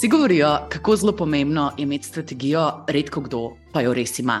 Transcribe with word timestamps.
Vsi 0.00 0.08
govorijo, 0.08 0.58
kako 0.68 0.96
zelo 0.96 1.12
pomembno 1.12 1.72
je 1.76 1.82
imeti 1.82 2.08
strategijo, 2.08 2.84
redko 2.88 3.20
kdo 3.20 3.40
pa 3.72 3.82
jo 3.84 3.92
res 3.94 4.18
ima. 4.18 4.38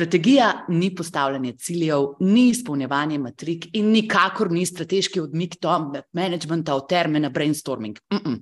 Strategija 0.00 0.64
ni 0.68 0.94
postavljanje 0.94 1.52
ciljev, 1.58 2.06
ni 2.20 2.48
izpolnjevanje 2.48 3.18
matrik 3.18 3.66
in 3.76 3.90
nikakor 3.92 4.48
ni 4.50 4.62
strateški 4.66 5.20
odmik 5.20 5.58
do 5.60 5.74
managementa 6.16 6.74
od 6.74 6.86
terme 6.88 7.20
na 7.20 7.28
brainstorming. 7.28 7.98
Mm 8.12 8.16
-mm. 8.16 8.38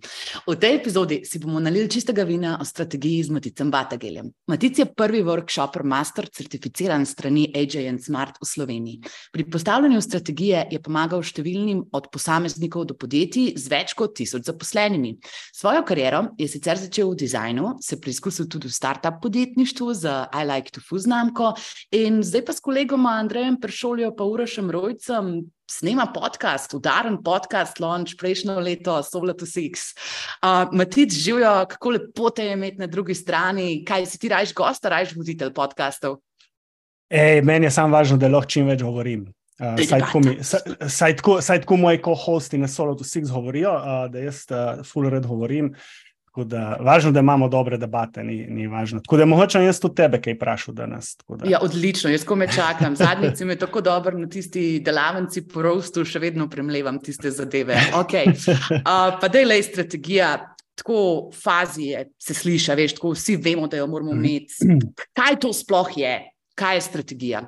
V 0.47 0.55
tej 0.57 0.77
epizodi 0.77 1.21
si 1.25 1.39
bomo 1.39 1.61
nalili 1.61 1.91
čistega 1.91 2.23
vina 2.23 2.59
o 2.61 2.65
strategiji 2.65 3.23
z 3.23 3.31
Maticem 3.31 3.71
Batageljem. 3.71 4.31
Matic 4.47 4.79
je 4.79 4.85
prvi 4.85 5.23
workshoper 5.23 5.83
master, 5.83 6.29
certificiran 6.29 7.07
strani 7.07 7.52
AJ 7.55 7.99
Smart 7.99 8.37
v 8.43 8.47
Sloveniji. 8.47 9.01
Pri 9.33 9.51
postavljanju 9.51 10.01
strategije 10.01 10.69
je 10.71 10.83
pomagal 10.83 11.23
številnim 11.23 11.83
od 11.93 12.07
posameznikov 12.13 12.85
do 12.85 12.95
podjetij 12.95 13.52
z 13.57 13.69
več 13.69 13.95
kot 13.95 14.15
tisoč 14.15 14.43
zaposlenimi. 14.43 15.19
Svojo 15.55 15.83
kariero 15.83 16.29
je 16.38 16.49
sicer 16.49 16.77
začel 16.77 17.11
v 17.11 17.16
dizajnu, 17.16 17.75
se 17.80 18.01
preizkusil 18.01 18.49
tudi 18.49 18.69
v 18.69 18.73
startup 18.73 19.15
podjetništvu 19.23 19.95
z 19.95 20.05
I 20.33 20.45
Like 20.45 20.71
to 20.71 20.80
Food 20.88 21.01
znamko. 21.01 21.48
In 21.95 22.23
zdaj 22.23 22.45
pa 22.45 22.52
s 22.52 22.61
kolegom 22.65 23.07
Andrejem 23.07 23.61
Pršoljo, 23.61 24.11
pa 24.16 24.25
Urašem 24.25 24.70
Rojcem, 24.70 25.51
snema 25.71 26.07
podcast, 26.15 26.74
udaren 26.74 27.19
podcast, 27.24 27.80
launch 27.80 28.16
prejšnjo 28.19 28.59
leto, 28.61 29.02
Solar 29.02 29.37
to 29.37 29.47
Six. 29.47 29.93
Uh, 30.43 30.73
Matic, 30.73 31.12
živijo, 31.12 31.66
kako 31.69 31.91
lepo 31.91 32.30
te 32.30 32.47
je 32.47 32.52
imeti 32.52 32.79
na 32.79 32.87
drugi 32.87 33.15
strani, 33.15 33.84
kaj 33.84 34.07
si 34.07 34.19
ti 34.19 34.29
rajš 34.29 34.55
gost, 34.55 34.84
rajš 34.84 35.16
voditelj 35.16 35.52
podcastov. 35.55 36.21
Ej, 37.11 37.43
meni 37.43 37.66
je 37.66 37.71
samo 37.71 37.96
važno, 37.96 38.16
da 38.21 38.29
lahko 38.29 38.51
čim 38.51 38.69
več 38.69 38.82
govorim. 38.85 39.29
Uh, 39.59 39.74
saj 40.88 41.24
tako 41.65 41.76
moji 41.76 41.99
co-hosti 42.04 42.59
na 42.59 42.69
Solo 42.69 42.95
to 42.95 43.04
Six 43.04 43.32
govorijo, 43.32 43.73
uh, 43.74 44.04
da 44.13 44.23
jaz 44.23 44.45
uh, 44.51 44.85
full 44.87 45.09
red 45.10 45.26
govorim. 45.26 45.73
Tako 46.39 46.47
da, 46.49 46.77
važno, 46.81 47.11
da 47.11 47.19
imamo 47.21 47.49
dobre 47.51 47.77
debate, 47.83 48.23
ni, 48.23 48.37
ni 48.47 48.69
važno. 48.71 49.01
Tako 49.03 49.17
da, 49.19 49.25
mogoče 49.27 49.59
jaz 49.59 49.81
tudi 49.83 49.97
tebe 49.99 50.21
kaj 50.23 50.37
vprašam 50.37 50.75
danes. 50.75 51.09
Ja, 51.51 51.59
odlično, 51.67 52.13
jaz 52.13 52.23
ko 52.25 52.37
me 52.39 52.47
čakam. 52.47 52.95
Zadnjič 52.97 53.41
mi 53.43 53.57
je 53.57 53.59
tako 53.59 53.81
dobro 53.83 54.15
na 54.19 54.29
tisti 54.31 54.79
delavnici 54.87 55.43
po 55.51 55.65
rostu, 55.66 56.05
še 56.07 56.23
vedno 56.23 56.47
premlevam 56.47 57.01
tiste 57.03 57.35
zadeve. 57.35 57.75
Okay. 58.05 58.31
Uh, 58.31 59.19
pa 59.19 59.27
da 59.27 59.43
je 59.43 59.51
le 59.51 59.59
strategija. 59.66 60.31
Tako 60.79 61.03
fazi 61.35 61.91
je, 61.91 62.07
se 62.23 62.39
sliši, 62.39 62.77
veš, 62.79 62.95
tako 63.01 63.16
vsi 63.16 63.35
vemo, 63.43 63.66
da 63.66 63.83
jo 63.83 63.91
moramo 63.91 64.15
mhm. 64.15 64.25
imeti. 64.25 64.94
Kaj 65.19 65.41
to 65.43 65.50
sploh 65.50 65.91
je, 65.99 66.12
kaj 66.55 66.78
je 66.78 66.87
strategija? 66.87 67.43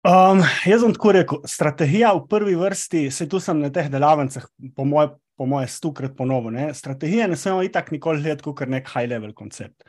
Um, 0.00 0.40
jaz 0.64 0.80
bom 0.80 0.96
tako 0.96 1.12
rekel, 1.12 1.44
strategija 1.44 2.14
v 2.16 2.24
prvi 2.24 2.56
vrsti, 2.56 3.10
se 3.12 3.28
tu 3.28 3.36
sem 3.36 3.60
na 3.60 3.68
teh 3.68 3.92
delavnicah, 3.92 4.48
po 4.72 4.88
mojem 4.88 5.12
po 5.40 5.46
mojem, 5.48 5.68
stukrat 5.72 6.12
ponovno. 6.16 6.68
Strategija 6.76 7.26
ne 7.26 7.36
smemo 7.36 7.62
itak 7.64 7.90
nikoli 7.94 8.20
gledati 8.20 8.44
kot 8.44 8.60
nek 8.68 8.90
high-level 8.92 9.32
koncept. 9.32 9.86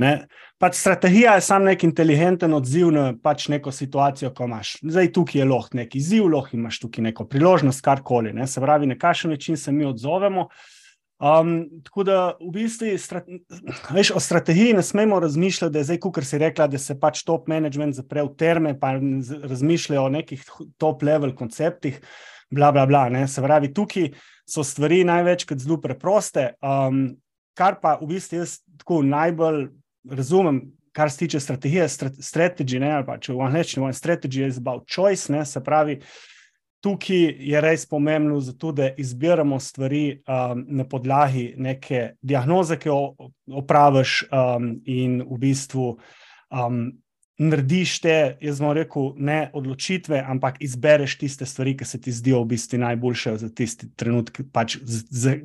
Ne? 0.00 0.26
Pač 0.60 0.76
strategija 0.76 1.38
je 1.38 1.44
samo 1.44 1.70
nek 1.70 1.86
inteligenten 1.88 2.52
odziv 2.56 2.90
na 2.92 3.06
pač 3.22 3.46
neko 3.48 3.72
situacijo, 3.72 4.28
ko 4.36 4.44
imaš. 4.44 4.74
Zdaj 4.84 5.08
tukaj 5.16 5.40
je 5.40 5.46
lahko 5.48 5.80
neki 5.80 6.00
izziv, 6.02 6.26
lahko 6.28 6.58
imaš 6.58 6.82
tukaj 6.82 7.06
neko 7.08 7.24
priložnost, 7.32 7.80
karkoli. 7.84 8.34
Ne? 8.36 8.44
Se 8.44 8.60
pravi, 8.60 8.90
na 8.92 8.98
kakšen 9.00 9.32
način 9.32 9.56
se 9.56 9.72
mi 9.72 9.88
odzovemo. 9.88 10.50
Um, 11.20 11.54
tako 11.84 12.04
da 12.04 12.18
v 12.40 12.50
bistvu 12.58 12.92
veš, 13.96 14.10
o 14.16 14.20
strategiji 14.20 14.76
ne 14.76 14.84
smemo 14.84 15.20
razmišljati, 15.20 15.72
da 15.72 15.80
je 15.80 15.88
zdaj, 15.94 16.00
kot 16.04 16.24
si 16.24 16.40
rekla, 16.44 16.68
da 16.68 16.80
se 16.80 16.96
pač 17.00 17.22
top 17.28 17.48
management 17.48 17.96
zapre 17.96 18.24
v 18.24 18.34
terme, 18.40 18.76
pa 18.80 18.94
razmišljajo 19.48 20.04
o 20.04 20.12
nekih 20.12 20.44
top 20.80 21.04
level 21.08 21.32
konceptih. 21.36 22.00
Bla, 22.50 22.72
bla, 22.72 22.86
bla, 22.86 23.26
se 23.26 23.42
pravi, 23.42 23.72
tukaj 23.74 24.10
so 24.48 24.64
stvari 24.66 25.04
največkrat 25.04 25.58
zelo 25.62 25.78
preproste. 25.80 26.52
Um, 26.62 27.16
kar 27.54 27.76
pa 27.82 27.96
v 28.00 28.08
bistvu 28.14 28.40
jaz 28.40 28.58
tako 28.80 29.02
najbolj 29.06 29.68
razumem, 30.10 30.62
kar 30.92 31.10
se 31.10 31.18
tiče 31.18 31.40
strategije, 31.40 31.88
strategije, 32.20 32.80
ne, 32.80 32.90
ali 32.92 33.06
pa 33.06 33.18
če 33.18 33.32
v 33.32 33.44
angleščini, 33.46 33.92
strategija 33.94 34.48
je 34.48 34.58
about 34.58 34.88
choice, 34.90 35.32
ne, 35.32 35.44
se 35.46 35.62
pravi. 35.64 36.00
Tukaj 36.80 37.26
je 37.44 37.60
res 37.60 37.84
pomembno, 37.86 38.40
zato, 38.40 38.72
da 38.72 38.88
izbiramo 38.96 39.60
stvari 39.60 40.22
um, 40.24 40.64
na 40.80 40.86
podlagi 40.88 41.52
neke 41.56 42.14
diagnoze, 42.22 42.78
ki 42.80 42.88
jo 42.88 43.30
opraviš, 43.60 44.22
um, 44.32 44.72
in 44.88 45.20
v 45.28 45.38
bistvu 45.38 45.90
um, 45.92 46.86
narediš 47.40 47.94
te, 48.04 48.16
jaz 48.44 48.60
bom 48.60 48.74
rekel, 48.76 49.14
ne 49.16 49.38
odločitve, 49.56 50.20
ampak 50.28 50.58
izbereš 50.60 51.16
tiste 51.22 51.46
stvari, 51.48 51.72
ki 51.76 51.88
se 51.88 52.00
ti 52.00 52.12
zdijo 52.12 52.42
v 52.42 52.52
bistvu 52.52 52.82
najboljše 52.82 53.36
za 53.40 53.48
tisti 53.48 53.88
trenutek, 53.96 54.42
pač 54.52 54.76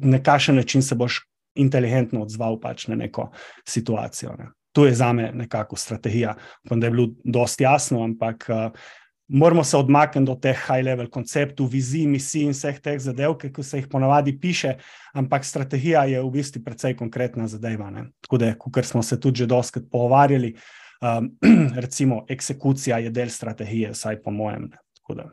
na 0.01 0.19
kakšen 0.23 0.59
način 0.59 0.83
se 0.83 0.95
boš 0.95 1.21
inteligentno 1.55 2.25
odzval 2.25 2.59
pač 2.59 2.89
na 2.91 2.99
neko 2.99 3.29
situacijo. 3.67 4.35
Ne. 4.39 4.51
To 4.75 4.85
je 4.85 4.95
za 4.95 5.13
me 5.13 5.31
nekako 5.31 5.79
strategija. 5.79 6.35
Upam, 6.65 6.79
da 6.79 6.87
je 6.87 6.91
bilo 6.91 7.09
dosti 7.23 7.63
jasno, 7.63 8.03
ampak. 8.03 8.47
Uh, 8.49 8.85
Moramo 9.27 9.63
se 9.63 9.73
odmakniti 9.77 10.27
do 10.27 10.35
teh 10.37 10.59
high-level 10.67 11.07
konceptov, 11.09 11.65
vizij, 11.73 12.03
misij 12.05 12.43
in 12.45 12.51
vseh 12.53 12.75
teh 12.77 12.99
zadev, 13.01 13.31
ki 13.41 13.63
se 13.65 13.79
jih 13.79 13.87
ponavadi 13.89 14.35
piše, 14.37 14.75
ampak 15.17 15.45
strategija 15.45 16.03
je 16.05 16.21
v 16.21 16.29
bistvu 16.29 16.61
precej 16.61 16.93
konkretna 16.93 17.47
zadeva. 17.49 17.89
Ne? 17.89 18.03
Tako 18.21 18.37
da, 18.37 18.51
kot 18.53 18.85
smo 18.85 19.01
se 19.01 19.17
tudi 19.19 19.41
že 19.41 19.47
doskrat 19.49 19.87
pogovarjali, 19.89 20.53
uh, 20.53 20.84
um, 21.05 21.37
recimo, 21.85 22.25
eksekucija 22.29 22.97
je 22.97 23.09
del 23.09 23.29
strategije, 23.29 23.91
vsaj 23.91 24.23
po 24.23 24.31
mojem. 24.31 24.69
Ne. 24.71 24.77
Tako 24.97 25.13
da, 25.13 25.29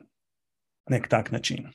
nek 0.91 1.09
tak 1.09 1.31
način. 1.33 1.71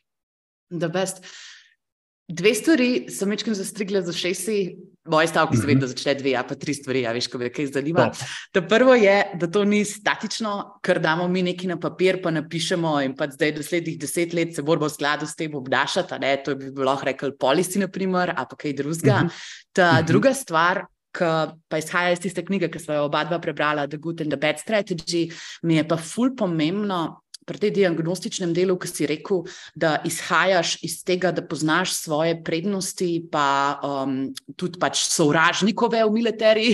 Dve 2.27 2.53
stvari 2.55 3.05
sem 3.09 3.29
večkrat 3.29 3.55
zastrigla 3.55 4.01
za 4.01 4.11
šesti. 4.13 4.77
Moj 5.07 5.27
stavek 5.27 5.69
je, 5.69 5.75
da 5.79 5.87
začne 5.87 6.13
dve, 6.19 6.33
a 6.35 6.41
pa 6.43 6.55
tri 6.59 6.73
stvari, 6.75 7.05
a 7.07 7.13
veš, 7.15 7.29
ko 7.31 7.39
me 7.39 7.47
kaj 7.49 7.69
zanima. 7.71 8.09
To 8.51 8.61
prvo 8.67 8.95
je, 8.99 9.15
da 9.39 9.47
to 9.47 9.63
ni 9.63 9.79
statično, 9.85 10.79
ker 10.83 10.99
damo 10.99 11.29
mi 11.31 11.45
nekaj 11.47 11.69
na 11.71 11.77
papir, 11.79 12.19
pa 12.23 12.31
napišemo 12.35 12.97
in 13.05 13.15
pa 13.15 13.29
zdaj 13.31 13.53
naslednjih 13.61 13.95
deset 13.99 14.35
let 14.35 14.51
se 14.55 14.61
moramo 14.61 14.89
v 14.89 14.93
skladu 14.97 15.27
s 15.27 15.39
tem 15.39 15.55
obnašati. 15.55 16.19
To 16.45 16.55
bi 16.59 16.73
lahko 16.75 17.07
rekel 17.07 17.31
policy, 17.39 17.79
naprimer, 17.79 18.33
a 18.35 18.43
pa 18.43 18.59
kaj 18.59 18.73
drugega. 18.73 19.21
Uh 19.23 19.31
-huh. 19.31 19.63
Ta 19.71 19.89
uh 19.89 19.97
-huh. 19.97 20.07
druga 20.07 20.33
stvar, 20.33 20.83
ki 21.17 21.31
pa 21.69 21.79
izhaja 21.81 22.13
iz 22.13 22.21
tiste 22.23 22.43
knjige, 22.45 22.69
ki 22.71 22.81
smo 22.81 22.97
jo 22.97 23.07
oba 23.07 23.23
dva 23.27 23.39
prebrala, 23.43 23.87
The 23.89 23.97
Good 23.97 24.21
and 24.25 24.33
the 24.33 24.39
Bad 24.39 24.61
Strategy, 24.61 25.27
mi 25.63 25.79
je 25.79 25.87
pa 25.87 25.97
ful 25.97 26.35
pomembno, 26.37 27.01
pri 27.47 27.59
tem 27.63 27.73
diagnostičnem 27.73 28.51
delu, 28.51 28.75
ki 28.75 28.89
si 28.91 29.07
rekel, 29.07 29.45
da 29.75 29.97
izhajaš 30.05 30.77
iz 30.83 30.99
tega, 31.07 31.31
da 31.31 31.43
poznaš 31.47 31.93
svoje 31.95 32.35
prednosti, 32.43 33.07
pa 33.31 33.79
um, 33.79 34.17
tudi 34.59 34.79
pač 34.81 35.05
sovražnikove 35.07 36.03
v 36.03 36.11
militari 36.11 36.67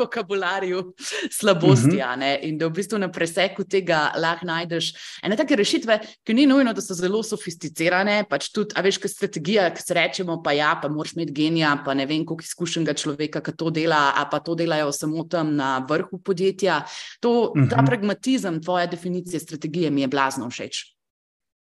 vokabularju, 0.00 0.84
slabosti. 1.32 1.96
Uh 1.96 2.12
mhm. 2.12 2.20
-huh. 2.20 2.38
In 2.42 2.58
da 2.58 2.66
v 2.66 2.76
bistvu 2.76 2.98
na 2.98 3.08
preseku 3.08 3.64
tega 3.64 4.12
lahko 4.16 4.46
najdeš 4.46 4.92
ene 5.22 5.36
take 5.36 5.56
rešitve, 5.56 5.98
ki 6.24 6.34
ni 6.34 6.46
nujno, 6.46 6.72
da 6.72 6.80
so 6.80 6.94
zelo 6.94 7.22
sofisticirane. 7.22 8.24
Pač 8.28 8.50
tudi, 8.52 8.74
a 8.76 8.84
veš, 8.84 8.98
kaj 8.98 9.10
strategija, 9.10 9.70
ki 9.74 9.82
se 9.82 9.94
rečemo, 9.94 10.42
pa 10.42 10.52
ja, 10.52 10.74
pa 10.82 10.88
moraš 10.88 11.16
imeti 11.16 11.32
genija, 11.32 11.78
pa 11.84 11.94
ne 11.94 12.06
vem, 12.06 12.26
koliko 12.26 12.44
izkušenega 12.44 12.94
človeka, 12.94 13.40
ki 13.40 13.56
to 13.56 13.70
dela, 13.70 14.12
a 14.16 14.26
pa 14.30 14.40
to 14.40 14.54
delajo 14.54 14.92
samo 14.92 15.24
tam 15.24 15.56
na 15.56 15.78
vrhu 15.88 16.18
podjetja. 16.18 16.84
To, 17.20 17.30
uh 17.30 17.56
-huh. 17.56 17.70
Ta 17.70 17.76
mhm. 17.76 17.86
pragmatizem, 17.86 18.62
tvoja 18.62 18.86
definicija 18.86 19.40
strategije 19.40 19.90
mi 19.90 20.00
je 20.00 20.09
blazno 20.10 20.50
všeč. 20.50 20.84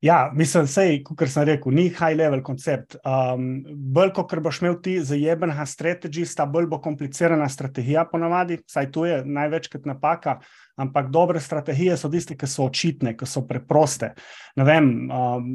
Ja, 0.03 0.31
mislim, 0.35 0.65
da 0.65 1.13
kot 1.15 1.29
sem 1.31 1.45
rekel, 1.47 1.71
ni 1.71 1.85
high 1.87 2.17
level 2.17 2.41
koncept. 2.43 2.97
Um, 3.07 3.63
bolj 3.95 4.09
kot 4.17 4.33
boš 4.43 4.59
imel 4.59 4.75
ti 4.83 4.97
zajebenega 4.99 5.63
strategista, 5.65 6.43
bolj 6.45 6.67
bo 6.73 6.81
komplicirana 6.83 7.47
strategija, 7.49 8.03
ponavadi, 8.11 8.57
saj 8.67 8.89
to 8.91 9.05
je 9.07 9.21
največkrat 9.23 9.87
napaka. 9.87 10.41
Ampak 10.75 11.07
dobre 11.13 11.39
strategije 11.39 11.95
so 11.97 12.11
tiste, 12.11 12.35
ki 12.35 12.49
so 12.51 12.67
očitne, 12.67 13.15
ki 13.15 13.29
so 13.29 13.45
preproste. 13.47 14.11
Ne 14.59 14.67
vem, 14.67 14.91
um, 15.07 15.49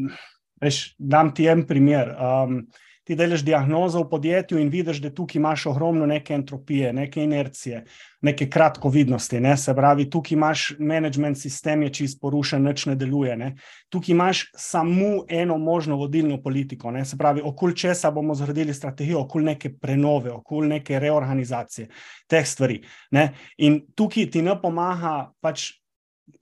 veš, 0.64 0.94
dam 0.96 1.34
ti 1.36 1.50
en 1.52 1.66
primer. 1.68 2.14
Um, 2.16 2.62
ti 3.08 3.16
delaš 3.16 3.40
diagnozo 3.40 4.02
v 4.02 4.10
podjetju 4.10 4.58
in 4.60 4.68
vidiš, 4.68 4.98
da 5.00 5.08
tukaj 5.10 5.38
imaš 5.40 5.62
ogromno 5.66 6.06
neke 6.06 6.34
entropije, 6.34 6.90
neke 6.92 7.22
inercije, 7.24 7.78
neke 8.20 8.50
kratkovidnosti. 8.50 9.40
Ne? 9.40 9.54
Se 9.56 9.72
pravi, 9.74 10.10
tukaj 10.10 10.36
imaš 10.36 10.64
management 10.78 11.38
sistem, 11.40 11.86
je 11.86 11.94
čist 12.00 12.20
porušen, 12.20 12.68
nič 12.68 12.84
ne 12.90 12.98
deluje. 13.00 13.36
Ne? 13.36 13.54
Tukaj 13.88 14.12
imaš 14.12 14.42
samo 14.56 15.24
eno 15.28 15.56
možno 15.58 15.96
vodilno 15.96 16.36
politiko. 16.42 16.90
Ne? 16.92 17.06
Se 17.08 17.16
pravi, 17.16 17.40
okoli 17.40 17.76
česa 17.76 18.10
bomo 18.10 18.36
zgradili 18.36 18.74
strategijo, 18.74 19.24
okoli 19.24 19.54
neke 19.54 19.72
prenove, 19.72 20.32
okoli 20.32 20.68
neke 20.68 21.00
reorganizacije 21.00 21.88
teh 22.28 22.46
stvari. 22.46 22.82
Ne? 23.10 23.30
In 23.56 23.86
tukaj 23.96 24.28
ti 24.30 24.44
ne 24.44 24.60
pomaga 24.60 25.32
pač 25.40 25.77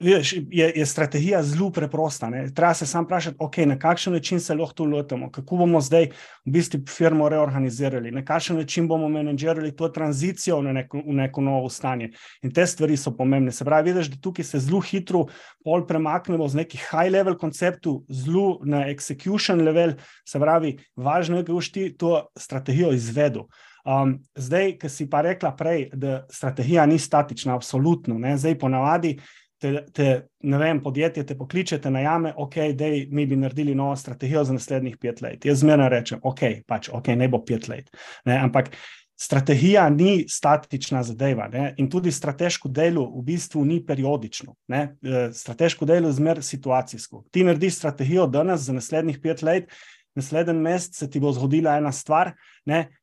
Viš, 0.01 0.33
je, 0.51 0.73
je 0.77 0.87
strategija 0.87 1.43
zelo 1.43 1.71
preprosta. 1.71 2.31
Ne? 2.31 2.55
Treba 2.55 2.75
se 2.75 2.87
samo 2.87 3.05
vprašati, 3.05 3.37
okay, 3.39 3.65
na 3.65 3.79
kakšen 3.79 4.13
način 4.13 4.41
se 4.41 4.55
lahko 4.55 4.75
tu 4.75 4.85
lotimo, 4.85 5.31
kako 5.31 5.57
bomo 5.57 5.81
zdaj 5.81 6.05
v 6.45 6.51
bistvu 6.53 6.81
firmo 6.89 7.29
reorganizirali, 7.29 8.11
na 8.11 8.25
kakšen 8.25 8.57
način 8.57 8.89
bomo 8.89 9.09
menedžirali 9.09 9.73
to 9.77 9.89
tranzicijo 9.89 10.61
v 10.61 10.73
neko, 10.73 11.01
v 11.07 11.15
neko 11.21 11.41
novo 11.41 11.69
stanje. 11.69 12.11
In 12.43 12.53
te 12.53 12.67
stvari 12.67 12.97
so 12.97 13.15
pomembne. 13.17 13.53
Se 13.53 13.65
pravi, 13.65 13.93
vidiš, 13.93 14.11
da 14.13 14.21
tukaj 14.21 14.45
se 14.45 14.61
zelo 14.61 14.81
hitro 14.81 15.27
pol 15.65 15.87
premaknemo 15.87 16.49
z 16.49 16.63
nekih 16.63 16.89
high-level 16.91 17.39
konceptov, 17.39 18.03
zelo 18.09 18.61
na 18.65 18.85
execution 18.91 19.65
level. 19.65 19.97
Se 20.29 20.41
pravi, 20.41 20.77
važno 20.97 21.41
je, 21.41 21.47
da 21.47 21.53
boš 21.53 21.73
ti 21.73 21.89
to 21.97 22.27
strategijo 22.37 22.93
izvedel. 22.93 23.49
Um, 23.87 24.17
zdaj, 24.35 24.73
ki 24.83 24.89
si 24.91 25.05
pa 25.07 25.21
rekla 25.23 25.53
prej, 25.55 25.85
da 25.95 26.25
strategija 26.31 26.87
ni 26.87 26.99
statična, 26.99 27.55
absolutno. 27.55 28.19
Ne? 28.19 28.35
Zdaj, 28.37 28.59
ponavadi, 28.59 29.13
te, 29.59 29.85
te, 29.93 30.09
ne 30.41 30.59
vem, 30.59 30.81
podjetje 30.83 31.25
te 31.27 31.37
pokliče, 31.39 31.79
te 31.83 31.91
najame, 31.91 32.33
ok, 32.37 32.59
da 32.77 32.91
mi 33.11 33.27
bi 33.27 33.37
naredili 33.37 33.75
novo 33.75 33.97
strategijo 33.97 34.45
za 34.45 34.57
naslednjih 34.57 34.99
pet 35.01 35.23
let. 35.23 35.45
Jaz 35.45 35.65
zmerno 35.65 35.89
rečem, 35.89 36.21
ok, 36.23 36.45
pač, 36.67 36.91
ok, 36.93 37.15
ne 37.17 37.29
bo 37.33 37.43
pet 37.45 37.69
let. 37.69 37.91
Ne? 38.25 38.39
Ampak 38.39 38.71
strategija 39.17 39.89
ni 39.91 40.27
statična 40.29 41.03
zadeva 41.03 41.49
ne? 41.49 41.71
in 41.81 41.89
tudi 41.91 42.13
strateško 42.13 42.69
delo 42.69 43.07
v 43.15 43.23
bistvu 43.25 43.65
ni 43.65 43.81
periodično. 43.87 44.55
Ne? 44.69 44.83
E, 45.03 45.29
strateško 45.33 45.89
delo 45.89 46.13
je 46.13 46.19
zmer 46.19 46.43
situacijsko. 46.45 47.25
Ti 47.33 47.45
narediš 47.45 47.79
strategijo 47.81 48.27
danes 48.27 48.69
za 48.69 48.77
naslednjih 48.77 49.19
pet 49.23 49.43
let, 49.43 49.73
naslednji 50.17 50.55
mesec 50.55 50.97
se 50.99 51.11
ti 51.11 51.21
bo 51.21 51.33
zgodila 51.33 51.77
ena 51.77 51.93
stvar, 51.93 52.33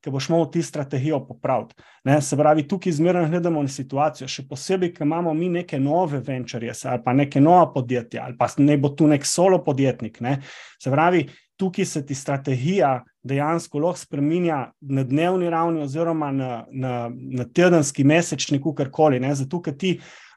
ki 0.01 0.11
boš 0.11 0.29
moral 0.29 0.49
ti 0.51 0.63
strategijo 0.63 1.21
popraviti. 1.27 1.75
Ne? 2.03 2.21
Se 2.21 2.37
pravi, 2.37 2.67
tukaj 2.67 2.91
zmerno 2.91 3.27
gledamo 3.29 3.61
na 3.63 3.69
situacijo, 3.69 4.27
še 4.27 4.47
posebej, 4.49 4.93
ker 4.95 5.07
imamo 5.07 5.33
mi 5.33 5.49
neke 5.49 5.79
nove 5.79 6.19
venture 6.19 6.73
ali 6.73 7.03
pa 7.03 7.13
neke 7.13 7.41
nova 7.41 7.71
podjetja, 7.73 8.25
ali 8.25 8.37
pa 8.37 8.49
ne 8.57 8.77
bo 8.77 8.89
tu 8.89 9.07
nek 9.07 9.25
solo 9.25 9.63
podjetnik. 9.63 10.19
Ne? 10.21 10.39
Se 10.79 10.91
pravi, 10.91 11.27
tukaj 11.57 11.85
se 11.85 12.05
ti 12.05 12.15
strategija 12.15 13.03
dejansko 13.23 13.79
lahko 13.79 13.99
spremenja 13.99 14.71
na 14.81 15.03
dnevni 15.03 15.49
ravni, 15.49 15.81
oziroma 15.83 16.31
na, 16.31 16.65
na, 16.71 17.09
na 17.13 17.45
tedenski, 17.45 18.03
mesečni, 18.03 18.59
kakorkoli. 18.61 19.21
Zato, 19.35 19.61
ker 19.61 19.77
ti, 19.77 19.93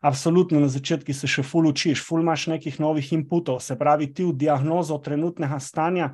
absolutno 0.07 0.61
na 0.61 0.69
začetku, 0.71 1.15
se 1.15 1.27
še 1.27 1.43
ful 1.43 1.67
učiš, 1.73 2.05
ful 2.07 2.23
imaš 2.23 2.47
nekih 2.53 2.79
novih 2.81 3.13
inputov, 3.17 3.61
se 3.61 3.77
pravi, 3.79 4.13
ti 4.15 4.25
v 4.25 4.37
diagnozo 4.39 4.99
trenutnega 5.03 5.59
stanja 5.61 6.13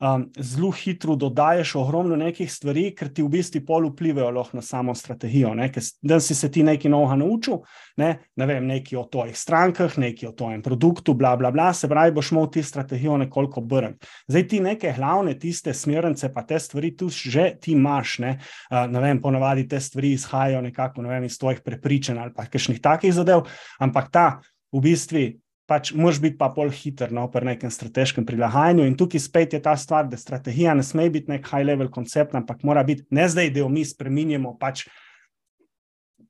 um, 0.00 0.30
zelo 0.38 0.70
hitro 0.70 1.16
dodajes 1.16 1.74
ogromno 1.74 2.16
nekih 2.16 2.52
stvari, 2.52 2.88
ker 2.96 3.10
ti 3.14 3.22
v 3.22 3.32
bistvu 3.32 3.62
pol 3.66 3.88
vplivajo 3.90 4.44
na 4.52 4.62
samo 4.62 4.94
strategijo. 4.94 5.54
Da 6.02 6.20
si 6.20 6.34
se 6.34 6.50
ti 6.50 6.62
nekaj 6.62 6.90
novega 6.90 7.16
naučil, 7.16 7.60
ne, 7.96 8.10
ne 8.36 8.46
vem, 8.46 8.66
nekaj 8.66 8.98
o 8.98 9.04
tvojih 9.10 9.38
strankah, 9.38 9.98
nekaj 9.98 10.28
o 10.28 10.32
tvojem 10.32 10.62
produktu, 10.62 11.14
bla, 11.14 11.36
bla, 11.36 11.50
bla, 11.50 11.72
se 11.74 11.88
pravi, 11.88 12.14
boš 12.14 12.32
imel 12.32 12.50
ti 12.52 12.62
strategijo 12.62 13.16
nekoliko 13.16 13.60
brn. 13.60 13.96
Zdaj 14.28 14.46
ti 14.48 14.60
neke 14.60 14.94
glavne, 14.96 15.38
tiste 15.38 15.74
smernice, 15.74 16.32
pa 16.34 16.42
te 16.46 16.58
stvari 16.58 16.94
tu 16.96 17.08
že 17.08 17.54
ti 17.60 17.72
imaš. 17.72 18.18
Ne, 18.18 18.38
uh, 18.70 18.86
ne 18.90 19.00
vem, 19.00 19.22
ponavadi 19.22 19.68
te 19.68 19.80
stvari 19.80 20.12
izhajajo 20.12 20.62
nekako 20.62 21.02
ne 21.02 21.08
vem, 21.08 21.24
iz 21.24 21.38
tvojih 21.38 21.60
prepričanj 21.64 22.18
ali 22.18 22.32
pa 22.34 22.46
kakšnih 22.46 22.80
takih 22.80 23.14
zadev, 23.14 23.46
ampak 23.78 24.10
ta 24.12 24.26
v 24.72 24.80
bistvu 24.84 25.26
pač 25.68 25.92
moraš 25.92 26.20
biti 26.24 26.38
pa 26.40 26.48
bolj 26.48 26.72
hiter 26.80 27.12
no, 27.12 27.26
pri 27.30 27.50
nekem 27.50 27.70
strateškem 27.70 28.24
prilagajanju. 28.26 28.86
In 28.88 28.96
tukaj 28.96 29.20
spet 29.20 29.52
je 29.52 29.60
ta 29.62 29.74
stvar, 29.76 30.06
da 30.08 30.16
strategija 30.16 30.74
ne 30.74 30.84
sme 30.86 31.10
biti 31.12 31.28
nek 31.28 31.44
high-level 31.44 31.90
koncept, 31.92 32.34
ampak 32.38 32.64
mora 32.64 32.82
biti 32.88 33.04
ne 33.14 33.28
zdaj, 33.28 33.52
da 33.52 33.60
jo 33.60 33.68
mi 33.68 33.84
spremenjamo, 33.84 34.54
pač, 34.60 34.86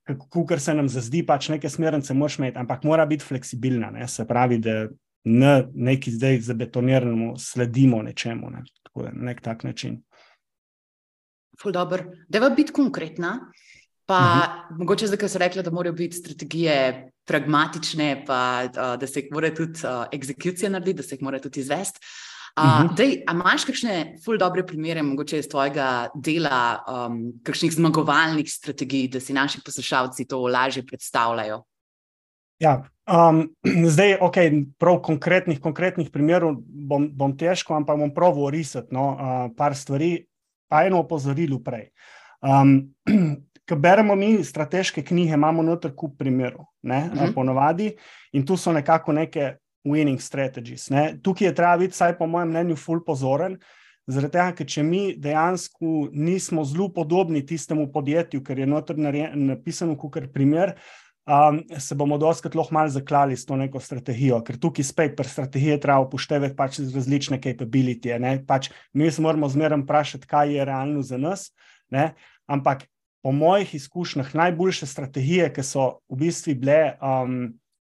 kar 0.09 0.61
se 0.61 0.75
nam 0.75 0.91
zazdi, 0.91 1.23
pač 1.27 1.53
neke 1.55 1.71
smernice 1.71 2.17
moraš 2.19 2.41
imeti, 2.41 2.59
ampak 2.59 2.83
mora 2.89 3.07
biti 3.07 3.27
fleksibilna. 3.29 3.93
Ne, 3.95 4.09
se 4.11 4.27
pravi, 4.27 4.59
da 4.65 4.89
ne 5.29 5.55
neki 5.75 6.17
zdaj 6.17 6.41
zabetoniramo, 6.51 7.37
sledimo 7.39 8.03
nečemu. 8.03 8.51
Ne, 8.51 8.65
tako 8.83 9.07
je 9.07 9.15
nek 9.15 9.43
tak 9.45 9.65
način. 9.69 10.01
Da 12.29 12.39
je 12.39 12.51
biti 12.57 12.73
konkretna, 12.73 13.53
pa 14.09 14.19
uh 14.19 14.25
mhm. 14.25 14.75
-huh. 14.75 14.79
mogoče 14.79 15.07
zdaj, 15.07 15.19
ker 15.19 15.29
so 15.29 15.39
rekli, 15.39 15.63
da 15.63 15.71
morajo 15.71 15.93
biti 15.93 16.17
strategije 16.17 17.11
pragmatične, 17.27 18.25
pa 18.27 18.65
uh, 18.65 18.97
da 19.01 19.07
se 19.07 19.21
jih 19.21 19.33
mora 19.33 19.55
tudi 19.55 19.81
uh, 19.85 20.07
egzekucija 20.13 20.71
narediti, 20.71 20.97
da 20.97 21.03
se 21.03 21.15
jih 21.15 21.23
mora 21.23 21.39
tudi 21.39 21.61
izvesti. 21.61 22.01
Uh, 22.01 22.65
uh 22.65 22.71
-huh. 22.71 22.97
dej, 22.97 23.23
a 23.27 23.33
imaš 23.33 23.65
kakšne 23.65 24.17
ful 24.25 24.39
dobre 24.39 24.67
primere, 24.67 25.03
mogoče 25.03 25.39
iz 25.39 25.49
tvojega 25.49 26.09
dela, 26.15 26.85
um, 26.89 27.33
kakšnih 27.45 27.73
zmagovalnih 27.73 28.53
strategij, 28.53 29.09
da 29.09 29.21
si 29.21 29.33
naši 29.33 29.61
poslušalci 29.65 30.25
to 30.25 30.41
lažje 30.47 30.87
predstavljajo? 30.87 31.63
Ja, 32.59 32.83
um, 33.07 33.55
zdaj, 33.95 34.19
ok, 34.21 34.37
prav 34.79 35.03
konkretnih, 35.03 35.61
konkretnih 35.61 36.11
primerov 36.11 36.57
bom, 36.67 37.11
bom 37.13 37.37
težko, 37.37 37.75
ampak 37.75 37.99
bom 37.99 38.15
proval 38.15 38.45
orisati 38.45 38.95
no, 38.95 39.11
uh, 39.11 39.57
par 39.57 39.77
stvari, 39.77 40.27
pa 40.69 40.87
eno 40.87 40.99
opozorilo 40.99 41.61
prej. 41.65 41.91
Um, 42.43 42.95
Ko 43.69 43.77
beremo 43.77 44.15
mi 44.17 44.45
strateške 44.45 45.03
knjige, 45.05 45.37
imamo 45.37 45.63
noter 45.63 45.93
kup 45.97 46.17
primerov, 46.19 46.65
ne, 46.83 46.99
uh 46.99 47.15
mhm. 47.15 47.25
-huh. 47.25 47.35
ponovadi, 47.35 47.93
in 48.33 48.47
tu 48.47 48.57
so 48.57 48.73
nekako 48.73 49.13
neke 49.13 49.57
winning 49.85 50.21
strategies. 50.21 50.91
Ne. 50.91 51.19
Tukaj 51.23 51.49
je 51.49 51.55
treba 51.55 51.77
biti, 51.77 51.93
vsaj 51.93 52.19
po 52.19 52.27
mojem 52.27 52.49
mnenju, 52.49 52.77
full 52.77 53.05
pozoren. 53.05 53.59
Zaradi 54.09 54.33
tega, 54.33 54.53
ker 54.57 54.67
če 54.67 54.83
mi 54.83 55.03
dejansko 55.21 56.09
nismo 56.13 56.65
zelo 56.65 56.89
podobni 56.89 57.47
tistemu 57.47 57.91
podjetju, 57.93 58.41
ker 58.45 58.59
je 58.59 58.67
noter 58.67 58.97
napisano 59.35 59.97
kot 59.97 60.33
primer, 60.33 60.73
um, 61.29 61.61
se 61.79 61.95
bomo 61.95 62.17
doskrat 62.19 62.55
lahko 62.57 62.75
malo 62.75 62.89
zaklali 62.89 63.37
s 63.37 63.45
to 63.47 63.57
neko 63.57 63.81
strategijo, 63.81 64.41
ker 64.45 64.57
tukaj 64.57 64.85
spet 64.85 65.17
pri 65.17 65.29
strategiji 65.29 65.81
treba 65.81 66.01
upoštevati 66.07 66.57
pač 66.57 66.81
različne 66.95 67.41
capability. 67.45 68.15
Pač 68.47 68.71
mi 68.93 69.11
se 69.11 69.23
moramo 69.23 69.49
zmeraj 69.49 69.83
vprašati, 69.85 70.27
kaj 70.27 70.57
je 70.57 70.65
realno 70.65 71.03
za 71.03 71.21
nas. 71.21 71.51
Ne? 71.91 72.15
Ampak 72.47 72.87
po 73.23 73.33
mojih 73.33 73.75
izkušnjah, 73.75 74.35
najboljše 74.35 74.87
strategije, 74.87 75.51
ki 75.53 75.63
so 75.63 75.89
v 76.09 76.21
bistvu 76.23 76.55
bile, 76.55 76.97
um, 77.03 77.53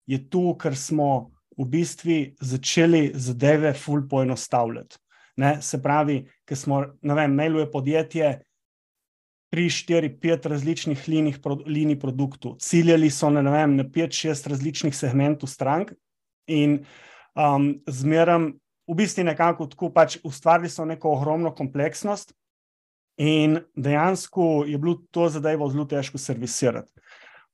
je 0.07 0.19
tu, 0.29 0.53
ker 0.57 0.77
smo 0.77 1.31
v 1.57 1.67
bistvu 1.69 2.19
začeli 2.41 3.11
zadeve 3.13 3.73
ful 3.73 4.07
poenostavljati. 4.09 4.97
Ne? 5.37 5.59
Se 5.61 5.81
pravi, 5.83 6.23
ker 6.47 6.57
smo, 6.57 6.83
ne 7.01 7.15
vem, 7.15 7.35
mailuje 7.35 7.71
podjetje. 7.71 8.37
Pri 9.49 9.65
4-5 9.65 10.45
različnih 10.45 11.07
linij, 11.09 11.39
pro, 11.41 11.55
linij 11.65 11.97
produktov, 11.99 12.59
ciljali 12.61 13.09
so 13.09 13.31
na, 13.33 13.41
vem, 13.41 13.79
na 13.79 13.83
5-6 13.83 14.45
različnih 14.51 14.95
segmentov 14.95 15.49
strank, 15.49 15.95
in 16.49 16.83
um, 17.33 17.71
zmeraj, 17.87 18.51
v 18.89 18.97
bistvu, 18.97 19.23
nekako 19.25 19.67
tako 19.69 19.91
pač 19.93 20.17
ustvarili 20.25 20.69
so 20.69 20.85
neko 20.85 21.13
ogromno 21.13 21.51
kompleksnost, 21.55 22.33
In 23.19 23.59
dejansko 23.75 24.63
je 24.67 24.77
bilo 24.77 25.01
to 25.11 25.27
zadevo 25.29 25.67
zelo 25.69 25.85
težko 25.85 26.17
servisirati. 26.17 26.91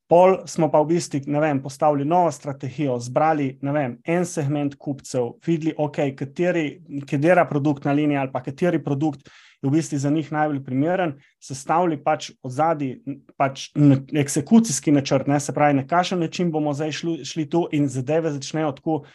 Pol 0.06 0.44
smo 0.46 0.68
pa 0.70 0.84
v 0.84 0.92
bistvu 0.94 1.40
vem, 1.42 1.58
postavili 1.64 2.06
novo 2.06 2.30
strategijo, 2.32 3.00
zbrali 3.01 3.56
vem, 3.62 3.96
en 4.06 4.25
segment 4.25 4.75
kupcev, 4.78 5.32
videli, 5.46 5.74
okay, 5.82 6.13
kateri, 6.13 6.84
katera 7.10 7.48
produktna 7.50 7.92
linija 7.92 8.22
ali 8.22 8.44
kateri 8.46 8.84
produkt 8.84 9.25
je 9.63 9.70
v 9.70 9.72
bistvu 9.74 9.98
za 9.98 10.10
njih 10.10 10.32
najbolj 10.32 10.62
primeren, 10.63 11.16
sestavili 11.42 11.98
pač 12.04 12.30
od 12.44 12.51
zadaj 12.51 12.98
pač 13.38 13.72
eksekucijski 14.13 14.92
načrt, 14.92 15.28
ne, 15.28 15.39
se 15.39 15.54
pravi, 15.54 15.80
na 15.80 15.88
kakšen 15.88 16.20
način 16.20 16.51
bomo 16.51 16.74
zdaj 16.74 16.92
šli, 16.92 17.25
šli 17.25 17.50
tu 17.50 17.68
in 17.72 17.88
zadeve 17.89 18.32
začnejo 18.32 18.75
tako. 18.78 19.06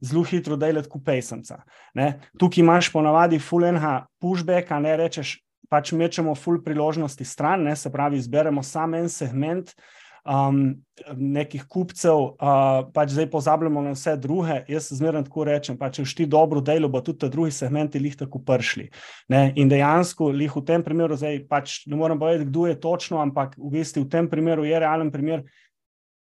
Zelo 0.00 0.22
hitro 0.24 0.56
delati, 0.56 0.88
kot 0.88 1.02
pesemca. 1.04 1.58
Tukaj 2.40 2.62
imaš 2.62 2.88
ponavadi 2.88 3.36
fulenha 3.38 4.06
pushback, 4.16 4.70
a 4.72 4.78
ne 4.80 4.94
rečeš, 4.96 5.34
pač 5.70 5.94
mečemo 5.94 6.34
full 6.34 6.60
priložnosti 6.64 7.24
stran, 7.24 7.64
ne, 7.64 7.76
se 7.76 7.92
pravi, 7.92 8.18
izberemo 8.18 8.62
samo 8.66 8.98
en 8.98 9.08
segment 9.08 9.72
um, 10.24 10.74
nekih 11.16 11.64
kupcev, 11.70 12.34
uh, 12.34 12.82
pač 12.94 13.14
zdaj 13.14 13.28
pozabljamo 13.30 13.82
na 13.84 13.94
vse 13.94 14.16
druge. 14.20 14.60
Jaz 14.68 14.90
zmerno 14.98 15.22
tako 15.26 15.46
rečem, 15.48 15.78
pa 15.78 15.90
če 15.92 16.04
šti 16.08 16.26
dobro 16.30 16.60
delo, 16.64 16.90
bo 16.92 17.02
tudi 17.04 17.22
ta 17.24 17.30
drugi 17.32 17.54
segmenti 17.54 18.02
lih 18.02 18.16
tako 18.18 18.42
pršli. 18.46 18.90
Ne. 19.32 19.46
In 19.60 19.70
dejansko, 19.70 20.30
lih 20.34 20.56
v 20.56 20.64
tem 20.66 20.84
primeru, 20.86 21.18
zdaj 21.18 21.44
pač 21.50 21.80
ne 21.90 21.98
morem 22.00 22.20
povedati, 22.20 22.50
kdo 22.50 22.66
je 22.70 22.80
točno, 22.80 23.20
ampak 23.22 23.56
v 23.58 23.74
bistvu 23.78 24.04
v 24.04 24.12
tem 24.12 24.30
primeru 24.30 24.66
je 24.68 24.80
realen 24.80 25.12
primer. 25.14 25.46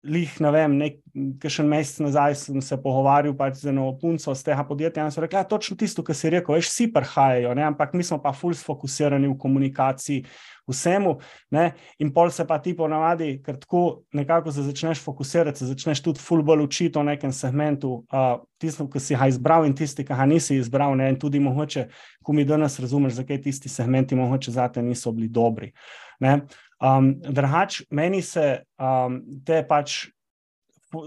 Lih, 0.01 0.31
ne 0.41 0.49
vem, 0.49 0.77
nekaj 0.81 1.65
mesec 1.69 1.99
nazaj 2.01 2.35
sem 2.41 2.63
se 2.65 2.77
pogovarjal 2.81 3.35
pač 3.37 3.59
z 3.61 3.69
eno 3.69 3.91
punco 4.01 4.33
z 4.33 4.47
tega 4.47 4.63
podjetja 4.65 5.05
in 5.05 5.13
so 5.13 5.21
rekli, 5.21 5.37
da 5.37 5.43
ja, 5.43 5.45
je 5.45 5.51
točno 5.51 5.77
tisto, 5.77 6.01
kar 6.01 6.17
si 6.17 6.31
rekel, 6.33 6.57
veš, 6.57 6.71
vsi 6.71 6.87
prihajajo, 6.95 7.51
ne? 7.59 7.67
ampak 7.69 7.93
mi 7.93 8.07
smo 8.07 8.17
pa 8.23 8.33
fully 8.33 8.57
sfokusirani 8.57 9.29
v 9.29 9.37
komunikaciji, 9.37 10.23
vsemu. 10.71 11.13
Ne? 11.53 11.67
In 12.01 12.15
pol 12.17 12.33
se 12.33 12.47
pa 12.49 12.57
ti 12.65 12.73
ponavadi, 12.77 13.43
ker 13.45 13.59
tako 13.61 13.83
nekako 14.17 14.55
se 14.57 14.65
začneš 14.65 15.03
fokusirati, 15.05 15.59
se 15.59 15.69
začneš 15.75 16.01
tudi 16.01 16.25
fully 16.25 16.49
bolj 16.49 16.65
učiti 16.65 16.99
o 16.99 17.05
nekem 17.05 17.33
segmentu, 17.33 17.93
uh, 18.09 18.41
tisto, 18.57 18.89
ki 18.89 19.05
si 19.05 19.21
ga 19.21 19.29
izbral 19.29 19.69
in 19.69 19.77
tisti, 19.77 20.07
ki 20.07 20.17
ga 20.17 20.25
nisi 20.31 20.57
izbral. 20.57 20.97
Ne? 20.97 21.11
In 21.13 21.21
tudi 21.21 21.43
mogoče, 21.45 21.91
ko 22.25 22.33
mi 22.33 22.49
danes 22.49 22.81
razumeš, 22.81 23.19
zakaj 23.21 23.43
tisti 23.45 23.69
segmenti 23.69 24.17
mogoče 24.17 24.57
zate 24.57 24.83
niso 24.83 25.13
bili 25.13 25.29
dobri. 25.29 25.75
Ne? 26.21 26.41
Um, 26.81 27.13
Drugač, 27.21 27.83
meni 27.93 28.23
se 28.25 28.63
um, 28.81 29.21
te 29.45 29.61
pač, 29.69 30.07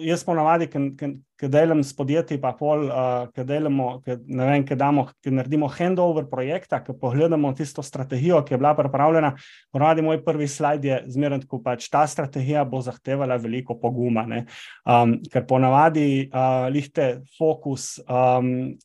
jaz 0.06 0.22
ponavadi, 0.24 0.68
ki 0.70 1.50
delam 1.52 1.82
s 1.84 1.96
podjetji, 1.98 2.38
pa 2.42 2.54
pol, 2.56 2.86
uh, 2.88 3.26
ki 3.34 3.44
delamo, 3.48 3.88
ki, 4.06 4.20
ne 4.30 4.52
vem, 4.52 4.66
ki, 4.70 4.78
damo, 4.80 5.08
ki 5.24 5.34
naredimo 5.34 5.68
handover 5.74 6.28
projekta, 6.30 6.80
ki 6.86 6.96
pogledamo 7.02 7.52
tisto 7.58 7.84
strategijo, 7.84 8.44
ki 8.46 8.54
je 8.54 8.62
bila 8.62 8.76
pripravljena. 8.78 9.34
Ponavadi 9.74 10.06
moj 10.06 10.22
prvi 10.24 10.48
slajd 10.48 10.88
je 10.88 11.02
zmerno, 11.18 11.42
da 11.42 11.62
pač 11.66 11.90
ta 11.92 12.06
strategija 12.08 12.64
bo 12.70 12.84
zahtevala 12.86 13.42
veliko 13.42 13.76
poguma, 13.82 14.28
um, 14.30 15.18
ker 15.34 15.50
ponavadi 15.50 16.08
uh, 16.30 16.70
lihte 16.74 17.16
fokus. 17.38 17.96
Um, 18.08 18.76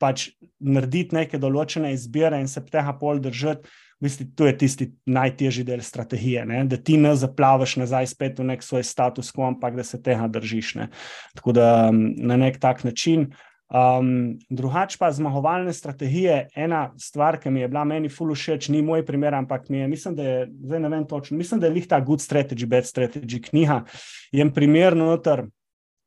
Pač 0.00 0.30
narediti 0.64 1.12
neke 1.12 1.36
določene 1.36 1.90
izbire 1.92 2.38
in 2.40 2.46
se 2.48 2.62
tega 2.64 2.94
pol 2.96 3.18
držati, 3.20 3.68
Mislim, 4.00 4.30
to 4.36 4.46
je 4.46 4.56
tisti 4.58 4.86
najtežji 5.06 5.64
del 5.68 5.82
strategije, 5.84 6.46
ne? 6.48 6.64
da 6.64 6.76
ti 6.76 6.96
ne 6.96 7.12
zaplavaš 7.14 7.76
nazaj 7.76 8.06
spet 8.14 8.38
v 8.40 8.48
nek 8.48 8.64
svoj 8.64 8.84
status 8.88 9.28
quo, 9.36 9.44
ampak 9.48 9.76
da 9.76 9.84
se 9.84 10.00
tega 10.02 10.28
držiš. 10.28 10.74
Ne? 10.80 10.88
Tako 11.36 11.52
da 11.52 11.68
na 11.92 12.36
nek 12.40 12.56
tak 12.60 12.84
način. 12.84 13.28
Um, 13.70 14.38
drugač 14.50 14.96
pa 14.98 15.12
zmagovalne 15.14 15.70
strategije, 15.72 16.48
ena 16.58 16.88
stvar, 16.98 17.36
ki 17.38 17.52
mi 17.54 17.60
je 17.60 17.68
bila 17.70 17.84
meni 17.86 18.08
fulu 18.10 18.34
všeč, 18.34 18.66
ni 18.74 18.80
moj 18.82 19.04
primer, 19.06 19.36
ampak 19.38 19.68
mi 19.70 19.78
je, 19.78 19.88
mislim, 19.88 20.16
da 20.18 20.24
je, 20.26 20.48
zdaj 20.64 20.80
ne 20.80 20.88
vem 20.90 21.04
točno, 21.06 21.36
mislim, 21.38 21.60
da 21.60 21.68
je 21.68 21.76
lihta 21.76 22.00
Good 22.00 22.24
Strategy, 22.24 22.66
Bad 22.66 22.88
Strategy 22.88 23.38
knjiga, 23.50 23.84
je 24.32 24.48
primerno 24.54 25.12
noter 25.12 25.44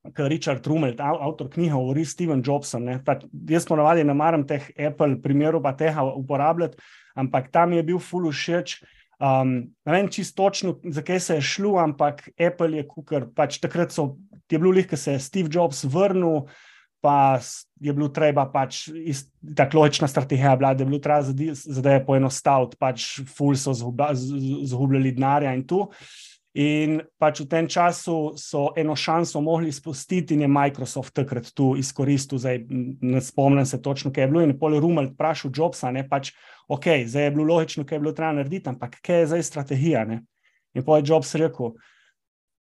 kot 0.04 0.28
Richard 0.28 0.68
Rummel, 0.68 0.98
avtor 1.00 1.48
knjige, 1.54 1.72
govori 1.72 2.04
Steven 2.06 2.44
Jobson. 2.46 2.90
Pač, 3.06 3.24
jaz 3.50 3.66
ponovadi 3.70 4.04
ne 4.04 4.14
maram 4.14 4.44
teh 4.48 4.66
Apple 4.76 5.22
primerov, 5.24 5.64
pa 5.64 5.72
tega 5.80 6.04
uporabljati, 6.04 6.78
ampak 7.16 7.52
tam 7.52 7.74
je 7.74 7.84
bil 7.84 8.00
full 8.00 8.32
všeč. 8.32 8.82
Um, 9.24 9.72
ne 9.86 9.92
vem 9.94 10.10
čisto 10.12 10.44
točno, 10.44 10.78
zakaj 10.84 11.20
se 11.20 11.36
je 11.40 11.48
šlo, 11.54 11.78
ampak 11.80 12.28
Apple 12.36 12.78
je 12.78 12.88
kukar. 12.88 13.28
Pač 13.36 13.62
takrat 13.64 13.94
so, 13.94 14.18
je 14.52 14.60
bilo 14.60 14.74
lih, 14.74 14.88
ko 14.90 15.00
se 15.00 15.16
je 15.16 15.24
Steve 15.24 15.50
Jobs 15.52 15.84
vrnil. 15.84 16.48
Pa 17.04 17.36
je 17.84 17.92
bilo 17.92 18.08
treba, 18.16 18.46
pač, 18.48 18.86
tako 19.60 19.82
logična 19.82 20.08
strategija 20.08 20.54
bila, 20.56 20.70
da 20.72 20.86
je 20.86 20.88
bilo 20.88 21.02
treba 21.04 21.20
zadeve 21.20 22.00
poenostaviti, 22.06 22.78
pač, 22.80 23.08
ful 23.28 23.58
so 23.60 23.74
zgubljali 23.76 25.12
denarja 25.12 25.52
in 25.52 25.66
tu. 25.68 25.82
In 26.54 27.00
pač 27.18 27.40
v 27.42 27.48
tem 27.50 27.66
času 27.66 28.38
so 28.38 28.68
eno 28.78 28.94
šanso 28.94 29.42
mogli 29.42 29.72
spustiti, 29.74 30.36
in 30.36 30.44
je 30.46 30.48
Microsoft 30.48 31.14
takrat 31.18 31.50
tu 31.58 31.72
izkoristil, 31.78 32.38
zdaj 32.38 32.60
ne 33.02 33.22
spomnim 33.22 33.66
se 33.66 33.82
točno, 33.82 34.12
kaj 34.14 34.24
je 34.24 34.28
bilo. 34.30 34.44
In 34.46 34.54
pol 34.60 34.78
Rumel 34.78 35.10
vprašal 35.16 35.50
Jobsa, 35.50 35.90
ne 35.92 36.06
pač, 36.10 36.30
ok, 36.70 36.86
zdaj 37.10 37.26
je 37.26 37.32
bilo 37.34 37.48
logično, 37.50 37.88
kaj 37.90 37.96
je 37.96 38.04
bilo 38.06 38.14
treba 38.14 38.38
narediti, 38.38 38.70
ampak 38.70 39.00
kaj 39.02 39.20
je 39.20 39.32
zdaj 39.34 39.44
strategija. 39.50 40.06
Ne? 40.06 40.22
In 40.78 40.86
pa 40.86 41.00
je 41.00 41.10
Jobs 41.10 41.34
rekel, 41.42 41.74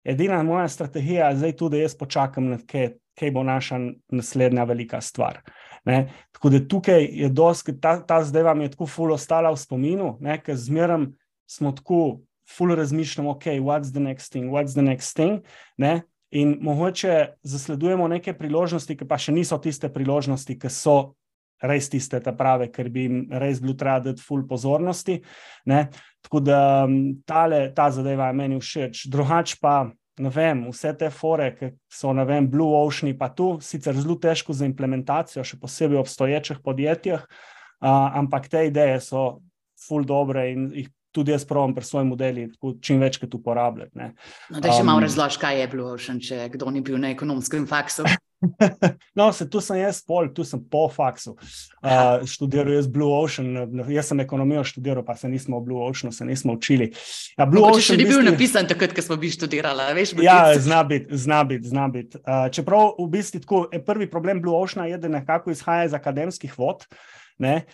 edina 0.02 0.42
moja 0.42 0.66
strategija 0.68 1.30
je 1.30 1.38
zdaj 1.44 1.56
tudi, 1.56 1.76
da 1.76 1.82
jaz 1.86 1.94
počakam, 1.94 2.56
kaj, 2.66 2.96
kaj 3.14 3.30
bo 3.30 3.46
naša 3.46 3.78
naslednja 4.10 4.66
velika 4.66 5.00
stvar. 5.00 5.38
Ne? 5.86 6.08
Tako 6.34 6.50
da 6.50 6.64
tukaj 6.66 7.06
je 7.14 7.30
dosti, 7.30 7.78
ta, 7.78 8.00
ta 8.02 8.24
zdaj 8.26 8.42
vam 8.42 8.66
je 8.66 8.74
tako 8.74 8.90
fulo 8.90 9.14
ostala 9.14 9.54
v 9.54 9.62
spominu, 9.62 10.16
ker 10.42 10.58
zmeraj 10.58 11.12
smo 11.46 11.70
tako 11.72 12.26
ful 12.48 12.74
razmišljamo, 12.74 13.30
ok, 13.30 13.44
what's 13.60 13.92
the 13.92 14.00
next 14.00 14.32
thing, 14.32 14.50
what's 14.50 14.72
the 14.72 14.82
next 14.82 15.16
thing. 15.16 15.44
Ne? 15.76 16.02
In 16.30 16.58
mogoče 16.60 17.26
zasledujemo 17.42 18.08
neke 18.08 18.32
priložnosti, 18.36 18.96
ki 18.96 19.08
pa 19.08 19.18
še 19.20 19.32
niso 19.32 19.58
tiste 19.58 19.88
priložnosti, 19.92 20.58
ki 20.60 20.70
so 20.72 20.96
res 21.64 21.88
tiste, 21.90 22.20
ta 22.22 22.32
prave, 22.36 22.68
ker 22.72 22.90
bi 22.92 23.06
jim 23.06 23.22
res 23.40 23.60
bilo 23.62 23.74
treba 23.78 24.00
dati 24.10 24.22
ful 24.22 24.44
pozornosti. 24.48 25.18
Ne? 25.66 25.88
Tako 26.24 26.42
da 26.44 26.60
tale, 27.26 27.68
ta 27.74 27.88
zadeva 27.94 28.30
je 28.30 28.38
meni 28.38 28.60
všeč. 28.60 29.08
Drugač 29.12 29.58
pa. 29.62 29.88
Ne 30.18 30.32
vem, 30.34 30.64
vse 30.72 30.90
te 30.98 31.12
fore, 31.14 31.52
ki 31.54 31.68
so, 31.94 32.10
ne 32.10 32.24
vem, 32.26 32.48
Blue 32.50 32.74
Ocean, 32.74 33.12
pa 33.14 33.28
tu, 33.30 33.52
sicer 33.62 33.94
zelo 33.94 34.16
težko 34.18 34.50
za 34.50 34.66
implementacijo, 34.66 35.44
še 35.46 35.60
posebej 35.62 35.94
v 35.94 36.00
obstoječih 36.02 36.58
podjetjih, 36.64 37.22
uh, 37.22 38.16
ampak 38.18 38.48
te 38.50 38.64
ideje 38.66 38.96
so 39.06 39.22
ful 39.78 40.02
dobre 40.02 40.48
in 40.50 40.64
jih 40.74 40.90
tudi 41.18 41.34
jaz 41.34 41.44
pravim 41.48 41.74
pri 41.74 41.84
svojih 41.84 42.06
modelih, 42.12 42.54
čim 42.80 43.02
večkrat 43.02 43.34
uporabljati. 43.34 43.90
No, 43.98 44.62
da 44.62 44.70
še 44.70 44.84
um, 44.84 44.90
malo 44.92 45.02
razložiš, 45.02 45.40
kaj 45.42 45.60
je 45.64 45.68
Blue 45.74 45.90
Ocean, 45.90 46.22
če 46.22 46.46
kdo 46.54 46.70
ni 46.70 46.84
bil 46.84 47.00
na 47.02 47.10
ekonomskem 47.10 47.66
faksu. 47.66 48.06
no, 49.18 49.32
se 49.34 49.48
tu 49.50 49.58
sem 49.60 49.80
jaz, 49.80 49.98
pol, 50.06 50.28
tu 50.34 50.44
sem 50.46 50.60
po 50.70 50.84
faksu. 50.92 51.34
Uh, 51.82 52.22
študiral 52.28 52.70
jaz 52.76 52.86
Blue 52.86 53.10
Ocean, 53.10 53.50
jaz 53.90 54.12
sem 54.12 54.22
ekonomijo 54.22 54.62
študiral, 54.70 55.02
pa 55.06 55.16
se 55.18 55.30
nismo 55.30 55.58
v 55.58 55.66
Blue 55.66 55.82
Oceanu, 55.82 56.14
se 56.14 56.26
nismo 56.28 56.54
učili. 56.54 56.92
Ja, 57.34 57.48
Blue 57.50 57.66
Ocean 57.66 57.82
še 57.90 57.98
ni 57.98 58.06
bil 58.06 58.20
bisti... 58.20 58.30
napisan 58.30 58.70
takrat, 58.70 58.94
ko 58.94 59.02
smo 59.02 59.18
bili 59.18 59.34
študirali, 59.34 59.90
veš? 59.98 60.14
Ja, 60.22 60.54
zna 60.54 60.84
biti, 60.86 61.18
zna 61.18 61.42
biti, 61.48 61.72
zna 61.74 61.90
biti. 61.90 62.22
Uh, 62.22 62.46
čeprav 62.54 62.94
v 63.00 63.10
bistvu 63.18 63.42
tako, 63.42 63.64
prvi 63.86 64.06
problem 64.10 64.42
Blue 64.44 64.54
Oceana 64.54 64.86
je, 64.92 65.02
da 65.02 65.10
nekako 65.18 65.54
izhaja 65.54 65.90
iz 65.90 65.98
akademskih 65.98 66.54
vod. 66.58 66.86
Ne? 67.38 67.64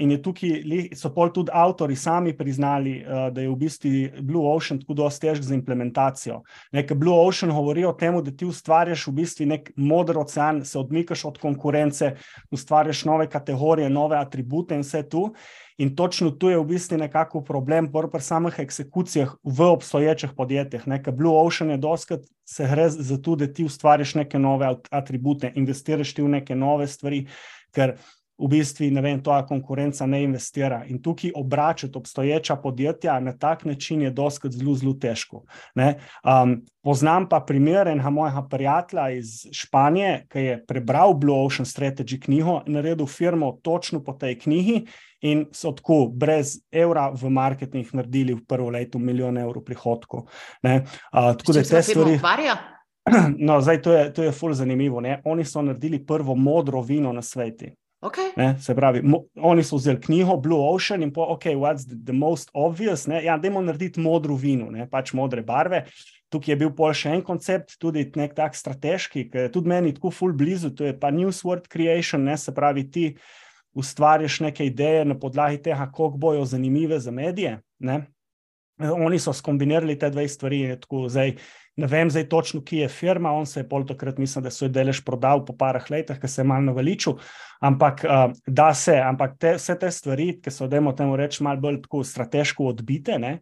In 0.00 0.10
je 0.10 0.18
tukaj, 0.24 0.62
so 0.96 1.10
pol 1.12 1.28
tudi 1.36 1.52
avtori 1.52 1.96
sami 1.96 2.32
priznali, 2.36 2.94
da 3.04 3.40
je 3.40 3.48
v 3.50 3.56
bistvu 3.60 3.90
Blue 4.24 4.48
Ocean 4.48 4.80
tako 4.80 4.94
dosti 4.94 5.26
težk 5.26 5.44
za 5.44 5.54
implementacijo. 5.54 6.38
Ker 6.72 6.96
Blue 6.96 7.16
Ocean 7.20 7.52
govori 7.52 7.84
o 7.84 7.92
tem, 7.92 8.16
da 8.24 8.32
ti 8.32 8.48
ustvarjaš 8.48 9.06
v 9.08 9.16
bistvu 9.20 9.46
nek 9.50 9.72
moder 9.76 10.18
ocean, 10.18 10.64
se 10.64 10.78
odmikaš 10.78 11.24
od 11.28 11.38
konkurence, 11.38 12.14
ustvarjaš 12.50 13.04
nove 13.04 13.28
kategorije, 13.28 13.90
nove 13.90 14.16
atribute 14.16 14.74
in 14.74 14.80
vse 14.80 15.02
tu. 15.08 15.26
In 15.80 15.96
točno 15.96 16.30
tu 16.30 16.50
je 16.50 16.58
v 16.60 16.64
bistvu 16.68 16.98
nekako 17.00 17.40
problem 17.44 17.88
pri 17.92 18.20
samih 18.20 18.58
eksekucijah 18.58 19.34
v 19.42 19.68
obstoječih 19.72 20.30
podjetjih. 20.36 20.84
Ker 21.04 21.12
Blue 21.12 21.36
Ocean 21.36 21.70
je 21.70 21.76
doskrat 21.76 22.20
se 22.44 22.68
gre 22.68 22.88
za 22.90 23.16
to, 23.16 23.36
da 23.36 23.46
ti 23.46 23.64
ustvarjaš 23.64 24.14
neke 24.14 24.38
nove 24.38 24.76
atribute, 24.90 25.52
investiraš 25.54 26.14
ti 26.14 26.22
v 26.22 26.28
neke 26.28 26.54
nove 26.54 26.86
stvari. 26.86 27.26
Ker 27.72 27.96
v 28.42 28.48
bistvu 28.50 28.90
ne 28.90 29.02
vem, 29.04 29.20
ta 29.22 29.40
konkurenca 29.46 30.06
ne 30.06 30.22
investira. 30.24 30.82
In 30.88 31.02
tukaj 31.02 31.32
obračati 31.34 31.98
obstoječa 31.98 32.56
podjetja 32.56 33.20
na 33.20 33.36
tak 33.38 33.64
način 33.64 34.02
je 34.02 34.10
doskrat 34.10 34.52
zelo, 34.52 34.74
zelo 34.74 34.94
težko. 34.94 35.44
Um, 35.74 36.56
poznam 36.82 37.28
pa 37.28 37.40
primer 37.40 37.88
enega 37.88 38.10
mojega 38.10 38.42
prijatelja 38.50 39.10
iz 39.10 39.46
Španije, 39.52 40.26
ki 40.32 40.38
je 40.38 40.58
prebral 40.66 41.14
Blue 41.14 41.44
Ocean 41.44 41.66
Strategy 41.66 42.20
knjigo 42.24 42.60
in 42.66 42.74
naredil 42.74 43.06
firmo 43.06 43.58
točno 43.62 44.02
po 44.04 44.12
tej 44.12 44.38
knjigi. 44.38 44.84
In 45.22 45.44
so 45.54 45.70
tako, 45.70 46.08
brez 46.10 46.56
evra 46.72 47.12
v 47.14 47.30
marketing, 47.30 47.86
naredili 47.94 48.34
v 48.34 48.40
prvo 48.48 48.70
leto 48.74 48.98
milijon 48.98 49.38
evrov 49.38 49.62
prihodkov. 49.64 50.26
Uh, 50.66 50.80
tako 51.12 51.52
da 51.52 51.62
te 51.62 51.82
stvari. 51.82 52.18
No, 53.38 53.60
zdaj 53.60 53.82
to 53.82 53.92
je, 53.92 54.12
to 54.14 54.22
je 54.22 54.32
fully 54.32 54.54
zanimivo. 54.54 55.00
Ne? 55.00 55.20
Oni 55.24 55.44
so 55.44 55.62
naredili 55.62 56.06
prvo 56.06 56.34
modro 56.34 56.82
vino 56.82 57.12
na 57.12 57.22
svetu. 57.22 57.64
Okay. 58.02 58.32
Ne, 58.36 58.56
se 58.58 58.74
pravi, 58.74 58.98
mo, 59.02 59.20
oni 59.36 59.62
so 59.62 59.78
vzeli 59.78 60.00
knjigo 60.02 60.34
Blue 60.42 60.58
Ocean 60.74 61.04
in 61.06 61.12
pa, 61.14 61.22
ok, 61.30 61.44
what's 61.54 61.86
the, 61.86 61.94
the 62.04 62.12
most 62.12 62.50
obvious? 62.52 63.06
Ne, 63.06 63.20
ja, 63.22 63.36
dajmo 63.38 63.62
narediti 63.62 64.02
modro 64.02 64.34
vino, 64.34 64.72
ne, 64.74 64.88
pač 64.90 65.12
modre 65.14 65.44
barve. 65.46 65.84
Tukaj 66.32 66.52
je 66.52 66.56
bil 66.58 66.72
pol 66.74 66.96
še 66.98 67.12
en 67.14 67.22
koncept, 67.22 67.76
tudi 67.78 68.02
nek 68.18 68.34
tak 68.34 68.58
strateški, 68.58 69.28
ki 69.30 69.44
je 69.44 69.52
tudi 69.54 69.70
meni 69.70 69.92
tako 69.94 70.10
full 70.10 70.34
blizu, 70.34 70.72
to 70.74 70.88
je 70.88 70.96
pa 70.98 71.12
News 71.14 71.44
World 71.46 71.68
Creation, 71.70 72.24
ne, 72.26 72.34
se 72.40 72.54
pravi, 72.56 72.88
ti 72.90 73.04
ustvarjaš 73.78 74.40
neke 74.48 74.66
ideje 74.66 75.04
na 75.06 75.14
podlagi 75.14 75.62
tega, 75.62 75.86
koliko 75.94 76.18
bojo 76.26 76.44
zanimive 76.48 76.98
za 77.00 77.14
medije. 77.14 77.60
Ne. 77.78 78.02
Oni 78.82 79.18
so 79.22 79.30
skombinirali 79.32 79.94
te 79.98 80.10
dve 80.10 80.26
stvari, 80.28 80.64
tako 80.80 81.06
zdaj. 81.12 81.36
Ne 81.80 81.88
vem 81.88 82.10
zdaj 82.12 82.26
točno, 82.28 82.60
ki 82.60 82.82
je 82.82 82.88
firma, 82.92 83.30
on 83.32 83.46
se 83.48 83.60
je 83.60 83.68
pol 83.68 83.86
takrat, 83.88 84.18
mislim, 84.20 84.44
da 84.44 84.50
so 84.52 84.66
jo 84.66 84.72
delež 84.72 85.00
prodal 85.04 85.40
po 85.44 85.54
parah 85.56 85.86
letih, 85.90 86.18
ker 86.20 86.28
se 86.28 86.42
je 86.42 86.44
malo 86.44 86.66
naveličil, 86.66 87.14
ampak 87.64 88.02
uh, 88.04 88.34
da 88.46 88.74
se, 88.76 88.98
ampak 89.00 89.38
te, 89.40 89.54
vse 89.56 89.78
te 89.80 89.88
stvari, 89.90 90.26
ki 90.44 90.52
so, 90.52 90.68
dajmo 90.68 90.92
temu 90.98 91.16
reči, 91.16 91.40
malo 91.44 91.62
bolj 91.64 91.80
tako 91.86 92.02
strateško 92.04 92.66
odbite, 92.74 93.16
ne, 93.22 93.38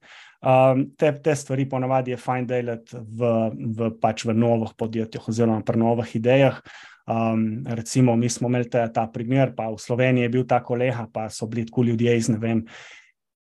um, 0.47 0.85
te, 0.95 1.11
te 1.25 1.35
stvari 1.35 1.67
ponavadi 1.69 2.15
je 2.15 2.21
fajn 2.23 2.47
delati 2.47 3.03
v, 3.03 3.33
v, 3.81 3.91
pač 3.99 4.25
v 4.29 4.37
novih 4.39 4.77
podjetjih 4.79 5.27
oziroma 5.29 5.67
pri 5.67 5.83
novih 5.83 6.15
idejah. 6.21 6.63
Um, 7.11 7.65
recimo, 7.67 8.15
mi 8.17 8.29
smo 8.31 8.47
imeli 8.47 8.71
ta, 8.71 8.87
ta 8.95 9.09
primer, 9.11 9.57
pa 9.57 9.67
v 9.75 9.83
Sloveniji 9.83 10.29
je 10.29 10.33
bil 10.37 10.47
ta 10.47 10.61
kolega, 10.63 11.09
pa 11.11 11.27
so 11.35 11.51
bili 11.51 11.67
tako 11.67 11.89
ljudje 11.91 12.17
iz 12.17 12.31
ne 12.31 12.39
vem 12.39 12.63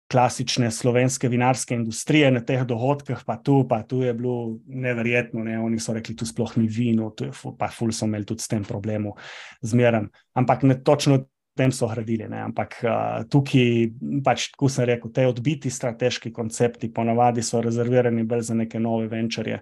klasične 0.09 0.71
slovenske 0.71 1.29
vinarske 1.29 1.75
industrije 1.75 2.31
na 2.31 2.41
teh 2.41 2.63
dogodkih, 2.65 3.21
pa 3.25 3.37
tu, 3.37 3.61
pa 3.69 3.83
tu 3.83 4.01
je 4.01 4.13
bilo 4.13 4.57
neverjetno. 4.65 5.43
Ne? 5.45 5.59
Oni 5.61 5.79
so 5.79 5.93
rekli, 5.93 6.15
tu 6.17 6.25
sploh 6.25 6.55
ni 6.57 6.67
vino, 6.67 7.11
je, 7.19 7.29
pa 7.57 7.69
ful 7.73 7.93
so 7.93 8.09
imeli 8.09 8.25
tudi 8.25 8.41
s 8.41 8.49
tem 8.49 8.65
problemom, 8.65 9.13
zmeraj. 9.61 10.09
Ampak 10.33 10.65
ne 10.69 10.81
točno. 10.83 11.25
Tem 11.57 11.73
so 11.75 11.89
gradili, 11.91 12.23
ne? 12.29 12.37
ampak 12.45 12.75
uh, 12.85 13.25
tukaj, 13.27 13.89
pač, 14.23 14.45
kot 14.55 14.71
sem 14.71 14.85
rekel, 14.87 15.11
te 15.11 15.25
odbiti 15.27 15.67
strateški 15.67 16.29
koncepti, 16.31 16.87
ponavadi 16.93 17.43
so 17.43 17.59
rezervirani 17.59 18.23
bolj 18.23 18.45
za 18.47 18.55
neke 18.55 18.79
nove 18.79 19.09
venčerje, 19.11 19.57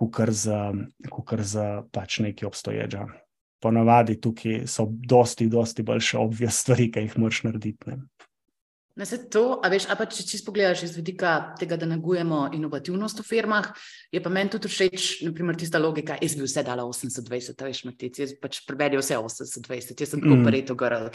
kot 0.00 0.22
za, 0.32 0.70
za 1.42 1.66
pač 1.92 2.20
neki 2.24 2.46
obstoječe. 2.48 3.02
Ponavadi 3.60 4.16
tukaj 4.22 4.62
so 4.70 4.86
dosti, 4.88 5.50
dosti 5.52 5.84
boljše 5.84 6.18
obvije 6.22 6.50
stvari, 6.50 6.88
ki 6.94 7.04
jih 7.04 7.18
moraš 7.20 7.42
narediti. 7.50 7.90
Ne? 7.90 7.98
Na 8.96 9.04
vse 9.04 9.18
to, 9.28 9.60
a 9.60 9.68
veš, 9.68 9.84
a 9.92 9.94
pa 9.98 10.06
če 10.08 10.24
čisto 10.24 10.48
pogledaš 10.48 10.86
iz 10.86 10.94
vidika 10.96 11.52
tega, 11.60 11.76
da 11.76 11.84
negujemo 11.84 12.46
inovativnost 12.56 13.18
v 13.20 13.24
firmah, 13.28 13.66
je 14.08 14.22
pa 14.24 14.30
meni 14.32 14.48
tudi 14.54 14.70
všeč, 14.72 15.08
naprimer, 15.26 15.58
tista 15.60 15.76
logika, 15.76 16.14
jaz 16.16 16.32
bi 16.38 16.46
vse 16.46 16.62
dala 16.64 16.86
80-20, 16.88 17.60
veš, 17.60 17.82
Matic, 17.84 18.16
jaz 18.22 18.32
pač 18.40 18.62
preberil 18.64 19.02
vse 19.02 19.18
80-20, 19.20 20.00
jaz 20.00 20.14
sem 20.14 20.22
tako 20.22 20.38
mm. 20.38 20.46
pareto 20.48 20.76
grl. 20.80 21.10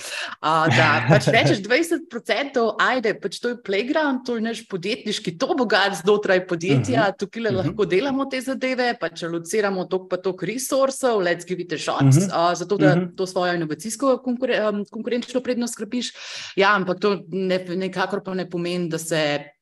Da 0.77 0.89
pač 1.07 1.31
rečeš 1.33 1.63
20%, 1.65 2.67
ajde, 2.85 3.15
pač 3.23 3.39
to 3.41 3.55
je 3.55 3.57
playground, 3.65 4.21
to 4.29 4.37
je 4.37 4.45
naš 4.45 4.61
podjetniški, 4.69 5.33
to 5.41 5.57
bogat 5.57 5.97
znotraj 6.03 6.45
podjetja, 6.45 7.01
mm 7.01 7.07
-hmm. 7.09 7.17
tukaj 7.17 7.41
mm 7.41 7.47
-hmm. 7.47 7.57
lahko 7.63 7.85
delamo 7.85 8.29
te 8.29 8.41
zadeve, 8.41 8.93
pač 9.01 9.23
alociramo 9.23 9.87
tok 9.89 10.05
pa 10.09 10.21
tok 10.21 10.43
resursov, 10.43 11.25
let's 11.25 11.49
give 11.49 11.61
it 11.61 11.73
a 11.73 11.77
shot, 11.77 12.05
mm 12.05 12.09
-hmm. 12.13 12.29
uh, 12.29 12.53
zato 12.53 12.77
da 12.77 12.95
mm 12.95 13.01
-hmm. 13.01 13.15
to 13.17 13.25
svojo 13.25 13.53
inovacijsko 13.53 14.21
konkuren 14.21 14.85
konkurenčno 14.85 15.41
prednost 15.41 15.73
skrepiš. 15.73 16.13
Ja, 16.55 16.75
ampak 16.75 16.99
to 16.99 17.25
ne 17.27 17.70
nekakor 17.75 18.23
pa 18.23 18.33
ne 18.33 18.49
pomeni, 18.49 18.89
da 18.89 18.97
se 18.99 19.21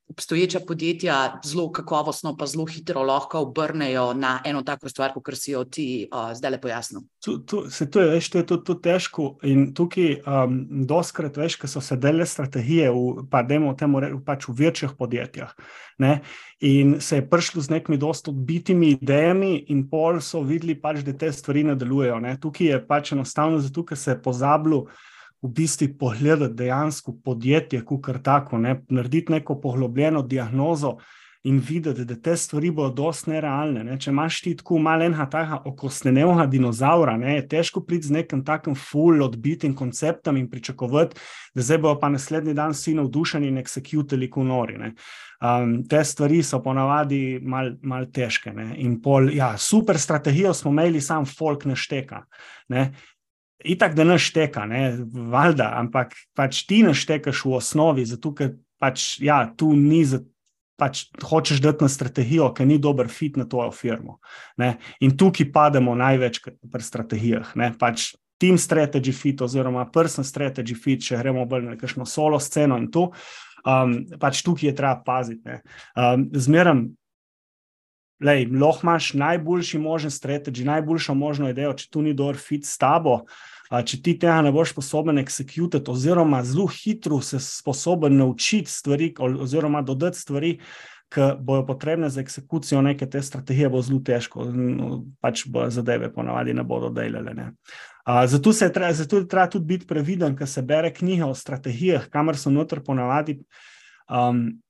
obstoječa 0.10 0.60
podjetja 0.68 1.39
zelo 1.46 1.72
kakovostno, 1.72 2.38
pa 2.38 2.46
zelo 2.46 2.66
hitro 2.66 3.04
lahko 3.04 3.39
obrnejo 3.39 4.13
na 4.13 4.39
eno 4.46 4.62
tako 4.62 4.89
stvar, 4.89 5.13
kot 5.13 5.36
si 5.38 5.51
jo 5.51 5.63
ti 5.63 6.08
uh, 6.13 6.34
zdaj 6.34 6.51
le 6.51 6.62
pojasnil. 6.62 7.01
Tu, 7.25 7.38
tu, 7.46 7.70
se 7.70 7.89
to 7.92 8.01
je, 8.01 8.10
veš, 8.10 8.30
to 8.30 8.38
je 8.38 8.46
tudi, 8.46 8.63
tudi 8.66 8.82
težko. 8.82 9.28
In 9.44 9.68
tukaj, 9.74 10.16
um, 10.25 10.56
doskrat, 10.89 11.38
veš, 11.38 11.60
ko 11.62 11.70
so 11.70 11.82
se 11.82 11.98
dele 11.98 12.25
strategije, 12.25 12.89
v, 12.89 13.28
pa 13.30 13.44
demo 13.44 13.75
reči, 13.78 14.18
pač 14.25 14.48
v 14.48 14.56
večjih 14.63 14.96
podjetjih. 14.98 15.54
Ne? 16.01 16.22
In 16.66 16.98
se 17.01 17.22
je 17.22 17.28
prišlo 17.30 17.62
z 17.62 17.70
nekimi 17.70 17.98
dosto 17.98 18.32
odbitimi 18.32 18.96
idejami, 18.98 19.66
in 19.70 19.86
pol 19.89 20.22
so 20.25 20.42
videli, 20.42 20.75
pač, 20.75 21.04
da 21.06 21.13
te 21.13 21.30
stvari 21.32 21.63
ne 21.63 21.78
delujejo. 21.78 22.18
Ne? 22.20 22.34
Tukaj 22.42 22.68
je 22.68 22.82
pač 22.88 23.13
enostavno 23.13 23.62
zato, 23.62 23.86
ker 23.86 23.98
se 23.98 24.12
je 24.12 24.22
pozabilo 24.22 24.88
v 25.41 25.53
bistvu 25.55 25.88
pogledati 26.00 26.53
dejansko 26.53 27.15
podjetje, 27.24 27.86
kot 27.86 28.10
tako, 28.24 28.58
ne, 28.58 28.81
narediti 28.89 29.31
neko 29.31 29.60
poglobljeno 29.62 30.22
diagnozo 30.22 30.98
in 31.43 31.62
videti, 31.67 32.03
da 32.05 32.15
te 32.15 32.36
stvari 32.38 32.72
bodo 32.72 32.93
dosti 32.93 33.29
nerealne. 33.31 33.84
Ne. 33.84 33.96
Če 34.00 34.12
imaš 34.12 34.41
ti 34.43 34.53
tako 34.60 34.77
malenha, 34.84 35.25
tako 35.31 35.62
okostnenega 35.72 36.46
dinozaura, 36.51 37.15
ne, 37.17 37.38
je 37.38 37.46
težko 37.48 37.86
priti 37.88 38.10
z 38.10 38.17
nekim 38.17 38.43
takim 38.46 38.75
full 38.75 39.24
odbitim 39.24 39.75
konceptom 39.75 40.38
in 40.38 40.50
pričakovati, 40.51 41.15
da 41.55 41.63
zdaj 41.63 41.77
bojo 41.77 42.00
pa 42.00 42.10
naslednji 42.12 42.53
dan 42.53 42.75
vsi 42.75 42.98
navdušeni 43.00 43.48
in 43.48 43.62
executili 43.62 44.29
kot 44.29 44.46
nori. 44.46 44.75
Um, 45.39 45.77
te 45.88 46.03
stvari 46.03 46.41
so 46.43 46.60
ponavadi 46.63 47.39
mal, 47.41 47.72
mal 47.81 48.10
težke. 48.12 48.51
Ne. 48.51 48.74
In 48.84 49.00
pol, 49.01 49.31
ja, 49.31 49.53
super 49.58 50.00
strategijo 50.00 50.53
smo 50.53 50.75
imeli, 50.75 51.00
sam 51.01 51.25
folk 51.25 51.63
ne 51.65 51.79
šteka. 51.79 52.25
Ne. 52.75 52.89
Itak, 53.66 53.96
da 53.96 54.06
naš 54.08 54.30
teka, 54.34 54.63
ne, 54.70 54.94
valjda, 55.12 55.74
ampak 55.82 56.16
pač 56.38 56.63
ti 56.68 56.80
naš 56.86 57.04
tekaš 57.10 57.44
v 57.46 57.56
osnovi, 57.58 58.06
zato 58.08 58.32
ker 58.36 58.54
pač, 58.80 59.18
ja, 59.24 59.44
tu 59.58 59.74
ni 59.75 60.04
za. 60.08 60.24
Pač 60.80 61.10
hočeš 61.28 61.58
dati 61.60 61.84
na 61.84 61.89
strategijo, 61.92 62.46
ki 62.56 62.63
ni 62.63 62.78
dober 62.80 63.10
fit 63.12 63.36
na 63.36 63.44
tvojo 63.44 63.74
firmo. 63.75 64.13
Ne? 64.56 64.78
In 65.04 65.12
tukaj 65.20 65.50
pademo 65.51 65.92
največ 65.92 66.39
pri 66.72 66.86
strategijah. 66.88 67.50
Ne? 67.60 67.74
Pač 67.75 68.13
team 68.39 68.56
strategy 68.56 69.12
fit, 69.12 69.42
oziroma 69.44 69.84
person 69.92 70.24
strategy 70.24 70.78
fit, 70.80 71.04
če 71.04 71.20
gremo 71.20 71.44
bolj 71.51 71.66
na 71.68 71.75
neko 71.75 72.08
solo 72.08 72.39
sceno 72.39 72.78
in 72.80 72.88
to, 72.96 73.10
um, 73.68 73.98
pač 74.24 74.39
tukaj 74.48 74.70
je 74.70 74.75
treba 74.80 74.96
paziti. 75.04 75.60
Um, 76.00 76.30
Zmeraj 76.32 76.86
lej, 78.20 78.48
lahko 78.52 78.88
imaš 78.88 79.14
najboljši 79.14 79.80
možen 79.80 80.12
strategi, 80.12 80.66
najboljšo 80.68 81.14
možno 81.14 81.50
idejo, 81.50 81.74
če 81.74 81.90
tu 81.90 82.02
ni 82.02 82.14
dober 82.14 82.38
fit 82.38 82.66
s 82.66 82.78
tabo. 82.78 83.22
Če 83.70 84.00
ti 84.02 84.16
tega 84.18 84.40
ne 84.42 84.52
boš 84.52 84.72
sposoben 84.74 85.22
executirati, 85.22 85.92
oziroma 85.94 86.42
zelo 86.44 86.66
hitro 86.74 87.20
se 87.22 87.38
sposoben 87.40 88.18
naučiti 88.18 88.72
stvari, 88.72 89.12
oziroma 89.20 89.84
dodati 89.86 90.18
stvari, 90.18 90.56
ki 91.10 91.28
bojo 91.42 91.66
potrebne 91.66 92.10
za 92.10 92.22
exekucijo 92.22 92.82
neke 92.86 93.06
te 93.10 93.22
strategije, 93.22 93.70
bo 93.70 93.82
zelo 93.82 94.00
težko, 94.06 94.46
no, 94.54 95.04
pač 95.22 95.46
bo 95.50 95.68
zadeve 95.70 96.12
ponavadi 96.14 96.54
ne 96.54 96.64
bodo 96.64 96.90
delale. 96.94 97.34
Ne. 97.34 97.52
Zato, 98.26 98.54
se 98.54 98.66
je 98.66 98.74
treba, 98.74 98.94
zato 98.94 99.18
je 99.18 99.28
treba 99.28 99.48
tudi 99.50 99.66
biti 99.66 99.88
previden, 99.88 100.36
ko 100.38 100.46
se 100.46 100.62
bere 100.62 100.94
knjige 100.94 101.26
o 101.26 101.36
strategijah, 101.36 102.10
kamor 102.10 102.38
so 102.38 102.50
noter 102.54 102.82
ponavadi. 102.86 103.40
Um, 104.10 104.62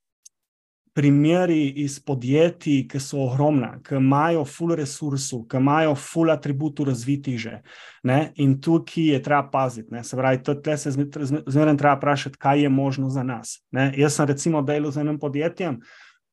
primeri 1.00 1.70
iz 1.79 1.94
podjetij, 2.03 2.82
ki 2.91 3.00
so 3.00 3.22
ogromna, 3.24 3.77
ki 3.88 3.96
imajo 3.96 4.41
full 4.44 4.75
resursov, 4.75 5.46
ki 5.48 5.56
imajo 5.62 5.94
full 5.96 6.32
atributov 6.34 6.89
razvitih 6.89 7.38
že. 7.39 7.62
Ne? 8.03 8.33
In 8.44 8.57
tukaj 8.59 9.05
je 9.14 9.22
treba 9.24 9.46
paziti. 9.48 9.94
Ne? 9.96 10.03
Se 10.03 10.20
pravi, 10.20 10.42
tukaj 10.44 10.77
se 10.77 10.92
zmeraj 10.92 11.77
treba 11.79 11.96
vprašati, 11.96 12.38
kaj 12.38 12.66
je 12.66 12.70
možno 12.70 13.09
za 13.09 13.24
nas. 13.24 13.62
Ne? 13.72 13.94
Jaz 13.96 14.20
sem 14.20 14.27
recimo 14.27 14.62
delal 14.62 14.92
z 14.92 15.05
enim 15.05 15.20
podjetjem. 15.20 15.79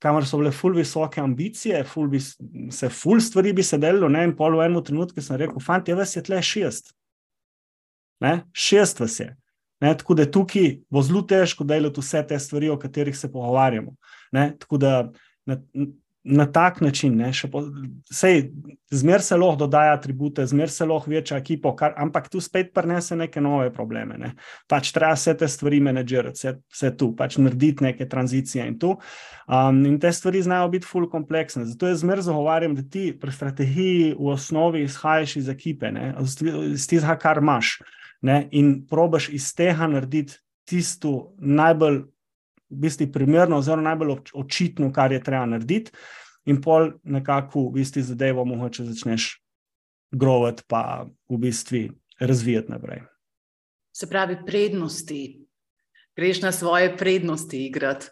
Kamor 0.02 0.26
so 0.26 0.42
bile 0.42 0.50
ful 0.50 0.74
visoke 0.74 1.22
ambicije, 1.22 1.84
ful 1.86 2.10
bi 2.10 2.18
se 2.20 2.90
ful 2.90 3.22
stvari 3.22 3.54
bi 3.54 3.62
se 3.62 3.78
delalo, 3.78 4.10
ne, 4.10 4.26
in 4.26 4.34
pol 4.36 4.58
v 4.58 4.66
enem 4.66 4.82
trenutku 4.84 5.22
sem 5.22 5.38
rekel, 5.40 5.62
fanti, 5.62 5.94
vas 5.94 6.16
je 6.16 6.26
tle 6.26 6.42
šest. 6.42 6.90
Ne, 8.20 8.40
šest 8.52 9.00
vas 9.00 9.20
je. 9.20 9.30
Ne, 9.80 9.92
tako 9.96 10.14
da 10.16 10.24
tukaj 10.30 10.70
bo 10.90 11.02
zelo 11.04 11.20
težko 11.22 11.64
delati 11.64 12.00
vse 12.00 12.22
te 12.28 12.38
stvari, 12.40 12.68
o 12.72 12.78
katerih 12.80 13.16
se 13.16 13.28
pogovarjamo. 13.32 13.92
Ne, 14.32 14.52
tako 14.58 14.78
da 14.82 14.92
na, 15.46 15.56
na 16.28 16.46
tak 16.52 16.80
način, 16.80 17.22
zmer 18.90 19.22
se 19.22 19.36
lahko 19.36 19.56
dodaja 19.56 19.92
atribute, 19.92 20.46
zmer 20.46 20.70
se 20.70 20.86
lahko 20.86 21.10
večja 21.10 21.38
ekipa, 21.38 21.76
kar, 21.76 21.92
ampak 21.96 22.28
tu 22.28 22.40
spet 22.40 22.72
prenese 22.74 23.16
neke 23.16 23.40
nove 23.40 23.70
probleme. 23.74 24.18
Ne. 24.18 24.32
Pač 24.66 24.90
treba 24.92 25.12
vse 25.14 25.36
te 25.38 25.48
stvari 25.48 25.78
menedžirati, 25.80 26.34
vse, 26.34 26.54
vse 26.74 26.90
tu, 26.98 27.12
pač 27.16 27.38
narediti 27.38 27.84
neke 27.84 28.08
tranzicije 28.08 28.66
in 28.66 28.78
tu. 28.78 28.96
Um, 29.46 29.84
in 29.86 30.00
te 30.02 30.10
stvari 30.12 30.42
znajo 30.42 30.68
biti 30.74 30.86
full 30.86 31.06
kompleksne. 31.10 31.64
Zato 31.64 31.92
jaz 31.92 32.02
zmer 32.02 32.24
zagovarjam, 32.26 32.74
da 32.74 32.82
ti 32.82 33.12
pri 33.20 33.32
strategiji 33.32 34.16
v 34.18 34.34
osnovi 34.34 34.82
izhajaš 34.82 35.36
iz 35.36 35.48
ekipe, 35.48 35.92
ne, 35.94 36.10
iz 36.72 36.88
tistega, 36.90 37.14
kar 37.22 37.38
imaš 37.38 37.76
ne, 38.26 38.48
in 38.50 38.80
probaš 38.90 39.28
iz 39.28 39.52
tega 39.54 39.86
narediti 39.86 40.40
tisto 40.66 41.36
najbolj 41.38 42.02
v 42.70 42.80
bistvu, 42.86 43.08
primerno, 43.12 43.58
oziroma 43.58 43.90
najbolj 43.90 44.16
očitno, 44.34 44.92
kar 44.92 45.12
je 45.12 45.22
treba 45.22 45.46
narediti, 45.46 45.92
in 46.46 46.60
pol 46.62 46.92
nekako 47.02 47.68
v 47.68 47.80
bistvu 47.80 48.02
zadevo 48.02 48.44
mogoče 48.44 48.86
začneš 48.86 49.36
grovati, 50.14 50.62
pa 50.68 51.06
v 51.28 51.38
bistvu 51.38 51.88
razvijati 52.20 52.72
naprej. 52.72 53.02
Se 53.96 54.08
pravi, 54.08 54.38
prednosti. 54.46 55.42
Greš 56.16 56.42
na 56.42 56.52
svoje 56.52 56.96
prednosti 56.96 57.66
igrati. 57.66 58.06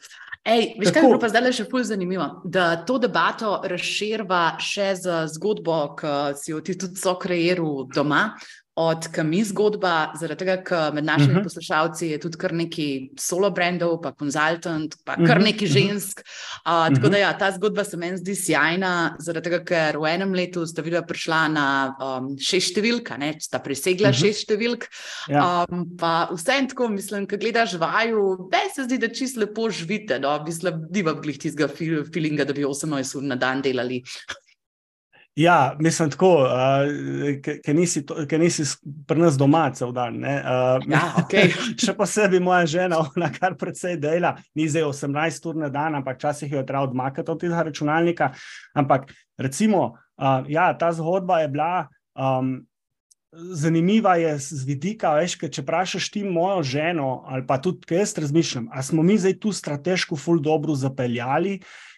Ej, 0.45 0.75
veš, 0.77 0.91
kaj 0.93 1.07
je 1.09 1.19
pa 1.21 1.29
zdaj 1.33 1.55
še 1.57 1.65
bolj 1.73 1.87
zanimivo? 1.89 2.27
Da 2.45 2.77
to 2.85 2.99
debato 3.01 3.55
razširva 3.65 4.59
še 4.61 4.91
z 5.01 5.23
zgodbo, 5.33 5.79
ki 5.97 6.13
si 6.37 6.53
jo 6.53 6.61
ti 6.61 6.77
tudi 6.77 7.01
so 7.01 7.15
kreiral 7.21 7.87
doma, 7.89 8.35
od 8.75 9.07
Kami 9.15 9.45
zgodba, 9.47 10.11
zaradi 10.19 10.43
tega, 10.43 10.57
ker 10.67 10.95
med 10.95 11.05
našimi 11.07 11.29
uh 11.29 11.37
mhm. 11.37 11.41
-huh. 11.41 11.45
poslušalci 11.45 12.09
je 12.09 12.19
tudi 12.19 12.39
kar 12.39 12.53
nekaj 12.53 13.09
solo 13.19 13.51
brandov, 13.51 14.01
pa 14.03 14.13
konzultant, 14.13 14.97
pa 15.05 15.15
kar 15.15 15.39
mhm, 15.39 15.45
nekaj 15.45 15.69
mhm. 15.69 15.75
žensk. 15.79 16.21
Uh, 16.21 16.25
uh 16.25 16.73
-huh. 16.73 16.95
Tako 16.95 17.09
da 17.09 17.19
ja, 17.19 17.39
ta 17.39 17.53
zgodba 17.53 17.85
se 17.85 17.97
meni 17.97 18.19
zdi 18.19 18.35
sjajna, 18.35 19.17
zaradi 19.19 19.51
tega, 19.51 19.65
ker 19.65 19.99
v 19.99 20.15
enem 20.15 20.35
letu 20.35 20.67
sta 20.67 20.83
videla 20.83 21.07
prišla 21.07 21.49
na 21.49 21.95
um, 22.01 22.37
šest 22.39 22.75
številk, 22.75 23.19
ne, 23.19 23.35
sta 23.41 23.59
presegla 23.59 24.09
uh 24.09 24.15
-huh. 24.15 24.21
šest 24.21 24.41
številk. 24.49 24.87
Ja. 25.29 25.67
Um, 25.71 25.97
pa 25.99 26.29
vse 26.33 26.53
en 26.59 26.69
tako, 26.69 26.89
mislim, 26.89 27.27
ko 27.27 27.37
gledaš 27.37 27.75
vaju, 27.75 28.49
da 28.51 28.59
se 28.75 28.85
zdi, 28.85 28.99
da 28.99 29.09
čisto 29.09 29.41
lepo 29.41 29.71
živite, 29.71 30.19
no, 30.19 30.45
mislim, 30.45 30.75
vam 31.05 31.21
glih 31.23 31.39
tistega 31.39 31.69
feelinga, 32.13 32.45
da 32.45 32.53
bi 32.53 32.65
18 32.65 33.17
ur 33.17 33.23
na 33.23 33.37
dan 33.37 33.63
delali. 33.63 34.03
Ja, 35.37 35.77
mislim 35.81 36.11
tako, 36.11 36.29
uh, 36.47 37.43
ker 37.43 37.75
nisi, 37.75 38.05
nisi 38.39 38.63
pri 39.07 39.19
nas 39.19 39.39
doma 39.39 39.65
cel 39.75 39.91
dan. 39.93 40.21
Uh, 40.23 40.85
ja, 40.87 41.01
okay. 41.23 41.51
še 41.75 41.97
posebej 41.99 42.39
moja 42.43 42.69
žena, 42.71 43.01
ona 43.03 43.33
kar 43.35 43.57
precej 43.59 43.97
dela, 43.99 44.37
ni 44.55 44.69
zdaj 44.71 44.87
18 44.93 45.49
ur 45.51 45.59
na 45.65 45.73
dan, 45.75 45.99
ampak 45.99 46.21
včasih 46.21 46.53
jo 46.53 46.61
je 46.63 46.69
treba 46.69 46.85
odmakati 46.87 47.35
od 47.35 47.43
tega 47.43 47.65
računalnika. 47.67 48.31
Ampak 48.79 49.11
recimo, 49.39 49.83
uh, 50.23 50.47
ja, 50.47 50.71
ta 50.79 50.93
zgodba 50.95 51.43
je 51.43 51.51
bila. 51.57 51.73
Um, 52.15 52.61
Zanimiva 53.35 54.13
je 54.15 54.37
z 54.39 54.63
vidika, 54.63 55.11
veš, 55.19 55.33
če 55.43 55.65
vprašaš 55.65 56.07
ti 56.15 56.21
mojo 56.23 56.61
ženo, 56.63 57.25
ali 57.27 57.43
pa 57.43 57.57
tudi, 57.59 57.83
jaz 57.91 58.13
razmišljam, 58.23 58.69
ali 58.71 58.87
smo 58.87 59.03
mi 59.03 59.17
zdaj 59.19 59.35
tu 59.43 59.51
strateško, 59.51 60.15
ful 60.15 60.39
dobro 60.39 60.77
zapeljali, 60.79 61.57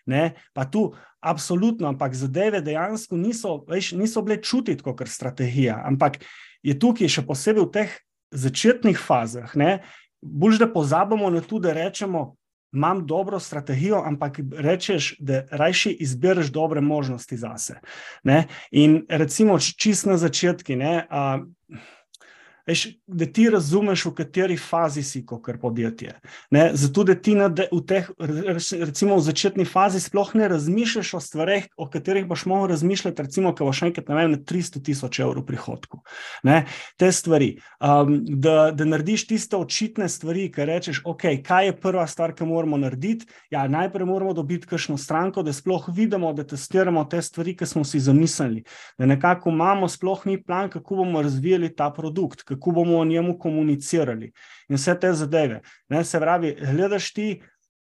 ne? 0.09 0.31
pa 0.57 0.65
tu 0.65 0.87
absolutno, 1.27 1.89
ampak 1.91 2.15
zadeve 2.15 2.61
dejansko 2.63 3.19
niso, 3.19 3.59
veš, 3.69 3.93
niso 3.99 4.23
bile 4.23 4.39
čutiti 4.43 4.83
kot 4.83 5.03
strategija. 5.09 5.81
Ampak 5.85 6.21
je 6.63 6.79
tukaj 6.79 7.11
še 7.11 7.27
posebej 7.27 7.67
v 7.67 7.73
teh 7.75 7.95
začetnih 8.31 8.99
fazah, 8.99 9.53
bolj 10.23 10.59
da 10.63 10.69
pozabimo 10.73 11.31
na 11.31 11.41
to, 11.41 11.59
da 11.63 11.75
rečemo. 11.77 12.35
Imam 12.75 13.07
dobro 13.07 13.39
strategijo, 13.41 14.03
ampak 14.05 14.41
rečeš, 14.53 15.15
da 15.23 15.47
rajši 15.51 15.95
izbereš 16.03 16.51
dobre 16.53 16.83
možnosti 16.85 17.37
zase. 17.37 17.79
Ne? 18.27 18.49
In 18.71 19.07
recimo, 19.09 19.57
čist 19.59 20.05
na 20.07 20.19
začetku, 20.21 20.75
veš, 22.67 22.87
da 23.07 23.27
ti 23.27 23.51
razumeš, 23.51 24.05
v 24.05 24.15
kateri 24.15 24.57
fazi 24.57 25.03
si 25.03 25.23
kot 25.27 25.47
podjetje. 25.61 26.15
Ne? 26.51 26.71
Zato, 26.75 27.05
da 27.05 27.15
ti 27.15 27.35
na, 27.35 27.47
v 27.49 27.81
teh, 27.87 28.09
recimo 28.81 29.17
v 29.17 29.25
začetni 29.27 29.65
fazi, 29.65 30.01
sploh 30.01 30.35
ne 30.35 30.49
razmišljaš 30.49 31.15
o 31.15 31.21
stvareh, 31.21 31.69
o 31.77 31.89
katerih 31.91 32.27
boš 32.27 32.47
mogel 32.51 32.75
razmišljati, 32.75 33.23
recimo, 33.23 33.55
ko 33.55 33.71
boš 33.71 33.83
enkrat 33.89 34.09
na 34.09 34.27
300 34.27 34.83
tisoč 34.85 35.21
evrov 35.23 35.47
prihodkov. 35.47 36.03
Ne? 36.43 36.65
Te 36.99 37.13
stvari. 37.13 37.57
Um, 37.81 38.19
da, 38.27 38.71
da 38.75 38.85
narediš 38.85 39.27
tiste 39.31 39.57
očitne 39.57 40.09
stvari, 40.09 40.49
ki 40.53 40.67
rečeš, 40.67 41.03
ok, 41.05 41.29
kaj 41.47 41.71
je 41.71 41.77
prva 41.81 42.07
stvar, 42.07 42.35
ki 42.35 42.49
moramo 42.49 42.79
narediti. 42.81 43.27
Ja, 43.51 43.67
najprej 43.69 44.07
moramo 44.07 44.35
dobiti 44.35 44.67
kakšno 44.67 44.99
stranko, 44.99 45.43
da 45.47 45.53
sploh 45.53 45.89
vidimo, 45.95 46.33
da 46.33 46.47
testiramo 46.47 47.05
te 47.05 47.23
stvari, 47.23 47.57
ki 47.57 47.67
smo 47.67 47.85
si 47.85 48.01
zamislili. 48.01 48.65
Da 48.99 49.07
nekako 49.07 49.51
imamo 49.55 49.89
sploh 49.89 50.27
mi 50.27 50.43
plan, 50.43 50.71
kako 50.71 50.97
bomo 51.03 51.23
razvijali 51.23 51.75
ta 51.77 51.91
produkt 51.91 52.43
kako 52.57 52.81
bomo 52.81 52.99
o 52.99 53.05
njemu 53.05 53.39
komunicirali 53.39 54.33
in 54.69 54.77
vse 54.77 54.97
te 55.01 55.13
zadeve. 55.13 55.61
Ne, 55.89 56.05
se 56.05 56.21
pravi, 56.21 56.57
gledaš 56.73 57.13
ti 57.15 57.29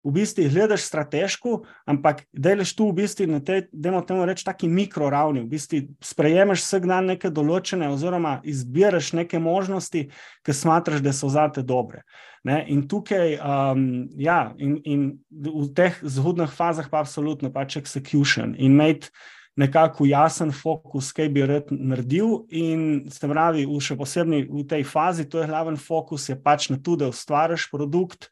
v 0.06 0.12
bistvu 0.14 0.46
gledaš 0.54 0.86
strateško, 0.86 1.64
ampak 1.90 2.22
delaš 2.32 2.76
tu 2.78 2.92
v 2.92 3.02
bistvu 3.02 3.26
na 3.28 3.40
tej, 3.42 3.66
da 3.74 3.90
imamo 3.90 4.06
temu 4.06 4.26
reči, 4.26 4.46
taki 4.46 4.70
mikroravni. 4.70 5.42
V 5.42 5.50
bistvu 5.50 5.82
sprejemeš 6.06 6.62
vsak 6.62 6.86
dan 6.86 7.10
neke 7.10 7.32
določene, 7.34 7.90
oziroma 7.90 8.38
izbiraš 8.46 9.16
neke 9.18 9.42
možnosti, 9.42 10.06
ki 10.46 10.54
smatraš, 10.54 11.02
da 11.02 11.14
so 11.14 11.32
zate 11.34 11.66
dobre. 11.66 12.04
Ne? 12.46 12.62
In 12.70 12.86
tukaj, 12.88 13.40
um, 13.42 14.06
ja, 14.22 14.54
in, 14.62 14.78
in 14.86 15.08
v 15.34 15.70
teh 15.74 15.98
zgodnih 16.06 16.54
fazah, 16.54 16.86
pa 16.92 17.02
absolutno 17.02 17.50
pač 17.50 17.80
execution 17.82 18.54
in 18.54 18.78
imeti. 18.78 19.10
Nekako 19.56 20.04
jasen 20.10 20.52
fokus, 20.52 21.14
kaj 21.16 21.30
bi 21.32 21.46
rad 21.48 21.70
naredil, 21.72 22.42
in 22.52 23.06
se 23.12 23.28
pravi, 23.32 23.64
še 23.80 23.96
posebej 23.96 24.50
v 24.52 24.66
tej 24.68 24.84
fazi, 24.84 25.24
to 25.32 25.40
je 25.40 25.48
glaven 25.48 25.80
fokus, 25.80 26.28
je 26.28 26.36
pač 26.36 26.68
na 26.74 26.80
to, 26.84 26.98
da 27.00 27.08
ustvariš 27.08 27.70
produkt, 27.72 28.28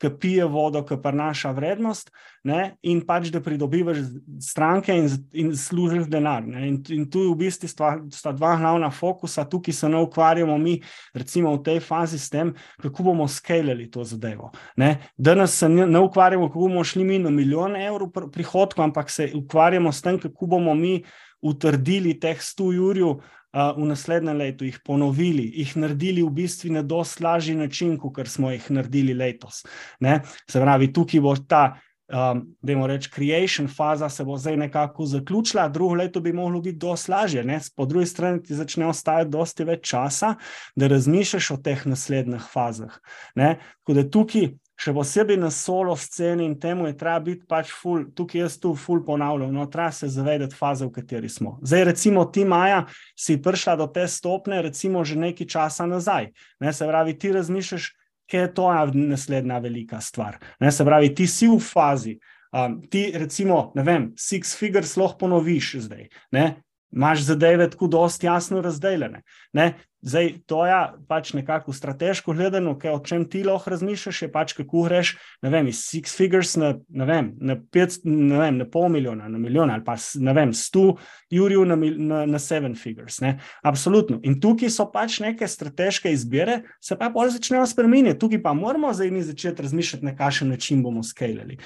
ki 0.00 0.10
pije 0.20 0.44
vodo, 0.44 0.82
ki 0.84 0.98
prenaša 1.02 1.50
vrednost, 1.56 2.10
ne, 2.44 2.76
in 2.86 3.00
pač 3.06 3.30
da 3.32 3.40
pridobivaš 3.42 4.02
stranke 4.44 4.94
in, 4.94 5.08
in 5.32 5.54
služiš 5.56 6.06
denar. 6.12 6.44
In, 6.44 6.78
in 6.92 7.06
tu 7.10 7.24
je 7.24 7.30
v 7.32 7.38
bistvu 7.40 7.70
sta, 7.70 7.92
sta 8.12 8.32
dva 8.36 8.54
glavna 8.60 8.90
fokusa, 8.92 9.46
tukaj 9.48 9.74
se 9.74 9.88
ne 9.88 10.02
ukvarjamo 10.04 10.58
mi, 10.58 10.76
recimo 11.14 11.54
v 11.56 11.62
tej 11.66 11.80
fazi, 11.80 12.20
s 12.20 12.30
tem, 12.30 12.52
kako 12.82 13.10
bomo 13.10 13.28
skalili 13.28 13.88
to 13.90 14.04
zadevo. 14.04 14.52
Ne. 14.76 14.96
Danes 15.16 15.56
se 15.58 15.68
ne, 15.68 15.86
ne 15.86 16.02
ukvarjamo, 16.04 16.50
kako 16.50 16.68
bomo 16.68 16.84
šli 16.84 17.04
mi 17.04 17.18
na 17.18 17.30
milijon 17.30 17.76
evrov 17.76 18.12
prihodkov, 18.32 18.84
ampak 18.84 19.10
se 19.10 19.30
ukvarjamo 19.34 19.92
s 19.92 20.04
tem, 20.04 20.20
kako 20.20 20.46
bomo 20.56 20.74
mi 20.74 21.00
utrdili 21.42 22.14
teh 22.20 22.38
100 22.40 22.72
jurjev 22.74 23.18
v 23.56 23.88
naslednjem 23.88 24.36
letu, 24.36 24.66
jih 24.68 24.78
ponovili, 24.84 25.46
jih 25.54 25.76
naredili 25.80 26.22
v 26.22 26.30
bistvu 26.36 26.72
na 26.74 26.82
dosti 26.82 27.24
lažji 27.24 27.54
način, 27.56 27.96
kot 27.98 28.28
smo 28.28 28.50
jih 28.52 28.70
naredili 28.70 29.14
letos. 29.14 29.64
Ne? 30.00 30.20
Se 30.50 30.60
pravi, 30.60 30.92
tukaj 30.92 31.20
bo 31.20 31.36
ta. 31.36 31.66
Um, 32.06 32.44
da 32.62 32.70
imamo 32.70 32.86
reči, 32.86 33.10
creation 33.10 33.66
faza 33.66 34.06
se 34.08 34.24
bo 34.24 34.36
zdaj 34.38 34.56
nekako 34.56 35.08
zaključila, 35.10 35.64
drugo 35.68 35.94
leto 35.98 36.20
bi 36.20 36.32
moglo 36.32 36.60
biti 36.60 36.78
dosti 36.78 37.10
lažje. 37.10 37.42
Ne? 37.44 37.58
Po 37.76 37.86
drugi 37.86 38.06
strani 38.06 38.42
ti 38.42 38.54
začne 38.54 38.86
ostajati 38.86 39.30
dosti 39.30 39.64
več 39.66 39.88
časa, 39.90 40.36
da 40.76 40.86
razmišljaš 40.86 41.50
o 41.50 41.56
teh 41.56 41.82
naslednjih 41.86 42.46
fazah. 42.52 42.94
Ne? 43.34 43.56
Tako 43.82 43.98
da 43.98 44.06
tukaj 44.10 44.46
še 44.76 44.92
posebej 44.92 45.38
na 45.40 45.50
solo 45.50 45.96
sceni 45.96 46.44
in 46.44 46.54
temu 46.60 46.86
je 46.86 46.96
treba 46.96 47.20
biti 47.24 47.46
pač 47.48 47.72
ful, 47.72 48.04
tukaj 48.16 48.42
jaz 48.44 48.58
tu 48.60 48.74
ful 48.76 49.00
ponavljam, 49.04 49.54
no, 49.54 49.66
treba 49.72 49.88
se 49.92 50.08
zavedati 50.12 50.56
faze, 50.56 50.84
v 50.86 50.92
kateri 50.92 51.30
smo. 51.32 51.56
Zdaj, 51.64 51.84
recimo, 51.92 52.26
ti 52.28 52.44
Maja, 52.44 52.84
si 53.16 53.38
prišla 53.42 53.76
do 53.80 53.88
te 53.88 54.04
stopne, 54.08 54.60
recimo, 54.62 55.04
že 55.04 55.16
nekaj 55.16 55.48
časa 55.48 55.88
nazaj. 55.88 56.30
Ne, 56.60 56.72
se 56.76 56.88
pravi, 56.88 57.16
ti 57.18 57.32
razmišljaš, 57.32 57.88
kaj 58.30 58.40
je 58.40 58.52
to 58.54 58.68
naslednja 58.92 59.58
velika 59.64 60.00
stvar. 60.00 60.38
Ne, 60.60 60.72
se 60.72 60.84
pravi, 60.84 61.14
ti 61.14 61.26
si 61.26 61.48
v 61.48 61.58
fazi. 61.62 62.18
Um, 62.52 62.78
ti, 62.90 63.10
recimo, 63.14 63.72
ne 63.74 63.82
vem, 63.82 64.12
six 64.16 64.54
figures 64.56 64.96
lahko 64.96 65.26
ponoviš 65.26 65.74
zdaj. 65.88 66.08
Ne? 66.32 66.46
Imáš 66.94 67.26
zadeve 67.26 67.66
tako 67.70 67.88
dosti 67.90 68.26
jasno 68.26 68.60
razdeljene. 68.64 69.22
Ne? 69.52 69.66
Zdaj, 70.02 70.32
to 70.46 70.66
je 70.66 70.74
pač 71.08 71.32
nekako 71.32 71.72
strateško 71.72 72.32
gledano, 72.36 72.76
kaj 72.78 72.92
o 72.94 72.98
čem 73.00 73.24
ti 73.30 73.42
lahko 73.44 73.70
razmišljaš, 73.70 74.22
je 74.22 74.28
pač 74.32 74.52
kako 74.52 74.82
greš, 74.86 75.14
vem, 75.42 75.66
iz 75.66 75.80
six 75.88 76.12
figures 76.16 76.52
na, 76.60 76.74
ne 76.88 77.06
vem, 77.08 77.32
na, 77.40 77.56
pet, 77.72 77.96
ne 78.04 78.38
vem, 78.38 78.60
na 78.60 78.68
pol 78.70 78.88
milijona, 78.92 79.28
na 79.28 79.38
milijon 79.38 79.72
ali 79.72 79.84
pa 79.84 79.96
ne 80.20 80.34
vem, 80.36 80.52
sto 80.54 80.98
jurjev 81.32 81.64
na, 81.66 81.76
na, 81.76 82.20
na 82.28 82.38
seven 82.38 82.76
figures. 82.76 83.18
Ne? 83.24 83.38
Absolutno. 83.64 84.20
In 84.22 84.38
tukaj 84.40 84.70
so 84.70 84.86
pač 84.92 85.18
neke 85.24 85.48
strateške 85.48 86.12
izbire, 86.12 86.60
se 86.80 86.98
pa 86.98 87.08
bolj 87.10 87.34
začnejo 87.38 87.66
spremeniti. 87.66 88.18
Tukaj 88.20 88.42
pa 88.44 88.54
moramo 88.54 88.92
zdaj 88.94 89.10
mi 89.10 89.24
začeti 89.26 89.62
razmišljati, 89.62 90.04
na 90.04 90.16
kakšen 90.16 90.52
način 90.54 90.82
bomo 90.82 91.02
skalili, 91.02 91.58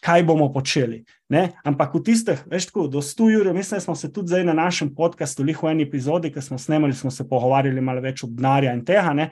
kaj 0.00 0.24
bomo 0.24 0.52
počeli. 0.52 1.04
Ne? 1.28 1.52
Ampak 1.60 1.92
v 1.92 2.00
tistih, 2.00 2.40
veš, 2.48 2.70
tako, 2.70 2.86
do 2.88 3.02
100 3.04 3.26
ur, 3.36 3.52
mislim, 3.52 3.76
da 3.76 3.84
smo 3.84 3.94
se 3.94 4.08
tudi 4.12 4.32
zdaj 4.32 4.46
na 4.48 4.54
našem 4.56 4.88
podkastu, 4.94 5.44
v 5.44 5.52
eni 5.68 5.84
epizodi, 5.84 6.32
ki 6.32 6.40
smo 6.40 6.56
snemali, 6.58 6.96
smo 6.96 7.10
se 7.10 7.28
pogovarjali 7.28 7.57
malo 7.80 8.00
več 8.00 8.24
o 8.24 8.28
denarja 8.30 8.72
in 8.72 8.84
tega. 8.84 9.12
Ne? 9.14 9.30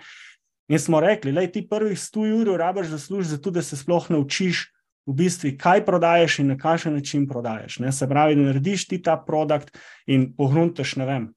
In 0.68 0.78
smo 0.82 1.00
rekli, 1.00 1.32
da 1.32 1.46
ti 1.46 1.68
prvih 1.68 1.98
100 1.98 2.30
ur 2.40 2.58
rabiš 2.58 2.86
za 2.94 2.98
službo, 2.98 3.36
zato 3.36 3.50
da 3.50 3.62
se 3.62 3.76
sploh 3.76 4.10
naučiš, 4.10 4.66
v 5.06 5.14
bistvu, 5.14 5.52
kaj 5.58 5.84
prodajes 5.86 6.38
in 6.42 6.50
na 6.50 6.56
kakšen 6.58 6.94
način 6.98 7.28
prodajes. 7.28 7.78
Se 7.94 8.08
pravi, 8.08 8.34
da 8.34 8.48
narediš 8.48 8.88
ti 8.88 9.02
ta 9.02 9.16
produkt 9.16 9.78
in 10.06 10.32
pohruntaš, 10.36 10.96
ne 10.96 11.06
vem. 11.06 11.28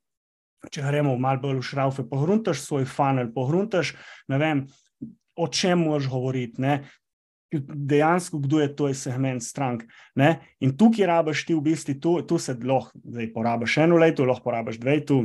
Če 0.73 0.81
gremo 0.83 1.15
malo 1.17 1.39
bolj 1.39 1.61
v 1.61 1.67
šraufe, 1.69 2.03
pohruntaš 2.09 2.63
svoj 2.65 2.87
funnel, 2.89 3.29
pohruntaš, 3.33 3.93
ne 4.27 4.39
vem, 4.41 4.65
o 5.37 5.47
čem 5.47 5.85
moraš 5.85 6.09
govoriti, 6.11 6.81
dejansko, 7.51 8.41
kdo 8.43 8.59
je 8.59 8.73
to 8.75 8.89
segment 8.93 9.43
strank. 9.43 9.85
Ne? 10.15 10.39
In 10.59 10.75
tukaj 10.77 11.07
rabiš 11.07 11.45
ti 11.45 11.55
v 11.55 11.63
bistvu, 11.69 11.95
tu, 12.01 12.15
tu 12.27 12.37
se 12.37 12.57
lahko, 12.59 12.97
zdaj 13.05 13.31
porabiš 13.33 13.77
eno 13.85 14.01
leto, 14.01 14.25
lahko 14.25 14.49
porabiš 14.49 14.81
dve 14.81 14.99
leto, 14.99 15.21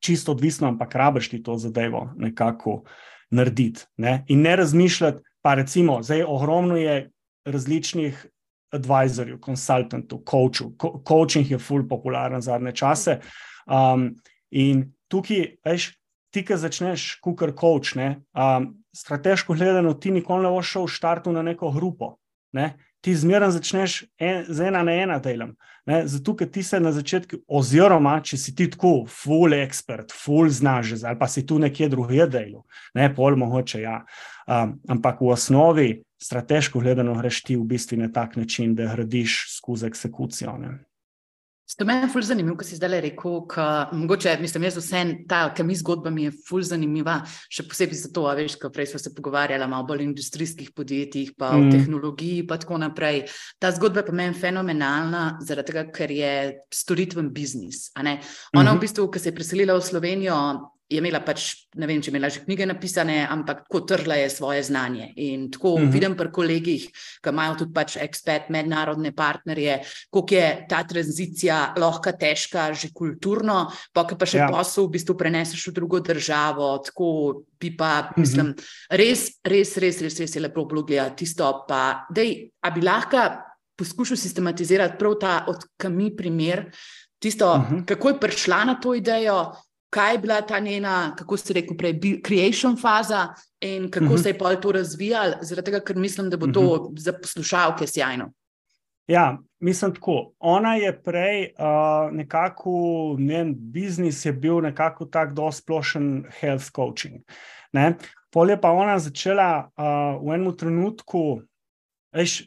čisto 0.00 0.32
odvisno, 0.32 0.68
ampak 0.68 0.94
rabiš 0.94 1.30
ti 1.30 1.42
to 1.42 1.56
zadevo 1.56 2.10
nekako 2.16 2.82
narediti. 3.30 3.84
Ne? 3.96 4.24
In 4.28 4.42
ne 4.42 4.56
razmišljati, 4.56 5.22
pa 5.42 5.54
recimo, 5.54 6.02
zdaj 6.02 6.24
ogromno 6.26 6.76
je 6.76 7.10
različnih. 7.44 8.26
Advisorju, 8.70 9.40
konsultantu, 9.42 10.20
coachu. 10.30 10.68
Co 10.78 11.02
coaching 11.08 11.48
je 11.50 11.58
ful 11.58 11.88
popularen 11.88 12.38
zadnje 12.40 12.70
čase. 12.72 13.16
Um, 13.66 14.12
in 14.50 14.84
tukaj, 15.10 15.56
veš, 15.66 15.88
ti, 16.30 16.44
ki 16.46 16.54
začneš, 16.54 17.16
kukar 17.18 17.50
coach, 17.58 17.96
ne, 17.98 18.22
um, 18.30 18.68
strateško 18.94 19.54
gledano, 19.54 19.94
ti 19.94 20.10
nikoli 20.14 20.46
ne 20.46 20.52
boš 20.54 20.70
šel 20.74 20.86
v 20.86 20.94
štartu 20.94 21.34
na 21.34 21.42
neko 21.42 21.72
grupo. 21.74 22.12
Ne? 22.54 22.76
Ti 23.00 23.14
zmeraj 23.16 23.54
začneš 23.56 24.02
en, 24.20 24.44
z 24.48 24.68
ena 24.68 24.82
na 24.84 24.92
ena 24.92 25.18
delom. 25.22 25.54
Zato, 26.04 26.34
ker 26.36 26.48
ti 26.52 26.62
se 26.62 26.78
na 26.80 26.92
začetku, 26.92 27.40
oziroma 27.48 28.18
če 28.22 28.36
si 28.38 28.52
ti 28.54 28.68
tako, 28.70 29.06
full 29.08 29.56
expert, 29.56 30.12
full 30.12 30.50
znaš, 30.52 30.92
ali 31.02 31.18
pa 31.18 31.28
si 31.28 31.42
tu 31.46 31.58
nekje 31.58 31.88
drugje 31.90 32.26
delal, 32.30 32.62
ne, 32.94 33.08
pol 33.14 33.38
mogoče, 33.40 33.80
ja. 33.82 34.02
Um, 34.50 34.76
ampak 34.92 35.22
v 35.24 35.32
osnovi, 35.32 35.88
strateško 36.20 36.82
gledano, 36.84 37.16
greš 37.18 37.42
ti 37.48 37.56
v 37.56 37.64
bistvu 37.72 37.98
na 38.02 38.10
tak 38.12 38.36
način, 38.36 38.74
da 38.76 38.92
gradiš 38.92 39.40
skozi 39.56 39.88
eksekucijo. 39.88 40.56
Ne. 40.60 40.76
To 41.78 41.84
me 41.84 41.94
je 41.94 42.08
fulj 42.12 42.22
zanimivo, 42.22 42.56
ko 42.56 42.64
si 42.64 42.76
zdaj 42.76 43.00
rekel, 43.00 43.36
da 43.54 43.90
mogoče, 43.92 44.36
mislim, 44.40 44.64
jaz 44.66 44.76
vse 44.80 45.02
ta, 45.28 45.42
ki 45.54 45.62
mi 45.62 45.76
zgodba 45.76 46.10
mi 46.10 46.24
je 46.24 46.32
fulj 46.48 46.66
zanimiva, 46.72 47.20
še 47.52 47.66
posebej 47.68 48.00
zato, 48.00 48.26
a 48.26 48.34
veš, 48.38 48.56
ko 48.58 48.72
prej 48.74 48.90
smo 48.90 48.98
se 48.98 49.14
pogovarjali 49.14 49.68
malo 49.70 49.86
bolj 49.86 50.02
o 50.02 50.08
industrijskih 50.08 50.72
podjetjih, 50.76 51.32
pa 51.38 51.52
mm. 51.52 51.68
o 51.68 51.76
tehnologiji, 51.76 52.46
pa 52.46 52.58
tako 52.58 52.80
naprej. 52.82 53.22
Ta 53.62 53.70
zgodba 53.76 54.02
pa 54.06 54.12
meni 54.16 54.34
fenomenalna, 54.34 55.38
zaradi 55.46 55.72
tega, 55.72 55.86
ker 55.94 56.10
je 56.10 56.34
storitven 56.74 57.30
biznis. 57.34 57.90
Ona 57.98 58.16
mm 58.16 58.20
-hmm. 58.20 58.66
v 58.66 58.74
mhm. 58.74 58.80
bistvu, 58.80 59.10
ko 59.10 59.18
se 59.18 59.28
je 59.28 59.34
preselila 59.34 59.78
v 59.78 59.82
Slovenijo, 59.82 60.36
je 60.90 60.98
imela 60.98 61.20
pač, 61.22 61.44
ne 61.78 61.86
vem, 61.86 62.00
če 62.02 62.10
imela 62.10 62.28
že 62.32 62.42
knjige 62.42 62.66
napisane, 62.66 63.20
ampak 63.30 63.62
tako 63.68 63.80
trla 63.92 64.16
je 64.18 64.30
svoje 64.34 64.62
znanje. 64.66 65.12
In 65.22 65.50
tako 65.50 65.74
uh 65.74 65.80
mhm. 65.80 65.88
-huh. 65.88 65.92
vidim 65.92 66.16
pri 66.16 66.32
kolegih, 66.32 66.88
ki 67.22 67.28
imajo 67.30 67.54
tudi 67.58 67.72
pač 67.72 67.96
ekspert, 67.96 68.50
mednarodne 68.50 69.12
partnerje, 69.12 69.80
koliko 70.10 70.34
je 70.34 70.66
ta 70.68 70.82
tranzicija 70.84 71.74
lahko 71.76 72.12
težka, 72.12 72.72
že 72.74 72.90
kulturno, 72.92 73.70
pa 73.92 74.04
pa 74.04 74.26
še 74.26 74.38
ja. 74.38 74.48
posel 74.50 74.86
v 74.86 74.90
bistvu 74.90 75.14
preneseš 75.16 75.68
v 75.68 75.72
drugo 75.72 76.00
državo. 76.00 76.78
Tako 76.84 77.44
bi 77.60 77.76
pa, 77.76 78.10
mhm. 78.10 78.20
mislim, 78.20 78.46
uh 78.46 78.54
-huh. 78.54 78.96
res, 78.96 79.38
res, 79.44 79.76
res, 79.76 80.00
res, 80.00 80.18
res 80.18 80.34
je 80.34 80.40
lepo 80.40 80.64
blogljati 80.64 81.16
tisto. 81.16 81.64
Pa, 81.68 82.06
dej, 82.10 82.50
a 82.62 82.70
bi 82.70 82.82
lahko 82.82 83.46
poskušal 83.76 84.16
sistematizirati 84.16 84.98
prav 84.98 85.14
ta 85.20 85.44
odkami 85.48 86.16
primer. 86.16 86.70
Tisto, 87.18 87.52
uh 87.52 87.58
mhm. 87.58 87.76
-huh. 87.76 87.84
kako 87.84 88.08
je 88.08 88.20
prišla 88.20 88.64
na 88.64 88.74
to 88.74 88.94
idejo, 88.94 89.52
kaj 89.90 90.12
je 90.14 90.18
bila 90.18 90.40
ta 90.42 90.58
njena, 90.58 91.14
kako 91.18 91.36
se 91.36 91.52
reče, 91.52 91.74
prej, 91.78 92.00
creation 92.26 92.76
faza 92.76 93.28
in 93.60 93.90
kako 93.90 94.04
uh 94.04 94.10
mhm. 94.10 94.18
-huh. 94.18 94.22
se 94.22 94.28
je 94.28 94.38
pa 94.38 94.56
to 94.56 94.72
razvijalo, 94.72 95.34
zaradi 95.42 95.64
tega, 95.64 95.80
ker 95.84 95.96
mislim, 95.96 96.30
da 96.30 96.36
bo 96.36 96.46
to 96.46 96.60
uh 96.60 96.66
mhm. 96.66 96.94
-huh. 96.94 96.98
za 96.98 97.12
poslušalke 97.12 97.86
sjajno. 97.86 98.32
Ja, 99.06 99.38
mislim 99.58 99.94
tako. 99.94 100.32
Ona 100.38 100.74
je 100.74 101.02
prej 101.02 101.42
uh, 101.42 102.12
nekako, 102.12 102.70
njen 103.18 103.54
biznis 103.58 104.24
je 104.24 104.32
bil 104.32 104.60
nekako 104.60 105.04
tako 105.04 105.34
zelo 105.34 105.52
splošen 105.52 106.24
health 106.40 106.70
coaching. 106.74 107.14
Ne? 107.72 107.94
Pol 108.30 108.50
je 108.50 108.60
pa 108.60 108.70
ona 108.70 108.98
začela 108.98 109.70
uh, 109.76 110.28
v 110.28 110.34
enem 110.34 110.56
trenutku, 110.56 111.40
veš, 112.14 112.44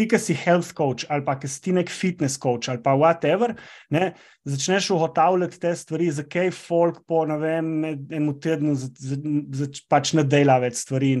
ti, 0.00 0.08
ki 0.08 0.20
si 0.20 0.36
health 0.36 0.72
coach 0.76 1.04
ali 1.12 1.24
pa 1.26 1.36
ki 1.36 1.50
si 1.50 1.76
nek 1.76 1.92
fitness 1.92 2.40
coach 2.40 2.72
ali 2.72 2.80
pa 2.80 2.96
whatever, 2.96 3.52
ne, 3.92 4.14
začneš 4.44 4.90
ugotavljati 4.90 5.60
te 5.60 5.74
stvari, 5.76 6.10
zakaj 6.10 6.50
folk 6.50 7.02
po 7.08 7.24
vem, 7.24 7.84
enem 7.84 8.30
tednu 8.40 8.74
z, 8.74 8.88
z, 8.96 9.18
z, 9.52 9.82
pač 9.88 10.14
ne 10.16 10.24
dela 10.24 10.56
več 10.62 10.80
stvari. 10.80 11.12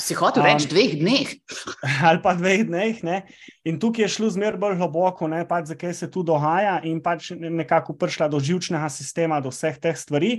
Si 0.00 0.16
hotel 0.16 0.46
reči 0.46 0.66
um, 0.66 0.72
dveh 0.72 0.94
dneh. 1.02 1.32
Ali 2.08 2.22
pa 2.24 2.32
dveh 2.38 2.64
dneh. 2.70 3.02
Ne. 3.04 3.18
In 3.68 3.78
tukaj 3.82 4.06
je 4.06 4.12
šlo 4.16 4.30
zmer 4.32 4.56
bolj 4.60 4.78
globoko, 4.80 5.28
ne, 5.28 5.42
pač 5.48 5.68
zakaj 5.74 5.94
se 5.98 6.08
tu 6.10 6.24
dogaja 6.24 6.78
in 6.88 7.02
pač 7.04 7.32
nekako 7.36 7.96
prišla 8.00 8.30
do 8.32 8.40
živčnega 8.40 8.88
sistema, 8.92 9.42
do 9.44 9.52
vseh 9.52 9.76
teh 9.82 9.98
stvari. 9.98 10.38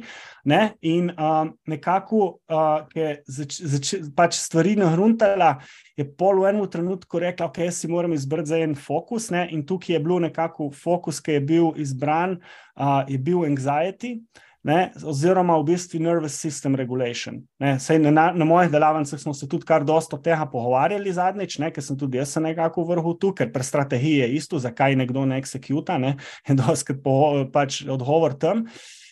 Ne. 0.49 0.73
In 0.81 1.13
um, 1.13 1.53
nekako, 1.69 2.39
uh, 2.49 2.89
zač, 3.29 3.61
zač, 3.61 3.93
pač 4.17 4.41
stvari 4.41 4.73
nahruntala 4.79 5.59
je 5.99 6.07
pol 6.09 6.41
v 6.41 6.49
enem 6.49 6.65
trenutku 6.65 7.21
rekla, 7.21 7.45
da 7.45 7.51
okay, 7.51 7.69
si 7.83 7.91
moram 7.91 8.13
izbrati 8.13 8.49
za 8.49 8.57
en 8.63 8.75
fokus. 8.75 9.29
Ne? 9.29 9.47
In 9.51 9.65
tukaj 9.67 9.95
je 9.95 9.99
bil 9.99 10.23
nekako 10.23 10.71
fokus, 10.71 11.19
ki 11.19 11.37
je 11.37 11.43
bil 11.43 11.71
izbran, 11.83 12.37
uh, 12.75 13.03
je 13.07 13.19
bil 13.19 13.43
anxiety. 13.43 14.17
Ne, 14.63 14.93
oziroma, 15.03 15.57
v 15.59 15.65
bistvu, 15.73 15.99
nervous 15.99 16.37
system 16.39 16.77
regulation. 16.79 17.41
Ne, 17.59 17.73
na, 17.99 18.29
na 18.31 18.45
mojih 18.47 18.71
delavnicah 18.71 19.19
smo 19.19 19.33
se 19.35 19.43
tudi 19.51 19.67
kar 19.67 19.83
dosta 19.83 20.15
tega 20.15 20.45
pogovarjali 20.47 21.11
zadnjič, 21.11 21.57
ne, 21.59 21.67
ker 21.75 21.83
sem 21.83 21.97
tudi 21.99 22.21
jaz 22.21 22.37
nekako 22.39 22.85
v 22.85 22.93
vrhu 22.93 23.11
tu, 23.19 23.33
ker 23.35 23.51
pri 23.51 23.67
strategiji 23.67 24.21
je 24.21 24.29
isto, 24.37 24.61
zakaj 24.63 24.95
nekdo 24.95 25.25
ne 25.27 25.41
executa, 25.43 25.99
ne, 25.99 26.15
je 26.47 26.55
doskrat 26.55 27.03
po, 27.03 27.43
pač 27.51 27.81
odgovor 27.83 28.39
tam. 28.39 28.63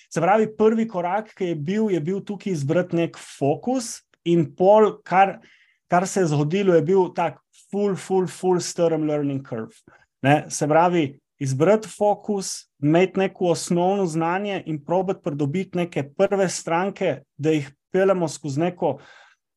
Se 0.07 0.23
pravi, 0.23 0.47
prvi 0.55 0.87
korak, 0.87 1.35
ki 1.35 1.51
je 1.51 1.59
bil, 1.59 1.91
je 1.91 1.99
bil 1.99 2.23
tukaj 2.23 2.55
izbrati 2.55 3.03
nek 3.03 3.19
fokus 3.19 3.97
in 4.23 4.53
pol, 4.55 5.01
kar 5.03 5.41
kar 5.91 6.07
se 6.07 6.19
je 6.19 6.27
zgodilo, 6.31 6.73
je 6.73 6.81
bil 6.81 7.09
tak 7.13 7.41
full, 7.71 7.95
full, 7.95 8.27
full 8.27 8.59
strm 8.59 9.07
learning 9.07 9.41
curve. 9.47 9.75
Ne? 10.21 10.45
Se 10.49 10.67
pravi, 10.67 11.19
izbrati 11.41 11.89
fokus, 11.89 12.69
imeti 12.83 13.19
neko 13.19 13.45
osnovno 13.45 14.05
znanje 14.05 14.63
in 14.65 14.83
probati 14.85 15.23
pridobiti 15.23 15.77
neke 15.77 16.03
prve 16.17 16.49
stranke, 16.49 17.21
da 17.37 17.49
jih 17.49 17.71
pelemo 17.91 18.27
skozi 18.27 18.59
neko, 18.59 18.99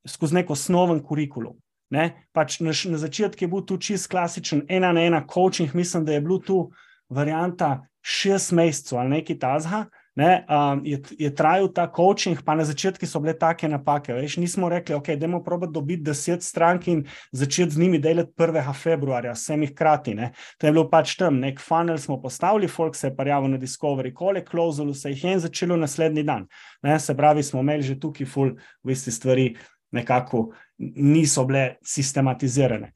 skozi 0.08 0.34
neko 0.34 0.52
osnoven 0.52 1.02
kurikulum. 1.02 1.56
Ne? 1.90 2.26
Pač 2.32 2.60
na, 2.60 2.72
na 2.90 2.98
začetku 2.98 3.44
je 3.44 3.48
bil 3.48 3.66
tu 3.68 3.76
čist 3.78 4.08
klasičen 4.10 4.64
ena 4.68 4.92
na 4.92 5.04
ena 5.04 5.26
coaching, 5.34 5.74
mislim, 5.74 6.04
da 6.04 6.12
je 6.12 6.20
bil 6.20 6.40
tu 6.40 6.70
varianta 7.08 7.84
šest 8.02 8.52
mesecev 8.52 8.98
ali 8.98 9.18
nekaj 9.18 9.38
tazga. 9.38 9.84
Ne, 10.14 10.46
um, 10.46 10.78
je, 10.86 11.00
je 11.18 11.28
trajal 11.34 11.66
ta 11.74 11.88
coaching, 11.90 12.38
pa 12.46 12.54
na 12.54 12.62
začetku 12.62 13.02
so 13.06 13.18
bile 13.18 13.32
take 13.34 13.66
napake. 13.68 14.14
Veš, 14.14 14.36
nismo 14.38 14.68
rekli, 14.70 14.94
da 14.94 15.00
okay, 15.00 15.18
je 15.18 15.40
probati 15.44 15.72
dobiti 15.72 16.02
deset 16.02 16.42
strank 16.42 16.86
in 16.88 17.02
začeti 17.32 17.74
z 17.74 17.78
njimi 17.78 17.98
delati 17.98 18.30
1. 18.38 18.74
februarja, 18.74 19.32
vsem 19.32 19.62
jih 19.62 19.74
krati. 19.74 20.14
Ne. 20.14 20.30
To 20.58 20.66
je 20.66 20.72
bilo 20.72 20.86
pač 20.90 21.16
tam, 21.18 21.40
nek 21.42 21.58
funnel 21.60 21.98
smo 21.98 22.20
postavili, 22.22 22.68
folk 22.68 22.94
se 22.96 23.08
je 23.10 23.16
parjavil 23.16 23.50
na 23.50 23.58
Discovery, 23.58 24.12
kole, 24.14 24.44
closel 24.44 24.94
se 24.94 25.10
jih 25.10 25.24
je 25.24 25.32
in 25.32 25.40
začelo 25.40 25.76
naslednji 25.76 26.22
dan. 26.22 26.46
Ne, 26.82 27.00
se 27.00 27.16
pravi, 27.16 27.42
smo 27.42 27.60
imeli 27.60 27.82
že 27.82 27.98
tukaj 27.98 28.26
full, 28.26 28.54
v 28.84 28.94
isti 28.94 29.10
stvari, 29.10 29.56
nekako 29.90 30.52
niso 30.78 31.44
bile 31.44 31.74
sistematizirane. 31.82 32.92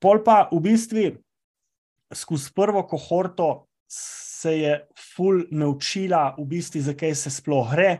Pol 0.00 0.24
pa 0.24 0.48
v 0.52 0.60
bistvu 0.60 1.04
skozi 2.12 2.48
prvo 2.54 2.82
kohorto 2.88 3.66
se 3.92 4.58
je 4.58 4.80
ful 5.14 5.44
naučila, 5.50 6.34
v 6.38 6.46
bistvu, 6.46 6.80
zakaj 6.80 7.14
se 7.14 7.30
sploh 7.30 7.70
gre. 7.74 7.96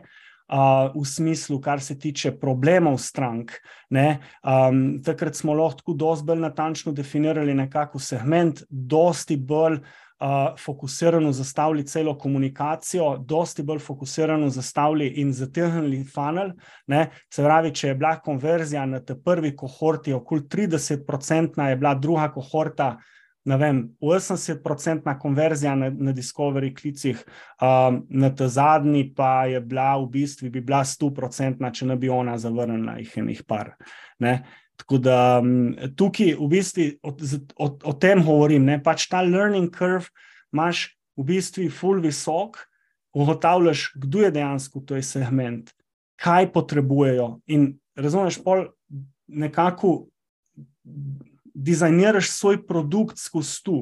Uh, 0.53 0.91
v 0.93 1.05
smislu, 1.07 1.55
kar 1.63 1.79
se 1.81 1.95
tiče 1.97 2.33
problemov 2.37 2.97
strank. 3.01 3.53
Um, 3.89 4.99
takrat 5.01 5.39
smo 5.39 5.55
lahko 5.55 5.95
dosti 5.95 6.25
bolj 6.27 6.41
natančno 6.43 6.91
definirali 6.91 7.55
nekako 7.55 7.99
segment, 7.99 8.61
dosti 8.69 9.37
bolj 9.39 9.79
uh, 9.79 10.51
fokusirano 10.59 11.31
zastavili 11.31 11.87
celo 11.87 12.17
komunikacijo, 12.17 13.17
dosti 13.17 13.63
bolj 13.63 13.79
fokusirano 13.79 14.49
zastavili 14.49 15.07
in 15.23 15.33
zategnili 15.33 16.03
funnel. 16.03 16.51
Ne? 16.87 17.07
Se 17.33 17.43
pravi, 17.43 17.71
če 17.73 17.87
je 17.87 17.95
bila 17.95 18.19
konverzija 18.19 18.85
na 18.85 18.99
te 18.99 19.15
prvi 19.15 19.55
kohorti 19.55 20.13
okoli 20.13 20.41
30-odstotna, 20.41 21.71
je 21.71 21.79
bila 21.79 21.95
druga 21.95 22.29
kohorta 22.35 22.97
ne 23.45 23.57
vem, 23.57 23.79
80-odstotna 24.01 25.17
konverzija 25.19 25.75
na, 25.75 25.89
na 25.89 26.13
Discovery 26.15 26.71
klicih, 26.75 27.19
um, 27.61 28.01
na 28.09 28.29
ta 28.35 28.47
zadnji 28.47 29.09
pa 29.15 29.45
je 29.51 29.59
bila 29.61 29.97
v 29.99 30.07
bistvu 30.15 30.49
bi 30.49 30.61
bila 30.61 30.83
100-odstotna, 30.87 31.71
če 31.75 31.87
ne 31.91 31.97
bi 31.99 32.09
ona 32.09 32.37
zavrnila 32.39 32.97
jih 33.01 33.17
enih 33.19 33.43
par. 33.47 33.73
Ne? 34.23 34.37
Tako 34.79 34.99
da 35.03 35.17
um, 35.43 35.73
tukaj 35.97 36.37
v 36.39 36.49
bistvu 36.55 36.87
o, 37.03 37.13
o, 37.13 37.69
o 37.91 37.93
tem 37.99 38.23
govorim. 38.23 38.63
Ne? 38.69 38.79
Pač 38.83 39.09
ta 39.11 39.21
learning 39.25 39.73
curve 39.75 40.07
imaš 40.53 40.87
v 41.19 41.27
bistvu 41.33 41.67
full 41.73 41.99
visok, 42.03 42.61
ugotavljaš, 43.13 43.91
kdo 43.99 44.23
je 44.23 44.31
dejansko 44.33 44.81
to 44.87 44.95
je 44.97 45.03
segment, 45.05 45.69
kaj 46.17 46.47
potrebujejo. 46.55 47.43
In 47.51 47.73
razumeš, 47.99 48.39
pol 48.43 48.69
nekako 49.27 50.07
dizajniraš 51.53 52.29
svoj 52.33 52.63
produkt 52.67 53.17
skozi 53.17 53.63
tu. 53.63 53.77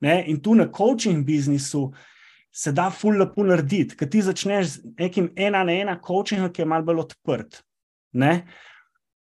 Ne? 0.00 0.24
In 0.28 0.40
tu 0.42 0.54
na 0.54 0.68
coaching 0.68 1.24
biznisu 1.24 1.92
se 2.54 2.72
da 2.72 2.90
ful 2.90 3.16
lepo 3.18 3.42
narediti, 3.42 3.96
ker 3.98 4.08
ti 4.10 4.22
začneš 4.22 4.66
z 4.66 4.92
nekim 4.98 5.32
ena 5.36 5.64
na 5.66 5.74
ena 5.74 5.96
coachingom, 5.98 6.52
ki 6.54 6.62
je 6.62 6.68
malo 6.70 6.86
bolj 6.86 7.00
odprt. 7.08 7.64
Ne? 8.14 8.44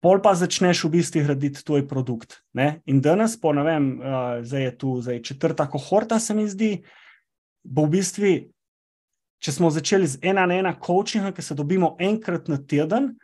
Pol 0.04 0.20
pa 0.22 0.36
začneš 0.38 0.84
v 0.86 0.92
bistvu 0.98 1.24
graditi 1.26 1.64
tvoj 1.66 1.82
produkt. 1.90 2.38
Ne? 2.54 2.82
In 2.86 3.00
danes, 3.02 3.34
po 3.40 3.50
ne 3.56 3.64
vem, 3.66 3.88
uh, 3.98 4.44
zdaj 4.46 4.62
je 4.62 4.74
tu 4.78 4.92
zdaj 5.02 5.22
četrta 5.26 5.66
kohorta, 5.70 6.20
se 6.22 6.36
mi 6.38 6.46
zdi, 6.46 6.70
bo 7.66 7.88
v 7.88 7.96
bistvu, 7.96 8.34
če 9.42 9.56
smo 9.56 9.72
začeli 9.74 10.06
z 10.06 10.22
ena 10.22 10.46
na 10.46 10.60
ena 10.60 10.76
coachingom, 10.78 11.34
ki 11.34 11.42
se 11.42 11.58
dobimo 11.58 11.96
enkrat 11.98 12.46
na 12.52 12.60
teden, 12.62 13.16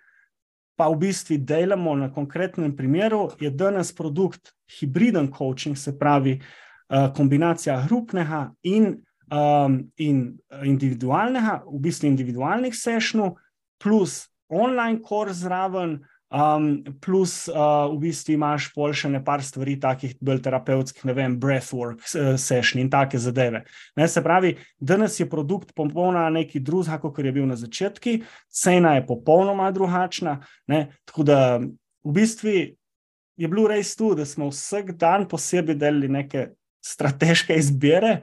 pa 0.76 0.88
v 0.88 0.98
bistvu 1.04 1.38
delamo 1.38 1.94
na 1.96 2.08
konkretnem 2.12 2.76
primeru, 2.76 3.30
je 3.40 3.50
danes 3.50 3.92
produkt 3.94 4.52
hibriden 4.78 5.30
coaching, 5.32 5.76
se 5.78 5.92
pravi 5.98 6.38
uh, 6.38 7.12
kombinacija 7.16 7.82
grupnega 7.86 8.52
in, 8.62 8.96
um, 9.30 9.78
in 9.96 10.38
individualnega, 10.64 11.62
v 11.66 11.82
bistvu 11.82 12.08
individualnih 12.08 12.74
sešnjev, 12.76 13.34
plus 13.82 14.26
online 14.48 15.02
kurs 15.02 15.42
zraven, 15.44 16.00
Um, 16.32 16.84
plus, 17.04 17.44
uh, 17.52 17.92
v 17.92 17.98
bistvu 18.06 18.38
imaš 18.38 18.70
pol 18.72 18.94
še 18.96 19.10
nekaj 19.12 19.42
stvari, 19.44 19.74
takih 19.76 20.14
bolj 20.16 20.40
terapevtskih, 20.46 21.04
ne 21.04 21.14
vem, 21.18 21.34
breathwork, 21.36 22.00
session 22.40 22.80
in 22.80 22.88
take 22.88 23.20
zadeve. 23.20 23.60
Ne, 24.00 24.08
se 24.08 24.22
pravi, 24.24 24.54
danes 24.80 25.18
je 25.20 25.28
produkt 25.28 25.74
popolnoma 25.76 26.30
neki 26.32 26.62
drugega, 26.64 26.96
kot 27.02 27.20
je 27.20 27.34
bil 27.36 27.44
na 27.50 27.58
začetku, 27.60 28.22
cena 28.48 28.94
je 28.96 29.04
popolnoma 29.10 29.68
drugačna. 29.76 30.38
Ne, 30.72 30.86
tako 31.04 31.28
da 31.28 31.38
v 31.60 32.16
bistvu 32.16 32.56
je 33.36 33.48
bilo 33.52 33.68
res 33.68 33.92
tu, 33.96 34.14
da 34.16 34.24
smo 34.24 34.48
vsak 34.48 34.96
dan 34.96 35.28
posebej 35.28 35.76
delali 35.76 36.08
neke 36.08 36.54
strateške 36.82 37.54
izbire, 37.60 38.22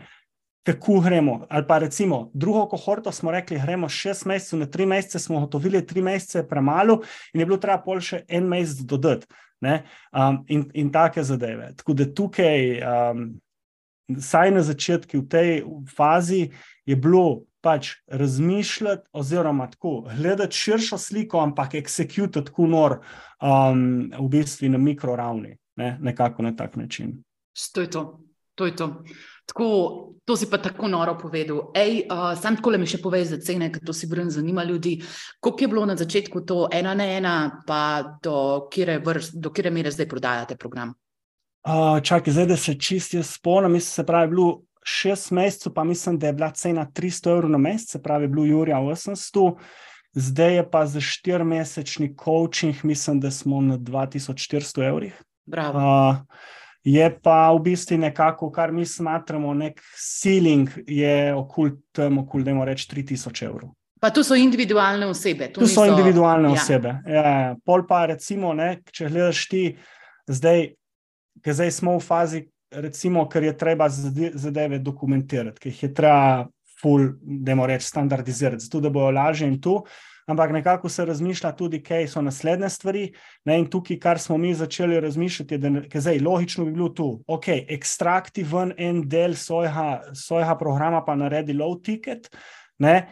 kako 0.63 0.99
gremo. 0.99 1.45
Ali 1.49 1.67
pa 1.67 1.77
recimo 1.77 2.29
drugo 2.33 2.65
kohorto 2.67 3.11
smo 3.11 3.31
rekli, 3.31 3.59
gremo 3.59 3.89
šest 3.89 4.25
mesecev, 4.25 4.59
na 4.59 4.65
tri 4.65 4.85
mesece 4.85 5.19
smo 5.19 5.39
gotovili, 5.39 5.85
tri 5.85 6.01
mesece 6.01 6.39
je 6.39 6.47
premalo 6.47 7.01
in 7.33 7.39
je 7.39 7.45
bilo 7.45 7.57
treba 7.57 7.81
pol 7.81 8.01
še 8.01 8.23
en 8.27 8.47
mesec 8.47 8.85
dodati. 8.85 9.27
Um, 9.61 10.45
in, 10.47 10.69
in 10.73 10.91
take 10.91 11.23
zadeve. 11.23 11.73
Tako 11.75 11.93
da 11.93 12.05
tukaj, 12.15 12.79
um, 12.79 13.25
saj 14.19 14.51
na 14.51 14.61
začetku, 14.63 15.19
v 15.19 15.27
tej 15.27 15.49
fazi, 15.95 16.49
je 16.85 16.95
bilo 16.95 17.43
pač 17.61 17.91
razmišljati, 18.07 19.09
oziroma 19.11 19.67
tako 19.67 20.07
gledati 20.15 20.55
širšo 20.55 20.97
sliko, 20.97 21.41
ampak 21.43 21.75
execute 21.75 22.45
tako 22.45 22.67
nor, 22.71 22.99
um, 23.43 24.11
v 24.15 24.27
bistvu 24.31 24.71
na 24.71 24.79
mikroravni, 24.79 25.57
ne? 25.75 25.97
nekako 26.01 26.47
na 26.47 26.55
tak 26.55 26.75
način. 26.75 27.19
To 27.73 27.81
je 27.81 27.89
to. 27.89 28.19
to, 28.55 28.65
je 28.65 28.75
to. 28.75 29.03
Tako, 29.49 30.13
to 30.25 30.37
si 30.37 30.45
pa 30.49 30.57
tako 30.61 30.87
noro 30.87 31.17
povedal. 31.17 31.71
Ej, 31.73 32.03
uh, 32.05 32.37
sam 32.37 32.55
tako 32.59 32.75
le 32.75 32.77
mi 32.77 32.87
še 32.89 32.99
povej 33.01 33.25
za 33.31 33.39
cene, 33.41 33.71
ker 33.73 33.81
to 33.81 33.95
si 33.97 34.05
brn 34.07 34.29
zanima 34.29 34.63
ljudi. 34.63 34.99
Koliko 35.41 35.63
je 35.63 35.69
bilo 35.71 35.85
na 35.89 35.95
začetku 35.97 36.43
to 36.45 36.67
ena 36.71 36.93
na 36.93 37.07
ena, 37.17 37.35
pa 37.65 38.19
do 38.21 38.67
kire, 38.69 38.99
vrst, 39.01 39.39
do 39.41 39.49
kire 39.49 39.73
mere 39.73 39.91
zdaj 39.91 40.05
prodajate 40.11 40.57
program? 40.59 40.93
Uh, 41.65 41.97
čakaj, 42.05 42.33
zdaj, 42.33 42.45
da 42.53 42.57
se 42.57 42.77
čisti 42.77 43.23
spomnim, 43.25 43.73
mislim, 43.79 43.89
se 43.89 44.05
pravi, 44.05 44.29
bilo 44.35 44.61
šest 44.85 45.31
mesecev, 45.31 45.73
pa 45.73 45.83
mislim, 45.83 46.21
da 46.21 46.29
je 46.29 46.37
bila 46.37 46.51
cena 46.51 46.85
300 46.85 47.33
evrov 47.33 47.51
na 47.51 47.57
mesec, 47.57 47.97
se 47.97 48.03
pravi, 48.03 48.29
bilo 48.29 48.45
Jurija 48.45 48.77
800. 48.77 49.49
Zdaj 50.13 50.55
je 50.55 50.69
pa 50.69 50.85
za 50.85 51.01
štirmesečni 51.01 52.13
coaching, 52.23 52.75
mislim, 52.83 53.19
da 53.19 53.31
smo 53.31 53.61
na 53.61 53.77
2400 53.77 54.87
evrih. 54.87 55.17
Bravo. 55.45 55.81
Uh, 55.81 56.15
Je 56.83 57.09
pa 57.23 57.51
v 57.51 57.59
bistvu 57.59 57.97
nekako, 57.99 58.51
kar 58.51 58.71
mi 58.71 58.85
smatramo, 58.85 59.53
nek 59.53 59.81
ceiling, 59.99 60.69
je 60.87 61.33
okoli 61.35 61.75
tam, 61.91 62.21
okoli 62.23 62.43
da 62.43 62.51
imamo 62.51 62.65
reči 62.65 62.87
3000 62.91 63.45
evrov. 63.45 63.73
Pa 63.99 64.13
tu 64.15 64.23
so 64.23 64.35
individualne 64.35 65.09
osebe. 65.11 65.49
Tu 65.53 65.61
niso... 65.61 65.81
so 65.81 65.85
individualne 65.85 66.53
ja. 66.53 66.55
osebe. 66.55 66.93
Ja, 67.05 67.55
pol 67.65 67.83
pa 67.87 68.05
recimo, 68.13 68.53
ne, 68.55 68.77
če 68.95 69.09
gledaš 69.11 69.43
ti, 69.51 69.63
zdaj, 70.27 70.69
zdaj 71.43 71.73
smo 71.75 71.97
v 71.97 72.05
fazi, 72.05 72.41
recimo, 72.71 73.25
ker 73.29 73.43
je 73.43 73.57
treba 73.57 73.89
zadeve 73.89 74.79
dokumentirati, 74.79 75.59
ki 75.59 75.73
jih 75.73 75.83
je 75.83 75.91
treba, 75.93 76.47
full, 76.79 77.09
da 77.19 77.55
moramo 77.57 77.67
reči, 77.73 77.89
standardizirati, 77.89 78.63
zato 78.63 78.79
da 78.79 78.89
bojo 78.89 79.11
lažje 79.11 79.47
in 79.51 79.59
tu. 79.61 79.81
Ampak 80.29 80.51
nekako 80.53 80.89
se 80.89 81.05
razmišlja 81.05 81.51
tudi, 81.57 81.81
kaj 81.83 82.07
so 82.11 82.21
naslednje 82.21 82.69
stvari. 82.69 83.05
Ne, 83.49 83.59
in 83.59 83.65
tukaj, 83.69 83.97
kar 83.99 84.19
smo 84.21 84.37
mi 84.37 84.53
začeli 84.53 84.99
razmišljati, 85.01 85.55
je, 85.55 85.57
da 85.57 85.71
je 85.93 86.01
zdaj 86.01 86.19
logično 86.21 86.65
bi 86.65 86.75
bilo 86.75 86.89
tu, 86.89 87.07
ok, 87.27 87.47
ekstrakti 87.67 88.45
ven 88.45 88.75
en 88.77 89.01
del 89.09 89.33
svojega 89.33 90.55
programa, 90.59 91.01
pa 91.05 91.15
naredi 91.15 91.57
low 91.57 91.79
ticket. 91.81 92.29
Ne, 92.79 93.07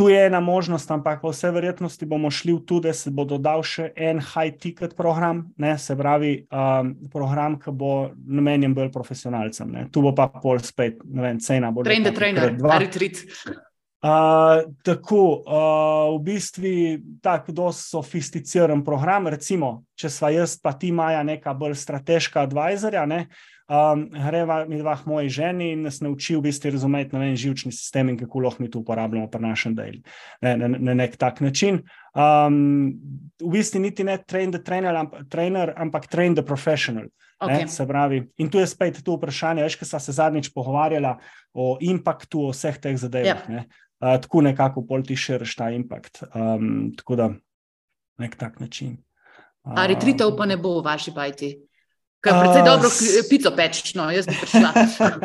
Tu 0.00 0.08
je 0.08 0.26
ena 0.26 0.40
možnost, 0.40 0.90
ampak 0.90 1.20
po 1.20 1.28
vsej 1.28 1.50
verjetnosti 1.52 2.06
bomo 2.08 2.30
šli 2.32 2.54
v 2.56 2.62
to, 2.64 2.78
da 2.80 2.92
se 2.96 3.10
bo 3.12 3.26
dodal 3.28 3.60
še 3.60 3.90
en 4.00 4.16
high-ticket 4.16 4.94
program, 4.96 5.42
ne, 5.60 5.74
se 5.76 5.92
pravi, 5.92 6.30
um, 6.48 6.94
program, 7.12 7.58
ki 7.60 7.74
bo 7.76 8.08
namenjen 8.16 8.72
bolj 8.72 8.88
profesionalcem. 8.94 9.68
Ne. 9.68 9.82
Tu 9.92 10.00
bo 10.00 10.14
pa 10.16 10.30
pol 10.32 10.62
spet, 10.64 11.04
ne 11.04 11.26
vem, 11.26 11.42
cena. 11.44 11.68
Train 11.84 12.08
the 12.08 12.14
trainer, 12.16 12.48
dva 12.56 12.80
retreat. 12.80 13.20
Uh, 14.00 14.62
tako, 14.82 15.44
uh, 15.44 16.14
v 16.14 16.22
bistvu, 16.24 16.74
tako 17.20 17.52
zelo 17.52 17.72
sofisticiran 17.76 18.84
program. 18.84 19.28
Recimo, 19.28 19.82
če 19.92 20.08
sva 20.08 20.30
jaz, 20.32 20.56
pa 20.56 20.72
ti, 20.72 20.88
Maja, 20.92 21.20
neka 21.22 21.52
bolj 21.54 21.76
strateška 21.82 22.46
advisorja, 22.48 23.04
ne, 23.06 23.26
Um, 23.70 24.08
greva 24.10 24.64
mi 24.66 24.80
dva, 24.80 24.96
moji 25.06 25.28
ženi, 25.30 25.68
in 25.76 25.84
nas 25.86 26.00
nauči 26.02 26.34
v 26.34 26.40
bistvu 26.42 26.72
razumeti 26.74 27.14
en 27.14 27.36
živčni 27.38 27.70
sistem 27.70 28.08
in 28.10 28.16
kako 28.18 28.40
lahko 28.42 28.64
mi 28.64 28.70
to 28.70 28.80
uporabljamo 28.82 29.28
pri 29.30 29.40
našem 29.44 29.76
delu 29.78 30.00
na, 30.42 30.56
na, 30.56 30.68
na 30.68 30.94
nek 30.98 31.14
tak 31.16 31.38
način. 31.40 31.78
Um, 32.10 32.96
v 33.38 33.52
bistvu 33.52 33.84
niti 33.84 34.02
ne 34.04 34.16
train 34.18 34.50
the 34.50 34.58
trainer, 34.58 34.96
amp, 34.96 35.14
trainer 35.30 35.70
ampak 35.76 36.08
train 36.10 36.34
the 36.34 36.42
professional. 36.42 37.06
Okay. 37.38 37.62
Ne, 37.62 37.68
se 37.68 37.86
pravi, 37.86 38.24
in 38.42 38.50
tu 38.50 38.58
je 38.58 38.66
spet 38.66 38.98
to 39.04 39.14
vprašanje, 39.14 39.62
veš, 39.62 39.78
kaj 39.78 39.88
sva 39.88 40.00
se 40.02 40.12
zadnjič 40.18 40.50
pogovarjala 40.52 41.14
o 41.54 41.76
impaktu 41.80 42.50
vseh 42.50 42.74
teh 42.82 42.98
zadev. 42.98 43.30
Yep. 43.30 43.46
Ne. 43.54 43.64
Uh, 44.00 44.16
tako 44.20 44.40
nekako 44.40 44.82
pol 44.88 45.02
ti 45.04 45.16
širiš 45.16 45.56
ta 45.56 45.70
impakt. 45.70 46.22
Um, 46.34 46.92
tako 46.96 47.16
da 47.16 47.30
nek 48.18 48.36
tak 48.36 48.60
način. 48.60 48.96
Uh, 49.64 49.76
A 49.76 49.86
retritev 49.86 50.32
pa 50.36 50.46
ne 50.48 50.56
bo 50.56 50.78
v 50.78 50.84
vaši 50.84 51.12
bajti? 51.12 51.50
Kaj 52.20 52.32
je 52.32 52.40
precej 52.40 52.62
uh, 52.62 52.68
dobro, 52.68 52.88
pico 53.30 53.50
pečno, 53.56 54.10
jaz 54.12 54.26
bi 54.28 54.36
prišla. 54.40 54.70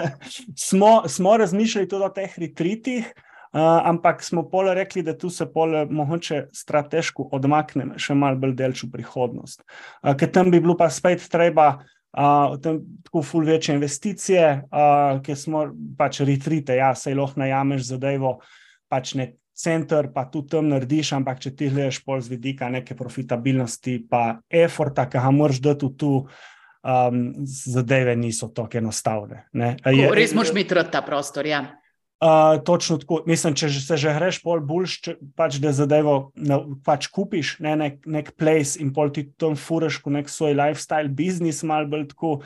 smo, 0.67 0.91
smo 1.07 1.37
razmišljali 1.37 1.89
tudi 1.91 2.03
o 2.03 2.09
teh 2.09 2.37
retritih, 2.39 3.09
uh, 3.11 3.59
ampak 3.83 4.23
smo 4.23 4.45
pole 4.49 4.73
rekli, 4.75 5.03
da 5.03 5.17
tu 5.17 5.29
se 5.29 5.47
pole 5.51 5.85
mogoče 5.85 6.45
strateško 6.55 7.29
odmaknemo 7.35 7.99
še 7.99 8.15
malo 8.15 8.39
bolj 8.39 8.55
delč 8.59 8.85
v 8.85 8.91
prihodnost. 8.95 9.63
Uh, 10.03 10.15
ker 10.15 10.31
tam 10.31 10.51
bi 10.51 10.63
bilo 10.63 10.77
pa 10.79 10.89
spet 10.89 11.27
treba. 11.31 11.75
Uh, 12.15 12.55
tam 12.63 12.77
tako 13.03 13.25
ful 13.27 13.43
večje 13.43 13.73
investicije, 13.75 14.43
uh, 14.71 15.17
ki 15.19 15.35
smo 15.35 15.65
pač 15.99 16.21
retrite, 16.23 16.77
ja, 16.79 16.93
se 16.95 17.11
lahko 17.11 17.41
najameš 17.43 17.89
za 17.89 17.97
devo, 17.99 18.37
pač 18.95 19.13
nek 19.19 19.35
center, 19.55 20.09
pa 20.11 20.25
tu 20.31 20.43
tam 20.47 20.67
narediš, 20.71 21.13
ampak 21.19 21.39
če 21.43 21.51
ti 21.55 21.69
gledaš 21.71 22.01
pol 22.03 22.19
z 22.23 22.31
vidika 22.35 22.71
neke 22.71 22.95
profitabilnosti, 22.95 24.01
pa 24.07 24.39
efforta, 24.51 25.07
ki 25.07 25.19
ga 25.19 25.31
moraš 25.35 25.63
dati 25.63 25.87
v 25.87 25.95
tu, 25.99 26.11
um, 26.83 27.23
zadeve 27.47 28.15
niso 28.19 28.51
tako 28.51 28.81
enostavne. 28.83 29.47
Je, 29.55 30.11
res 30.11 30.35
moraš 30.35 30.53
imeti 30.55 30.85
ta 30.91 31.01
prostor. 31.05 31.47
Ja. 31.47 31.63
Uh, 32.23 32.63
točno 32.63 32.97
tako. 32.97 33.19
Mislim, 33.27 33.55
če 33.59 33.67
se 33.75 33.97
že 33.99 34.13
greš 34.15 34.39
pol 34.43 34.61
boljš, 34.63 34.93
pač, 35.35 35.59
da 35.59 35.73
zadevo 35.75 36.31
na, 36.35 36.61
pač 36.85 37.09
kupiš, 37.11 37.57
ne, 37.63 37.75
nek, 37.75 37.97
nek 38.07 38.31
place 38.39 38.79
in 38.79 38.93
pol 38.95 39.11
ti 39.11 39.27
tam 39.35 39.57
furaš, 39.59 39.99
kot 40.03 40.15
nek 40.15 40.31
svoj 40.31 40.55
lifestyle, 40.55 41.11
biznis, 41.11 41.63
malo 41.67 41.91
bolj 41.91 42.07
tako. 42.15 42.37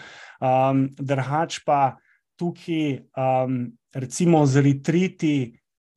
Um, 0.42 0.90
Drugač 0.98 1.62
pa 1.66 2.00
tukaj, 2.42 3.06
um, 3.14 3.62
recimo, 3.94 4.42
z 4.50 4.66
retriti, 4.66 5.36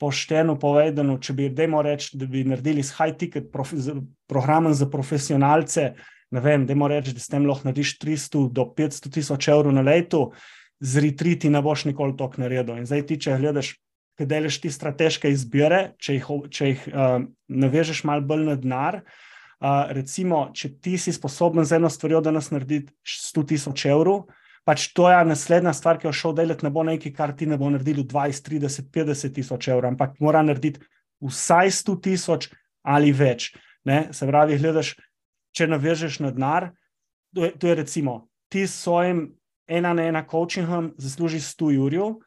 pošteno 0.03 0.57
povedano, 0.59 1.15
če 1.23 1.35
bi, 1.39 1.47
reči, 1.55 2.17
da 2.19 2.27
bi 2.27 2.43
naredili 2.45 2.83
s 2.83 2.97
high-ticket 2.97 3.53
programom 4.27 4.75
za 4.75 4.89
profesionalce, 4.91 5.93
ne 6.33 6.41
vem, 6.43 6.67
da 6.67 6.75
moraš 6.75 7.05
reči, 7.05 7.15
da 7.15 7.23
s 7.23 7.31
tem 7.31 7.47
lahko 7.47 7.69
narediš 7.69 7.99
300 8.03 8.49
do 8.51 8.67
500 8.79 9.13
tisoč 9.15 9.49
evrov 9.53 9.75
na 9.77 9.85
leto, 9.87 10.33
z 10.83 11.05
retriti 11.05 11.51
ne 11.53 11.63
boš 11.63 11.87
nikoli 11.87 12.17
to 12.19 12.31
naredil. 12.43 12.81
In 12.81 12.89
zdaj 12.89 13.07
ti, 13.07 13.21
če 13.23 13.39
gledaš, 13.39 13.77
kaj 14.19 14.29
delaš 14.29 14.59
ti 14.61 14.73
strateške 14.73 15.31
izbire, 15.31 15.93
če 16.03 16.19
jih, 16.19 16.31
če 16.51 16.73
jih 16.73 16.89
uh, 16.91 17.23
navežeš 17.49 18.03
malo 18.09 18.27
bolj 18.27 18.49
na 18.49 18.57
denar. 18.59 19.03
Uh, 19.63 19.93
recimo, 19.95 20.49
če 20.51 20.73
ti 20.83 20.97
si 20.99 21.15
sposoben 21.15 21.63
za 21.69 21.79
eno 21.79 21.91
stvar, 21.93 22.19
da 22.25 22.35
nas 22.35 22.51
naredi 22.51 22.83
100 23.07 23.47
tisoč 23.55 23.87
evrov, 23.93 24.27
pač 24.65 24.89
to 24.97 25.09
je 25.11 25.21
naslednja 25.27 25.73
stvar, 25.75 25.99
ki 25.99 26.09
jo 26.09 26.15
šel 26.17 26.37
delati, 26.39 26.67
ne 26.67 26.71
bo 26.71 26.85
nekaj, 26.87 27.13
kar 27.17 27.35
ti 27.37 27.47
ne 27.51 27.59
bo 27.59 27.71
naredilo 27.71 28.05
20, 28.09 28.49
30, 28.49 28.91
50 28.95 29.35
tisoč 29.35 29.69
evrov, 29.69 29.93
ampak 29.95 30.19
mora 30.23 30.43
narediti 30.43 30.83
vsaj 31.23 31.73
100 31.83 31.97
tisoč 32.03 32.51
ali 32.83 33.13
več. 33.15 33.53
Ne? 33.89 34.09
Se 34.15 34.27
pravi, 34.27 34.59
gledaš, 34.59 34.95
če 35.57 35.67
navežeš 35.71 36.21
na 36.23 36.31
denar, 36.35 36.71
to, 37.35 37.49
to 37.59 37.71
je 37.71 37.79
recimo 37.79 38.21
ti 38.53 38.67
s 38.67 38.83
svojim 38.83 39.39
ena 39.67 39.95
na 39.95 40.05
ena 40.05 40.27
coachingom 40.31 40.93
zaslužiš 41.01 41.55
100 41.57 41.71
jurjev, 41.73 42.19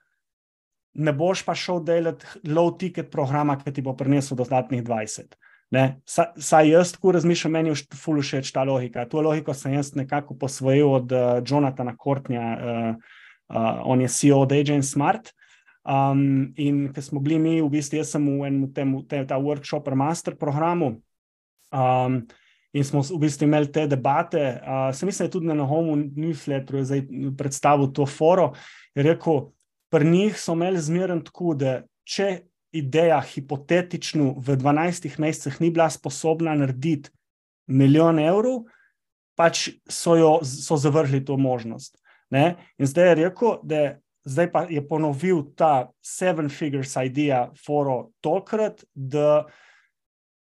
ne 0.94 1.14
boš 1.14 1.44
pa 1.46 1.54
šel 1.56 1.84
delati 1.86 2.26
low 2.50 2.72
ticket 2.80 3.12
programa, 3.12 3.60
ki 3.62 3.74
ti 3.74 3.84
bo 3.86 3.94
prinesel 3.94 4.38
dodatnih 4.38 4.82
20. 4.84 5.36
Sa, 6.06 6.28
saj 6.38 6.70
jaz 6.70 6.92
tako 6.96 7.12
razmišljam, 7.16 7.54
meni 7.58 7.72
je 7.72 7.98
ful 7.98 8.22
všeč 8.22 8.52
ta 8.54 8.64
logika. 8.64 9.06
To 9.10 9.22
logiko 9.22 9.54
sem 9.54 9.74
jaz 9.74 9.94
nekako 9.96 10.38
posvojil 10.40 10.92
od 10.92 11.12
uh, 11.12 11.40
Jonathana 11.46 11.96
Kortnja, 11.98 12.46
uh, 12.56 12.96
uh, 13.50 13.82
on 13.84 14.02
je 14.02 14.08
CEO 14.08 14.44
od 14.46 14.52
Agent 14.52 14.86
Smart. 14.86 15.34
Um, 15.86 16.54
in 16.58 16.88
ko 16.94 17.02
smo 17.02 17.20
bili 17.22 17.38
mi, 17.40 17.60
v 17.62 17.70
bistvu, 17.70 18.00
jaz 18.02 18.16
sem 18.16 18.24
v 18.26 18.48
enem 18.48 18.72
tem, 18.74 18.94
tem, 19.06 19.26
ta 19.28 19.38
workshop, 19.38 19.92
master 19.94 20.34
programu. 20.38 20.96
Um, 21.70 22.24
in 22.74 22.84
smo 22.84 23.04
v 23.06 23.20
bistvu 23.22 23.46
imeli 23.46 23.70
te 23.72 23.86
debate. 23.88 24.42
Uh, 24.66 24.90
sem 24.98 25.10
mislim, 25.10 25.26
da 25.26 25.30
je 25.30 25.36
tudi 25.38 25.52
na 25.52 25.68
Homu 25.70 25.98
newsletteru 25.98 26.82
predstavil 27.38 27.94
to 27.94 28.06
foro. 28.06 28.54
Je 28.96 29.06
rekel, 29.06 29.52
pri 29.94 30.10
njih 30.10 30.40
so 30.40 30.58
imeli 30.58 30.82
zmeren 30.82 31.22
tako, 31.24 31.54
da 31.54 31.84
če 32.04 32.48
ideja 32.76 33.20
hipotetično 33.24 34.34
v 34.38 34.58
12 34.60 35.20
mesecih 35.20 35.60
ni 35.62 35.72
bila 35.72 35.90
sposobna 35.90 36.56
narediti 36.56 37.10
milijon 37.68 38.20
evrov, 38.20 38.66
pač 39.36 39.70
so, 39.90 40.16
jo, 40.16 40.40
so 40.44 40.78
zavrgli 40.78 41.24
to 41.26 41.38
možnost. 41.38 41.98
Ne? 42.30 42.56
In 42.78 42.90
zdaj 42.90 43.10
je 43.10 43.22
rekel, 43.26 43.62
da. 43.64 43.86
Zdaj 44.26 44.48
pa 44.50 44.64
je 44.66 44.82
ponovil 44.82 45.44
ta 45.54 45.92
seven 46.02 46.48
figures 46.50 46.96
idea 46.98 47.52
foro 47.62 48.10
tokrat, 48.26 48.82
da 48.96 49.46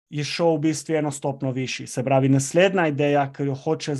je 0.07 0.23
šel 0.23 0.55
v 0.55 0.61
bistvu 0.69 0.95
eno 0.95 1.11
stopno 1.11 1.51
višji. 1.51 1.87
Se 1.91 2.03
pravi, 2.03 2.29
naslednja 2.31 2.85
ideja, 2.87 3.25
ki 3.33 3.49
jo 3.49 3.57
hoče, 3.59 3.97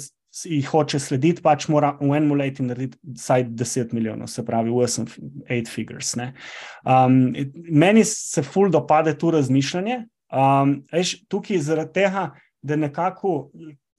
hoče 0.70 1.00
slediti, 1.00 1.44
pač 1.46 1.68
mora 1.70 1.94
v 2.00 2.10
enem 2.18 2.34
letu 2.40 2.66
narediti 2.66 2.98
vsaj 3.20 3.46
10 3.54 3.94
milijonov, 3.94 4.32
se 4.32 4.46
pravi, 4.46 4.72
8 4.74 5.70
figures. 5.70 6.16
Um, 6.18 7.34
meni 7.70 8.04
se 8.06 8.44
ful 8.44 8.72
dopade 8.74 9.14
tu 9.18 9.32
razmišljanje. 9.32 10.04
Um, 10.34 10.80
eš, 10.92 11.20
tukaj 11.30 11.62
zaradi 11.62 11.94
tega, 12.02 12.32
da 12.62 12.76
nekako. 12.76 13.52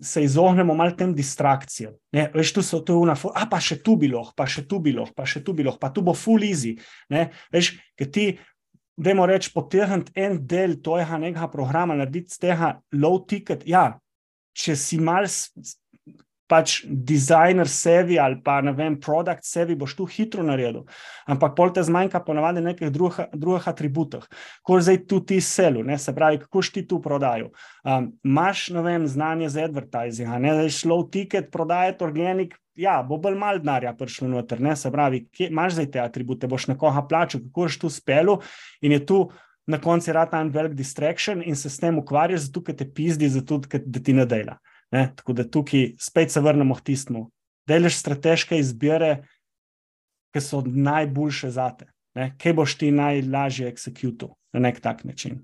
Se 0.04 0.20
izognemo 0.24 0.74
malo 0.74 0.90
tem 0.98 1.12
distrakcijam. 1.14 1.92
Veš, 2.34 2.50
tu 2.52 2.62
so 2.66 2.80
tu 2.84 2.96
una, 2.98 3.14
a 3.14 3.44
pa 3.48 3.60
še 3.62 3.76
tu 3.80 3.94
bilo, 3.96 4.24
pa 4.36 4.42
še 4.44 4.64
tu 4.68 4.80
bilo, 4.82 5.06
pa 5.16 5.22
še 5.24 5.40
tu 5.46 5.54
bilo, 5.54 5.76
pa 5.80 5.88
tu 5.94 6.02
bo 6.04 6.12
full 6.18 6.42
easy. 6.44 6.74
Veš, 7.54 7.70
ker 7.96 8.10
ti 8.12 8.24
da 8.96 9.14
moramo 9.14 9.26
reči, 9.32 9.52
potegniti 9.54 10.12
en 10.20 10.38
del 10.46 10.76
tega 10.82 11.18
nekega 11.18 11.48
programa, 11.50 11.96
narediti 11.98 12.34
z 12.34 12.42
tega 12.42 12.72
low 12.92 13.22
ticket. 13.26 13.64
Ja, 13.66 13.94
če 14.54 14.76
si 14.78 14.98
mal 15.02 15.26
pač 16.54 16.76
dizajner 16.86 17.68
sebi 17.70 18.18
ali 18.22 18.38
pa 18.44 18.60
ne 18.62 18.72
vem, 18.76 18.94
produkt 19.00 19.46
sebi, 19.46 19.74
boš 19.78 19.96
tu 19.98 20.06
hitro 20.06 20.44
naredil. 20.46 20.84
Ampak 21.26 21.56
pol 21.58 21.72
te 21.74 21.82
zmanjka 21.82 22.20
ponavadi 22.22 22.62
nekih 22.62 22.92
drugih, 22.94 23.32
drugih 23.34 23.66
atributov, 23.70 24.28
kot 24.62 24.84
zdaj 24.86 25.00
tu 25.10 25.18
ti 25.26 25.40
selu, 25.42 25.82
ne? 25.86 25.98
se 25.98 26.14
pravi, 26.14 26.38
kako 26.44 26.62
ti 26.74 26.84
tu 26.86 27.00
prodajo. 27.02 27.50
Um, 27.82 28.12
Máš, 28.22 28.68
ne 28.74 28.82
vem, 28.86 29.06
znanje 29.10 29.48
za 29.56 29.64
advertising, 29.66 30.30
ne 30.38 30.54
znaš 30.60 30.84
low 30.86 31.02
ticket, 31.10 31.50
prodajati 31.52 32.04
organik, 32.06 32.54
ja, 32.74 33.00
bo 33.06 33.18
bolj 33.22 33.38
malo 33.38 33.62
denarja 33.62 33.94
prišlo 33.98 34.28
noter, 34.30 34.62
ne? 34.62 34.76
se 34.76 34.92
pravi, 34.92 35.24
kje, 35.32 35.50
imaš 35.50 35.78
zdaj 35.78 35.90
te 35.90 36.04
atribute, 36.04 36.50
boš 36.50 36.68
nekoga 36.70 37.02
plačal, 37.08 37.42
kako 37.48 37.66
boš 37.66 37.80
tu 37.82 37.90
spelu 37.90 38.38
in 38.82 38.94
je 38.94 39.02
tu 39.06 39.24
na 39.66 39.80
koncu 39.80 40.12
rata 40.12 40.38
en 40.44 40.52
velik 40.52 40.76
distraction 40.76 41.42
in 41.42 41.56
se 41.56 41.70
s 41.70 41.80
tem 41.80 41.98
ukvarjaš, 41.98 42.46
zato 42.46 42.62
ker 42.62 42.76
te 42.76 42.86
pizdi, 42.86 43.30
zato 43.32 43.62
ker 43.64 43.82
ti 44.04 44.12
ne 44.12 44.26
dela. 44.28 44.58
Ne? 44.92 45.08
Tako 45.16 45.32
da 45.32 45.48
tukaj 45.48 45.94
spet 46.00 46.32
se 46.32 46.40
vrnemo 46.40 46.74
k 46.74 46.84
tistmu. 46.90 47.30
Delaš 47.68 47.96
strateške 47.96 48.58
izbire, 48.58 49.24
ki 50.34 50.42
so 50.42 50.62
najboljše 50.66 51.50
za 51.50 51.70
te. 51.78 51.88
Kaj 52.14 52.52
boš 52.54 52.76
ti 52.78 52.90
najlažje 52.94 53.70
executil 53.72 54.34
na 54.52 54.60
nek 54.66 54.80
tak 54.80 55.04
način? 55.04 55.40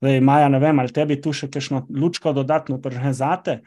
Zdaj, 0.00 0.20
Maja, 0.20 0.48
ne 0.48 0.58
vem, 0.60 0.78
ali 0.78 0.92
tebi 0.92 1.16
tu 1.20 1.32
še 1.32 1.48
kakšno 1.50 1.86
lučko 1.90 2.32
dodatno 2.36 2.78
prže 2.82 3.12
za 3.16 3.36
te, 3.42 3.60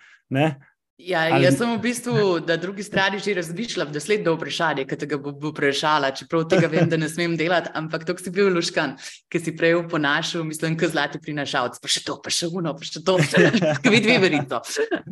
Ja, 0.99 1.21
Ali... 1.31 1.45
Jaz 1.45 1.55
sem 1.55 1.69
v 1.71 1.79
bistvu 1.79 2.13
na 2.43 2.57
drugi 2.59 2.83
strani 2.83 3.21
že 3.23 3.31
razmišljal, 3.33 3.87
da 3.87 4.01
sledi 4.03 4.25
do 4.25 4.33
vprašanja, 4.35 4.83
ki 4.83 4.97
te 4.99 5.07
ga 5.07 5.15
bo, 5.15 5.31
bo 5.31 5.53
vprašala, 5.53 6.09
čeprav 6.11 6.43
tega 6.51 6.67
vem, 6.67 6.89
da 6.91 6.97
ne 6.99 7.07
smem 7.07 7.37
delati, 7.39 7.71
ampak 7.79 8.03
to 8.03 8.17
si 8.19 8.33
bil 8.35 8.49
luškan, 8.51 8.97
ki 9.31 9.39
si 9.39 9.53
prej 9.55 9.77
ponašal, 9.87 10.43
mislim, 10.43 10.75
kot 10.75 10.91
zlati 10.91 11.21
prinašalec, 11.23 11.77
pa 11.79 11.87
še 11.87 12.03
to, 12.03 12.17
pa 12.19 12.33
še 12.35 12.49
uno, 12.51 12.73
pa 12.75 12.83
še 12.83 12.99
to, 13.07 13.15
ki 13.85 13.93
vidi 13.93 14.17
verito. 14.19 14.59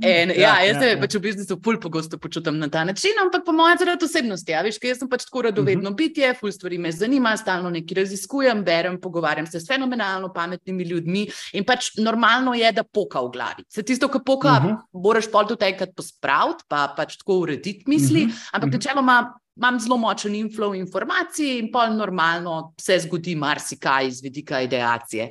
Ja, 0.04 0.26
ja, 0.28 0.58
jaz 0.68 0.82
se 0.82 0.90
ja, 0.92 0.98
pač 1.00 1.16
v 1.16 1.22
bistvu 1.24 1.58
pol 1.64 1.80
pogosto 1.80 2.20
počutim 2.20 2.60
na 2.60 2.68
ta 2.68 2.84
način, 2.84 3.16
ampak 3.24 3.48
po 3.48 3.56
mojem 3.56 3.80
zaradi 3.86 4.10
osebnosti. 4.10 4.52
Ja, 4.58 4.66
veš, 4.68 4.82
jaz 4.84 5.00
sem 5.00 5.08
pač 5.08 5.24
tako 5.30 5.46
radovedno 5.48 5.88
uh 5.88 5.94
-huh. 5.94 5.98
bitje, 6.04 6.34
ful 6.36 6.52
stvari 6.52 6.82
me 6.84 6.92
zanima, 6.92 7.38
stalno 7.40 7.72
nekaj 7.72 8.02
raziskujem, 8.04 8.66
berem, 8.68 9.00
pogovarjam 9.00 9.48
se 9.48 9.64
s 9.64 9.68
fenomenalno 9.72 10.34
pametnimi 10.36 10.84
ljudmi 10.84 11.28
in 11.54 11.64
pač 11.64 11.96
normalno 11.98 12.54
je, 12.60 12.72
da 12.72 12.84
poka 12.84 13.24
v 13.24 13.32
glavi. 13.32 13.64
Se 13.70 13.84
tisto, 13.84 14.12
ki 14.12 14.20
poka, 14.26 14.52
uh 14.52 14.64
-huh. 14.66 14.78
moraš 14.92 15.32
pol 15.32 15.48
tudi 15.48 15.77
enkrat 15.78 15.96
pospraviti, 15.96 16.66
pa 16.68 16.88
pač 16.98 17.20
tako 17.22 17.44
urediti 17.46 17.86
misli, 17.88 18.26
uh 18.26 18.32
-huh. 18.32 18.50
ampak 18.58 18.74
načeloma 18.74 19.20
imam 19.58 19.80
zelo 19.80 19.98
močen 19.98 20.36
inflow 20.38 20.76
informacij 20.78 21.58
in 21.58 21.72
pol 21.74 21.96
normalno 21.98 22.74
se 22.82 23.00
zgodi 23.00 23.36
marsikaj 23.36 24.08
iz 24.08 24.22
vidika 24.22 24.62
ideacije. 24.62 25.30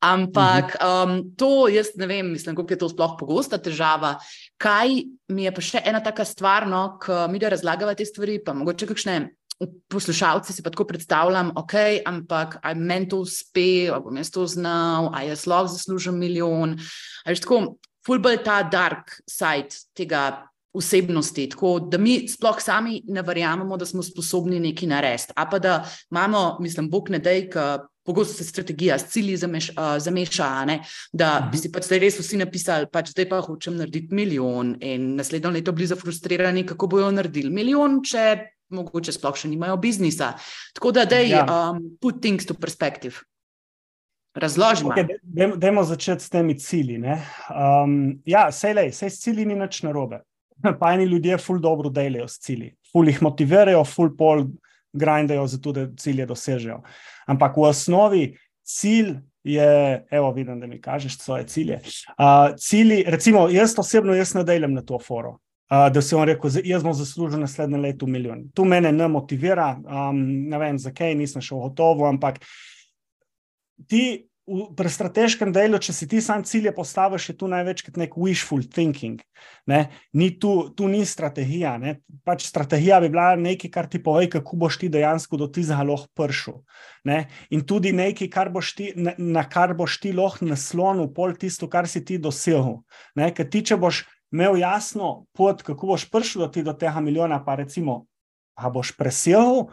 Ampak 0.00 0.64
uh 0.64 0.86
-huh. 0.86 1.04
um, 1.04 1.34
to 1.36 1.68
jaz 1.68 1.86
ne 1.96 2.06
vem, 2.06 2.32
mislim, 2.32 2.56
kako 2.56 2.72
je 2.72 2.78
to 2.78 2.88
sploh 2.88 3.16
pogosta 3.18 3.58
težava. 3.58 4.18
Kaj 4.56 4.88
mi 5.28 5.44
je 5.44 5.54
pa 5.54 5.60
še 5.60 5.82
ena 5.84 6.00
taka 6.00 6.24
stvar, 6.24 6.66
no, 6.68 6.98
ko 7.02 7.28
mi 7.28 7.38
da 7.38 7.48
razlagava 7.48 7.94
te 7.94 8.04
stvari, 8.04 8.44
pa 8.44 8.52
mogoče 8.52 8.86
kakšne. 8.86 9.30
Poslušalci 9.88 10.52
si 10.52 10.62
pa 10.62 10.70
tako 10.70 10.84
predstavljam, 10.84 11.52
ok, 11.56 11.72
ampak 12.06 12.58
aj 12.62 12.74
meni 12.74 13.08
to 13.08 13.16
uspe, 13.16 13.88
ali 13.88 14.02
bom 14.02 14.16
jaz 14.16 14.30
to 14.30 14.46
znal, 14.46 15.10
aj 15.14 15.28
jaz 15.28 15.46
lahko 15.46 15.68
zaslužim 15.68 16.18
milijon. 16.18 16.78
Aj 17.24 17.34
tako, 17.34 17.78
fulbol 18.06 18.36
ta 18.44 18.62
dark 18.62 19.20
side 19.26 19.74
tega 19.96 20.50
osebnosti, 20.74 21.46
tako 21.52 21.78
da 21.78 21.98
mi 21.98 22.28
sploh 22.28 22.58
sami 22.60 22.98
ne 23.06 23.22
verjamemo, 23.22 23.76
da 23.76 23.86
smo 23.86 24.02
sposobni 24.02 24.58
nekaj 24.60 24.88
narediti. 24.90 25.32
A 25.36 25.46
pa 25.50 25.58
da 25.58 25.84
imamo, 26.10 26.56
mislim, 26.60 26.90
bog 26.90 27.10
ne 27.14 27.18
dej, 27.18 27.46
pogosto 28.04 28.34
se 28.34 28.44
strategija 28.44 28.98
s 28.98 29.12
cilji 29.12 29.36
zameš, 29.36 29.70
uh, 29.70 29.94
zameša, 29.98 30.64
ne? 30.64 30.80
da 31.12 31.38
uh 31.38 31.46
-huh. 31.46 31.50
bi 31.50 31.58
si 31.58 31.72
pač 31.72 31.84
zdaj 31.84 31.98
res 31.98 32.18
vsi 32.18 32.36
napisali, 32.36 32.86
pač 32.92 33.10
zdaj 33.10 33.28
pa 33.28 33.40
hočem 33.40 33.76
narediti 33.76 34.14
milijon 34.14 34.76
in 34.80 35.14
naslednjo 35.16 35.50
leto 35.50 35.72
bili 35.72 35.86
zafrustrirani, 35.86 36.66
kako 36.66 36.86
bojo 36.86 37.10
naredili 37.10 37.50
milijon, 37.50 38.02
če 38.04 38.50
mogoče 38.68 39.12
sploh 39.12 39.36
še 39.36 39.48
nimajo 39.48 39.76
biznisa. 39.76 40.32
Tako 40.74 40.92
da, 40.92 41.00
je 41.00 41.28
ja. 41.28 41.46
um, 41.46 41.96
put 42.00 42.20
things 42.20 42.46
to 42.46 42.54
perspective. 42.54 43.14
Razložimo. 44.34 44.90
Okay, 44.90 45.56
Dajmo 45.56 45.84
začeti 45.84 46.24
s 46.24 46.30
temi 46.30 46.58
cilji. 46.58 46.98
Um, 46.98 48.18
ja, 48.26 48.48
sej, 48.52 48.74
lej, 48.74 48.92
sej 48.92 49.10
s 49.10 49.20
cilji 49.22 49.46
ni 49.46 49.54
nič 49.54 49.82
narobe. 49.86 50.24
Pa 50.80 50.94
eni 50.94 51.04
ljudje 51.04 51.38
ful 51.38 51.60
dobro 51.62 51.90
delajo 51.90 52.28
s 52.28 52.40
cilji, 52.42 52.74
ful 52.92 53.08
jih 53.08 53.22
motivirajo, 53.22 53.84
ful 53.84 54.10
pol 54.16 54.46
grindajo 54.94 55.46
za 55.46 55.58
to, 55.58 55.72
da 55.72 55.86
cilje 55.98 56.26
dosežejo. 56.26 56.80
Ampak 57.26 57.56
v 57.56 57.68
osnovi 57.70 58.24
cilj 58.62 59.16
je, 59.44 60.04
evo, 60.10 60.32
vidim, 60.32 60.60
da 60.60 60.66
mi 60.66 60.80
kažeš 60.80 61.18
svoje 61.18 61.46
cilje. 61.46 61.80
Uh, 62.18 62.54
cilji, 62.58 63.04
recimo, 63.06 63.48
jaz 63.48 63.74
osebno 63.78 64.14
jaz 64.14 64.34
ne 64.34 64.44
delam 64.44 64.72
na 64.74 64.82
to 64.82 64.98
foro. 64.98 65.38
Uh, 65.70 65.88
da 65.92 66.02
si 66.02 66.14
vam 66.14 66.24
rekel, 66.28 66.50
jaz 66.64 66.82
bom 66.82 66.94
zaslužil 66.94 67.40
naslednje 67.40 67.78
leto 67.78 68.06
milijon. 68.06 68.48
To 68.54 68.64
mene 68.64 68.92
ne 68.92 69.08
motivira, 69.08 69.74
um, 69.78 70.20
ne 70.48 70.58
vem, 70.58 70.78
zakaj 70.78 71.14
nisem 71.14 71.42
šel 71.42 71.58
gotovo, 71.58 72.06
ampak 72.08 72.40
ti 73.88 74.28
v, 74.44 74.66
pri 74.76 74.90
strateškem 74.92 75.52
delu, 75.54 75.78
če 75.80 75.94
si 75.96 76.06
ti 76.08 76.20
sam 76.24 76.44
cilje 76.44 76.72
postaviš, 76.76 77.30
je 77.30 77.36
tu 77.40 77.48
največkrat 77.48 77.96
nek 78.00 78.16
wishful 78.20 78.64
thinking. 78.64 79.22
Ne? 79.70 79.88
Ni 80.12 80.30
tu, 80.40 80.70
tu 80.76 80.88
ni 80.90 81.04
strategija. 81.08 81.76
Ne? 81.80 81.96
Pač 82.26 82.46
strategija 82.48 83.00
bi 83.04 83.10
bila 83.12 83.32
nekaj, 83.40 83.72
kar 83.72 83.88
ti 83.90 84.02
pove, 84.04 84.28
kako 84.32 84.58
boš 84.60 84.78
ti 84.82 84.90
dejansko 84.92 85.40
do 85.40 85.48
tega 85.52 85.80
lahko 85.82 86.10
pršel. 86.16 86.60
In 87.54 87.64
tudi 87.64 87.94
nekaj, 87.96 88.30
kar 88.32 88.52
ti, 88.76 88.92
na, 88.96 89.16
na 89.18 89.46
kar 89.48 89.74
boš 89.76 90.00
ti 90.02 90.12
lahko 90.12 90.48
naslonil 90.48 91.08
pol 91.16 91.36
tisto, 91.40 91.68
kar 91.72 91.88
si 91.88 92.04
ti 92.04 92.20
dosegel. 92.20 92.82
Ker 93.16 93.48
ti, 93.48 93.64
če 93.64 93.80
boš 93.80 94.04
imel 94.34 94.58
jasno 94.60 95.24
pot, 95.32 95.62
kako 95.64 95.94
boš 95.94 96.08
prišel 96.10 96.46
do, 96.46 96.64
do 96.68 96.76
tega 96.76 97.00
milijona, 97.00 97.40
pa 97.44 97.56
recimo, 97.60 98.04
a 98.54 98.70
boš 98.70 98.92
presegel 98.98 99.70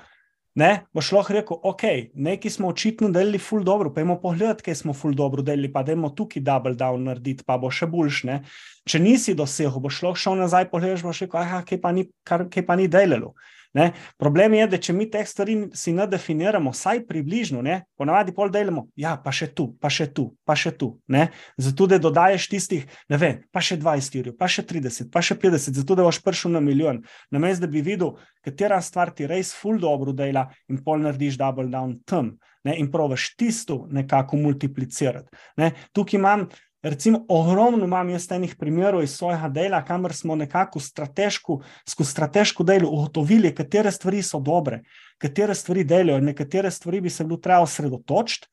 ne, 0.56 0.70
boš 0.94 1.12
lahko 1.16 1.34
rekel, 1.34 1.60
ok, 1.64 1.84
nekaj 2.14 2.52
smo 2.52 2.72
očitno 2.74 3.10
delili 3.10 3.40
ful 3.40 3.64
dobro, 3.64 3.94
pa 3.94 4.02
imamo 4.02 4.20
pogled, 4.20 4.62
kaj 4.66 4.76
smo 4.82 4.94
ful 4.94 5.16
dobro 5.16 5.42
delili, 5.42 5.72
pa 5.72 5.84
da 5.84 5.96
imamo 5.96 6.10
tukaj 6.16 6.44
double 6.44 6.76
down 6.76 7.08
narediti, 7.08 7.46
pa 7.48 7.58
bo 7.58 7.72
še 7.72 7.88
boljš. 7.88 8.24
Ne. 8.28 8.42
Če 8.90 9.00
nisi 9.00 9.36
dosegel, 9.38 9.80
boš 9.80 10.02
lahko 10.04 10.20
šel 10.20 10.40
nazaj, 10.42 10.68
pogledaš, 10.74 11.06
boš 11.08 11.24
rekel, 11.26 11.40
ah, 11.40 11.64
kaj 11.68 11.82
pa 11.82 11.96
ni, 11.96 12.10
kar, 12.28 12.48
kaj 12.52 12.66
pa 12.68 12.76
ni 12.76 12.90
delalo. 12.92 13.36
Ne? 13.74 13.92
Problem 14.20 14.54
je, 14.54 14.66
da 14.68 14.80
če 14.84 14.94
mi 14.94 15.08
teh 15.12 15.28
stvari 15.28 15.56
si 15.78 15.94
ne 15.96 16.04
definiramo, 16.10 16.74
vsaj 16.76 17.06
približno, 17.08 17.64
ponavadi 17.98 18.34
pol 18.36 18.52
delamo, 18.52 18.88
ja, 19.00 19.16
pa 19.24 19.32
še 19.32 19.48
tu, 19.56 19.70
pa 19.80 19.90
še 19.90 20.10
tu, 20.12 20.32
pa 20.44 20.58
še 20.60 20.74
tu. 20.76 20.92
Ne? 21.08 21.30
Zato, 21.62 21.88
da 21.88 22.00
dodaješ 22.02 22.50
tistih, 22.52 22.86
ne 23.10 23.20
vem, 23.22 23.40
pa 23.52 23.64
še 23.64 23.80
20 23.80 24.18
jurjev, 24.20 24.36
pa 24.40 24.50
še 24.52 24.66
30, 24.68 25.08
pa 25.14 25.24
še 25.24 25.40
50, 25.40 25.80
zato, 25.80 25.96
da 25.96 26.08
boš 26.08 26.20
prišel 26.26 26.56
na 26.58 26.64
milijon. 26.64 27.00
Namesto, 27.32 27.66
da 27.66 27.72
bi 27.72 27.84
videl, 27.86 28.18
katera 28.44 28.82
stvar 28.84 29.14
ti 29.16 29.30
res 29.30 29.54
full 29.56 29.80
dobro 29.80 30.12
dela 30.16 30.50
in 30.68 30.82
pol 30.84 31.00
narediš 31.06 31.40
double 31.40 31.70
down 31.72 32.02
tam. 32.06 32.36
Ne, 32.62 32.76
in 32.78 32.92
provaš 32.94 33.32
tisto 33.42 33.88
nekako 33.90 34.38
multiplicirati. 34.38 35.32
Ne. 35.58 35.72
Tukaj 35.98 36.20
imam 36.20 36.44
Recimo, 36.82 37.26
ogromno 37.30 37.86
imam 37.86 38.10
jaz 38.10 38.26
enih 38.32 38.56
primerov 38.58 39.04
iz 39.04 39.12
svojega 39.14 39.50
dela, 39.50 39.84
kamor 39.86 40.14
smo 40.14 40.36
nekako 40.36 40.80
strateško, 40.80 41.60
skozi 41.90 42.12
strateško 42.12 42.64
delo 42.64 42.90
ugotovili, 42.90 43.56
katere 43.56 43.92
stvari 43.92 44.22
so 44.22 44.40
dobre, 44.40 44.82
katere 45.18 45.56
stvari 45.56 45.84
delajo, 45.84 46.20
nekatere 46.20 46.72
stvari 46.72 47.02
bi 47.02 47.10
se 47.10 47.24
bilo 47.24 47.38
treba 47.38 47.60
osredotočiti. 47.62 48.48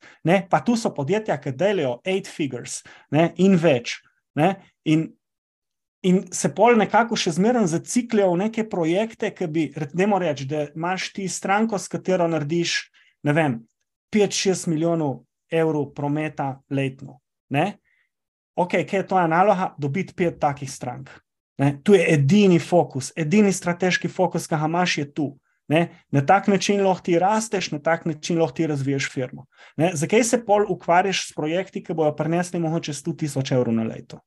Pa 0.49 0.59
tu 0.59 0.75
so 0.77 0.93
podjetja, 0.93 1.39
ki 1.41 1.55
delajo 1.57 1.97
eight 2.05 2.29
figures 2.29 2.83
ne, 3.11 3.33
in 3.37 3.57
več. 3.57 3.97
Ne, 4.37 4.53
in, 4.85 5.07
in 6.05 6.21
se 6.31 6.53
pol 6.53 6.77
nekako 6.77 7.17
še 7.17 7.33
zmeraj 7.33 7.65
zaciklijo 7.73 8.29
v 8.35 8.43
neke 8.45 8.69
projekte, 8.69 9.33
ki 9.33 9.47
bi, 9.49 9.67
ne 9.97 10.07
moreš 10.07 10.29
reči, 10.29 10.49
da 10.53 10.67
imaš 10.69 11.11
ti 11.17 11.27
stranko, 11.27 11.81
s 11.81 11.89
katero 11.89 12.29
narediš, 12.29 12.77
ne 13.25 13.33
vem, 13.33 13.59
5-6 14.13 14.69
milijonov 14.69 15.23
evrov 15.49 15.95
prometa 15.97 16.59
letno. 16.69 17.17
Ne? 17.49 17.79
Ok, 18.59 18.75
kaj 18.89 18.99
je 18.99 19.07
tvoja 19.07 19.27
naloga, 19.27 19.73
dobiti 19.77 20.13
pet 20.13 20.39
takih 20.39 20.71
strank. 20.71 21.09
Ne? 21.59 21.73
Tu 21.83 21.95
je 21.95 22.05
edini 22.13 22.59
fokus, 22.59 23.11
edini 23.15 23.51
strateški 23.53 24.07
fokus, 24.11 24.47
ki 24.47 24.55
ga 24.55 24.67
imaš, 24.67 24.97
je 24.97 25.05
tu. 25.13 25.29
Ne? 25.69 25.87
Na 26.11 26.23
tak 26.25 26.47
način 26.47 26.81
lahko 26.81 27.05
ti 27.05 27.19
rasteš, 27.19 27.71
na 27.71 27.79
tak 27.79 28.05
način 28.05 28.39
lahko 28.39 28.57
ti 28.57 28.67
razviješ 28.67 29.09
firmo. 29.13 29.45
Ne? 29.77 29.91
Zakaj 29.93 30.23
se 30.23 30.39
pol 30.45 30.65
ukvarjaš 30.69 31.27
s 31.27 31.35
projekti, 31.35 31.83
ki 31.83 31.93
bojo 31.93 32.15
prinesli 32.15 32.59
mogoče 32.59 32.93
100 32.93 33.17
tisoč 33.17 33.51
evrov 33.51 33.75
na 33.75 33.83
leto? 33.83 34.19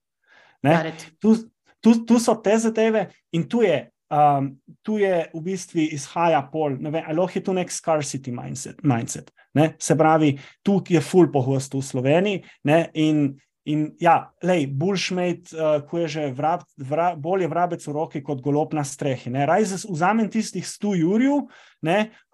Tu, 1.18 1.34
tu, 1.80 1.96
tu 2.06 2.20
so 2.20 2.34
te 2.34 2.58
zadeve 2.58 3.08
in 3.32 3.48
tu 3.48 3.62
je. 3.62 3.88
Um, 4.12 4.50
tu 4.84 4.98
je 5.00 5.30
v 5.32 5.40
bistvu 5.40 5.86
izhaja 5.96 6.42
pol, 6.52 6.74
ne 6.84 6.90
vem, 6.92 7.04
ali 7.08 7.24
je 7.34 7.40
tu 7.44 7.52
nek 7.56 7.70
scarcity 7.72 8.32
mindset. 8.32 8.82
mindset 8.84 9.30
ne? 9.54 9.74
Se 9.78 9.96
pravi, 9.96 10.38
tu 10.62 10.82
je 10.88 11.00
full 11.00 11.32
pohost 11.32 11.74
v 11.74 11.82
Sloveniji 11.82 12.42
ne? 12.64 12.90
in 12.94 13.38
In 13.64 13.92
ja, 14.02 14.32
lej, 14.42 14.64
bullshit, 14.66 15.52
uh, 15.54 15.84
ko 15.86 16.00
je 16.02 16.08
že 16.08 16.22
vrab, 16.34 16.64
vra, 16.82 17.12
bolje 17.14 17.46
vrabec 17.46 17.84
v 17.86 17.92
roki 17.94 18.22
kot 18.22 18.40
golob 18.42 18.74
na 18.74 18.82
strehi. 18.82 19.30
Raj 19.30 19.86
vzamem 19.86 20.26
tistih 20.30 20.66
100 20.66 20.96
jurjev, 20.98 21.46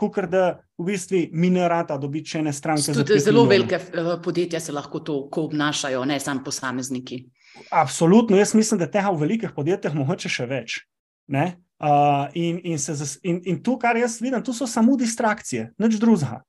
kot 0.00 0.16
da 0.32 0.62
v 0.78 0.86
bistvu 0.88 1.26
minerata 1.36 1.98
dobi 2.00 2.24
če 2.24 2.40
ne 2.42 2.52
stranke. 2.52 2.96
Tudi 2.96 3.20
zelo 3.20 3.44
velike 3.44 3.76
uh, 3.76 4.16
podjetja 4.24 4.60
se 4.60 4.72
lahko 4.72 5.04
to 5.04 5.28
obnašajo, 5.28 6.04
ne 6.08 6.16
samo 6.20 6.44
posamezniki. 6.44 7.26
Absolutno, 7.70 8.36
jaz 8.36 8.54
mislim, 8.54 8.80
da 8.80 8.88
tega 8.88 9.12
v 9.12 9.20
velikih 9.26 9.52
podjetjih 9.52 10.00
mogoče 10.00 10.32
še 10.32 10.48
več. 10.48 10.80
Uh, 11.28 12.24
in, 12.34 12.56
in, 12.64 12.78
se, 12.80 12.96
in, 13.22 13.42
in 13.44 13.60
tu, 13.62 13.76
kar 13.78 14.00
jaz 14.00 14.16
vidim, 14.24 14.40
tu 14.42 14.56
so 14.56 14.66
samo 14.66 14.96
distrakcije, 14.96 15.74
nič 15.76 16.00
drugega. 16.00 16.40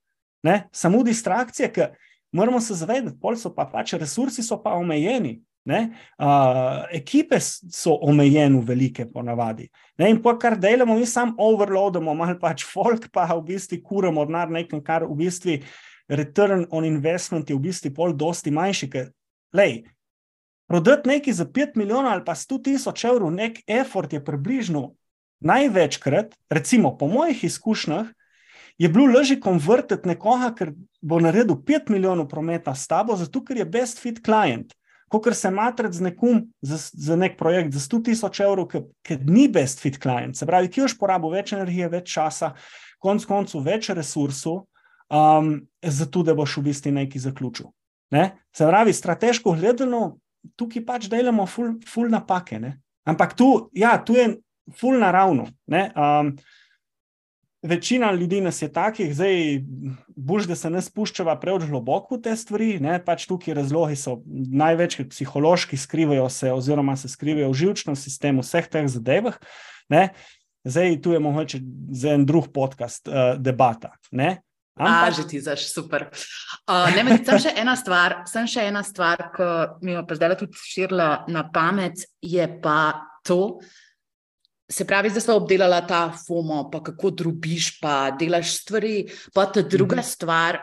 Samo 0.72 1.04
distrakcije, 1.04 1.68
ki 1.76 1.90
moramo 2.32 2.62
se 2.62 2.74
zavedati, 2.74 3.18
da 3.22 3.36
so 3.36 3.54
pa 3.56 3.66
pač 3.66 3.94
resursi 3.94 4.44
so 4.44 4.58
pa 4.64 4.74
omejeni. 4.74 5.42
Uh, 5.70 6.88
ekipe 6.92 7.38
so 7.40 7.98
omejene, 8.02 8.62
velike, 8.66 9.06
ponavadi. 9.06 9.70
Ne? 9.98 10.10
In 10.10 10.22
pa 10.22 10.34
kar 10.40 10.58
delamo, 10.58 10.96
mi 10.96 11.06
samo 11.06 11.36
overloadamo, 11.38 12.14
malo 12.14 12.38
pač 12.42 12.64
folk, 12.66 13.10
pa 13.14 13.28
v 13.36 13.44
bistvu 13.52 13.82
kuramo 13.84 14.26
denar 14.26 14.50
nekam, 14.50 14.82
kar 14.82 15.06
v 15.06 15.16
bistvu 15.20 15.60
return 16.10 16.66
on 16.72 16.86
investment 16.86 17.50
je 17.50 17.56
v 17.56 17.68
bistvu 17.70 17.94
pol 17.94 18.16
dosti 18.18 18.52
manjši. 18.52 18.90
Lej, 19.54 19.84
prodati 20.70 21.10
nekaj 21.10 21.34
za 21.34 21.46
5 21.46 21.78
milijonov 21.78 22.12
ali 22.12 22.26
pa 22.26 22.34
100 22.36 22.64
tisoč 22.64 23.06
evrov, 23.06 23.30
nek 23.34 23.62
effort 23.68 24.14
je 24.14 24.24
približno 24.26 24.94
največkrat, 25.40 26.34
recimo 26.50 26.98
po 26.98 27.08
mojih 27.08 27.44
izkušnjah, 27.44 28.10
je 28.80 28.90
bilo 28.90 29.06
lažje 29.12 29.40
konvertirati 29.40 30.08
nekoga, 30.08 30.54
ker 30.56 30.72
bo 31.02 31.20
naredil 31.20 31.58
5 31.68 31.92
milijonov 31.92 32.30
prometa 32.32 32.76
s 32.76 32.88
tabo, 32.88 33.16
zato 33.20 33.44
ker 33.44 33.58
je 33.58 33.66
best 33.66 34.00
fit 34.00 34.22
client. 34.26 34.74
kot 35.10 35.26
se 35.34 35.50
matrati 35.52 35.98
z 35.98 36.02
nekom 36.02 36.44
za, 36.62 36.78
za 36.94 37.16
nek 37.16 37.38
projekt 37.38 37.74
za 37.74 37.80
100 37.80 38.04
tisoč 38.06 38.40
evrov, 38.40 38.68
ki 39.02 39.18
ni 39.26 39.48
best 39.48 39.80
fit 39.80 39.98
client, 40.02 40.38
se 40.38 40.46
pravi, 40.46 40.70
ki 40.70 40.84
už 40.86 40.98
porabi 41.00 41.32
več 41.34 41.54
energije, 41.54 41.90
več 41.90 42.14
časa, 42.14 42.54
konc 43.00 43.26
koncu 43.26 43.60
več 43.60 43.90
resursov, 43.90 44.68
um, 45.10 45.56
zato 45.82 46.24
da 46.24 46.36
boš 46.38 46.58
v 46.58 46.64
bistvu 46.70 46.94
nekaj 46.94 47.26
zaključil. 47.26 47.72
Ne? 48.12 48.38
Se 48.56 48.68
pravi, 48.68 48.94
strateško 48.94 49.56
gledano, 49.58 50.20
tukaj 50.56 50.86
pač 50.86 51.10
delamo 51.10 51.46
ful, 51.50 51.74
ful 51.90 52.10
napake. 52.10 52.60
Ne? 52.60 52.78
Ampak 53.10 53.34
tu, 53.34 53.70
ja, 53.74 53.98
tu 54.06 54.14
je 54.14 54.38
ful 54.78 55.00
naravno. 55.02 55.50
Um, 55.68 56.36
večina 57.62 58.12
ljudi 58.12 58.42
nas 58.42 58.62
je 58.62 58.72
takih, 58.74 59.16
zdaj 59.16 59.62
boš, 60.16 60.48
da 60.48 60.56
se 60.56 60.70
ne 60.70 60.82
spuščava 60.82 61.36
preveč 61.40 61.68
globoko 61.70 62.18
v 62.18 62.24
te 62.28 62.36
stvari. 62.36 62.72
Ne? 62.80 63.00
Pač 63.04 63.28
tukaj 63.30 63.58
razlogi 63.58 63.98
so 64.00 64.20
največkrat 64.26 65.12
psihološki, 65.12 65.78
skrivajo 65.78 66.30
se, 66.30 66.52
oziroma 66.54 66.98
se 66.98 67.12
skrivajo 67.12 67.52
v 67.52 67.60
živčnem 67.64 67.98
sistemu, 68.00 68.46
vseh 68.46 68.68
teh 68.72 68.88
zadevah. 68.88 69.40
Ne? 69.90 70.10
Zdaj 70.68 71.02
tu 71.02 71.16
je 71.16 71.20
mogoče 71.24 71.62
za 71.96 72.14
en 72.16 72.26
drug 72.26 72.52
podcast 72.54 73.08
uh, 73.08 73.36
debata. 73.40 73.96
Ne? 74.12 74.40
Ampak... 74.80 75.08
A, 75.08 75.12
že 75.12 75.28
ti 75.28 75.42
zaš, 75.44 75.68
super. 75.74 76.08
Uh, 76.64 76.88
ne, 76.96 77.04
med, 77.04 77.26
sem 77.28 77.42
še 77.44 77.52
ena 77.60 77.76
stvar, 77.76 78.22
sem 78.32 78.48
še 78.48 78.64
ena 78.70 78.84
stvar, 78.88 79.26
ki 79.36 79.48
mi 79.84 79.92
je 79.92 80.04
pa 80.08 80.16
zdaj 80.16 80.38
tudi 80.40 80.56
širila 80.56 81.10
na 81.28 81.44
pamet, 81.52 82.06
je 82.24 82.48
pa 82.64 82.96
to. 83.28 83.60
Se 84.72 84.86
pravi, 84.86 85.10
zdaj 85.10 85.22
smo 85.22 85.36
obdelali 85.36 85.82
ta 85.88 86.14
FOMO, 86.28 86.70
pa 86.72 86.84
kako 86.84 87.10
drubiš, 87.10 87.80
pa 87.82 88.12
delaš 88.12 88.54
stvari. 88.62 89.08
Pa 89.34 89.46
ta 89.46 89.62
druga 89.62 89.96
mm 89.96 90.00
-hmm. 90.00 90.12
stvar, 90.12 90.60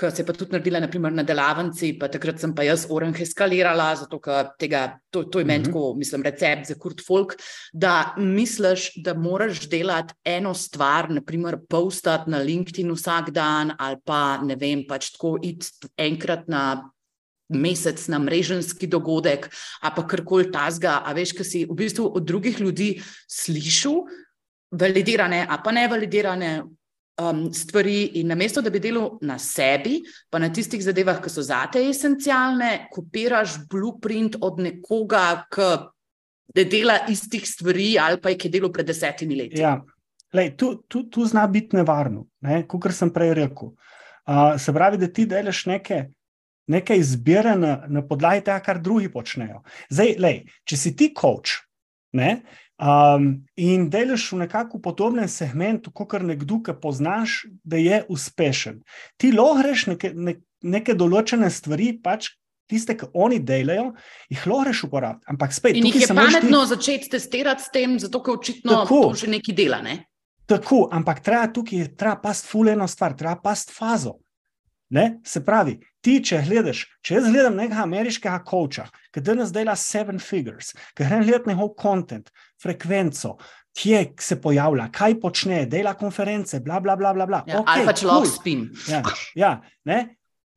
ki 0.00 0.10
se 0.10 0.22
je 0.22 0.26
pa 0.26 0.32
tudi 0.32 0.52
naredila, 0.52 0.80
naprimer 0.80 1.12
na 1.12 1.22
delavnici, 1.22 1.92
pa 1.98 2.08
takrat 2.08 2.40
sem 2.40 2.54
pa 2.54 2.62
jaz 2.62 2.86
oranž 2.90 3.20
eskalirala, 3.20 3.90
zato 3.96 4.20
tega, 4.58 4.98
to, 5.10 5.24
to 5.24 5.38
je 5.38 5.44
meni 5.44 5.64
mhm. 5.64 5.72
tako, 5.72 5.94
mislim, 5.94 6.22
recept 6.22 6.68
za 6.68 6.74
kurt 6.74 7.04
folk, 7.06 7.34
da 7.72 8.14
misliš, 8.16 8.90
da 9.04 9.14
moraš 9.14 9.68
delati 9.68 10.14
eno 10.24 10.54
stvar, 10.54 11.10
naprimer 11.10 11.58
postati 11.68 12.30
na 12.30 12.38
LinkedIn 12.38 12.92
vsak 12.92 13.30
dan 13.30 13.74
ali 13.78 13.96
pa 14.04 14.38
ne 14.42 14.56
vem, 14.56 14.86
pač 14.88 15.12
tako 15.12 15.38
iti 15.42 15.66
enkrat 15.96 16.48
na 16.48 16.90
mesec 17.50 18.02
na 18.08 18.18
mreženski 18.18 18.86
dogodek, 18.86 19.48
a 19.82 19.92
pa 19.94 20.06
karkoli 20.06 20.50
tasga, 20.52 21.00
a 21.04 21.14
veš, 21.16 21.34
kaj 21.38 21.46
si 21.46 21.64
v 21.68 21.76
bistvu 21.76 22.10
od 22.16 22.26
drugih 22.26 22.60
ljudi 22.60 22.90
slišal, 23.28 24.04
validirane, 24.70 25.44
a 25.48 25.58
pa 25.62 25.72
ne 25.74 25.88
validirane, 25.90 26.52
um, 27.20 27.52
stvari, 27.52 28.04
in 28.20 28.28
namesto 28.28 28.62
da 28.62 28.70
bi 28.70 28.80
delal 28.80 29.18
na 29.22 29.38
sebi, 29.38 30.00
pa 30.30 30.38
na 30.38 30.50
tistih 30.52 30.82
zadevah, 30.84 31.20
ki 31.22 31.32
so 31.32 31.42
zate 31.44 31.82
esencialne, 31.90 32.86
kopiraš 32.92 33.60
blueprint 33.70 34.38
od 34.40 34.60
nekoga, 34.62 35.44
ki 35.50 36.64
dela 36.64 37.00
istih 37.08 37.46
stvari 37.46 37.94
ali 37.98 38.20
pa 38.20 38.32
je 38.32 38.38
ki 38.38 38.50
delal 38.50 38.72
pred 38.72 38.86
desetimi 38.86 39.36
leti. 39.38 39.60
Ja. 39.60 39.78
Lej, 40.34 40.54
tu, 40.56 40.74
tu, 40.88 41.08
tu 41.10 41.24
zna 41.26 41.46
biti 41.50 41.76
nevarno, 41.76 42.28
ne? 42.46 42.62
kot 42.70 42.92
sem 42.94 43.10
prej 43.10 43.34
rekel. 43.34 43.72
Uh, 44.30 44.54
se 44.58 44.72
pravi, 44.72 44.98
da 44.98 45.08
ti 45.10 45.24
delaš 45.26 45.64
neke, 45.66 46.04
neke 46.70 46.96
izbire 46.98 47.56
na, 47.58 47.74
na 47.90 48.02
podlagi 48.06 48.46
tega, 48.46 48.60
kar 48.64 48.80
drugi 48.82 49.10
počnejo. 49.12 49.64
Zdaj, 49.90 50.16
lej, 50.22 50.42
če 50.68 50.78
si 50.78 50.94
ti 50.96 51.10
coach, 51.16 51.62
ne, 52.16 52.40
Um, 52.80 53.44
in 53.60 53.90
delaš 53.92 54.30
v 54.32 54.38
nekako 54.40 54.78
podobnem 54.80 55.28
segmentu, 55.28 55.90
kot 55.92 56.14
nekdo, 56.24 56.62
ki 56.64 56.72
poznaš, 56.80 57.42
da 57.60 57.76
je 57.76 57.98
uspešen. 58.08 58.78
Ti 59.20 59.32
lahko 59.36 59.58
greš 59.60 59.82
neke, 59.90 60.10
ne, 60.16 60.38
neke 60.64 60.94
določene 60.96 61.50
stvari, 61.52 61.90
pač 62.00 62.30
tiste, 62.70 62.96
ki 62.96 63.10
oni 63.12 63.42
delajo, 63.44 63.90
jih 64.32 64.46
lahko 64.48 64.88
uporabiti. 64.88 65.28
Ampak 65.28 65.52
spet, 65.52 65.76
in 65.76 65.90
jih 65.90 66.00
je 66.06 66.08
pametno 66.08 66.62
ti... 66.64 66.70
začeti 66.72 67.12
testirati 67.12 67.66
s 67.66 67.74
tem, 67.74 67.98
zato 68.00 68.22
ker 68.24 68.38
očitno 68.38 68.80
tako, 68.80 69.02
to 69.10 69.26
že 69.26 69.32
neki 69.36 69.52
dela. 69.52 69.82
Ne? 69.84 69.98
Tako, 70.48 70.86
ampak 70.88 71.20
treba 71.20 71.52
tukaj, 71.52 71.84
treba 72.00 72.16
past 72.22 72.48
fuleno 72.48 72.88
stvar, 72.88 73.12
treba 73.12 73.36
past 73.44 73.76
fazo. 73.76 74.16
Ne? 74.90 75.20
Se 75.26 75.42
pravi, 75.46 75.76
ti, 76.02 76.16
če 76.24 76.40
gledaš, 76.48 76.82
če 77.06 77.20
jaz 77.20 77.28
gledam 77.30 77.54
nekega 77.58 77.84
ameriškega 77.84 78.40
koča, 78.46 78.88
ki 79.14 79.22
danes 79.22 79.52
dela 79.54 79.76
seven 79.78 80.18
figures, 80.18 80.72
ki 80.98 81.06
gre 81.06 81.20
gledati 81.22 81.52
njegov 81.52 81.76
kontent, 81.78 82.32
frekvenco, 82.62 83.36
kje 83.78 84.02
se 84.18 84.40
pojavlja, 84.42 84.88
kaj 84.94 85.20
počne, 85.22 85.62
dela 85.70 85.94
konference, 85.94 86.58
bla, 86.64 86.80
bla, 86.82 86.96
bla. 86.98 87.14
bla, 87.14 87.26
bla. 87.26 87.44
Ja, 87.46 87.60
okay, 87.62 87.76
ali 87.76 87.86
pač 87.86 88.02
cool. 88.02 88.10
love 88.10 88.30
spin. 88.30 88.66
Ja, 88.90 89.02
ja, 89.38 89.52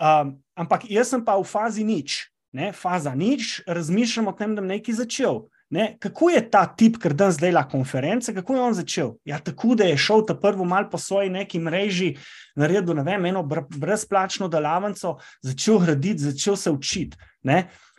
um, 0.01 0.35
ampak 0.57 0.89
jaz 0.89 1.13
sem 1.13 1.21
pa 1.25 1.37
v 1.37 1.45
fazi 1.47 1.85
nič, 1.85 2.23
ne? 2.57 2.71
faza 2.73 3.13
nič, 3.13 3.61
razmišljam 3.69 4.33
o 4.33 4.37
tem, 4.37 4.57
da 4.57 4.65
bom 4.65 4.73
nekaj 4.73 4.97
začel. 5.03 5.43
Ne, 5.69 5.95
kako 5.99 6.29
je 6.29 6.41
ta 6.51 6.65
tip, 6.77 6.99
ker 7.01 7.15
danes 7.17 7.39
dela 7.41 7.63
konference, 7.69 8.33
kako 8.33 8.55
je 8.55 8.61
on 8.61 8.75
začel? 8.77 9.13
Ja, 9.25 9.39
tako 9.39 9.75
da 9.75 9.87
je 9.87 9.97
šel 9.97 10.25
ta 10.27 10.35
prvi 10.37 10.65
mal 10.65 10.89
po 10.89 10.97
svoji 10.97 11.31
neki 11.33 11.59
mreži, 11.59 12.11
naredil 12.55 12.95
ne 12.99 13.03
vem, 13.07 13.25
eno 13.25 13.41
brezplačno 13.69 14.47
delavnico, 14.47 15.15
začel 15.41 15.79
graditi, 15.79 16.29
začel 16.29 16.55
se 16.55 16.71
učiti. 16.71 17.17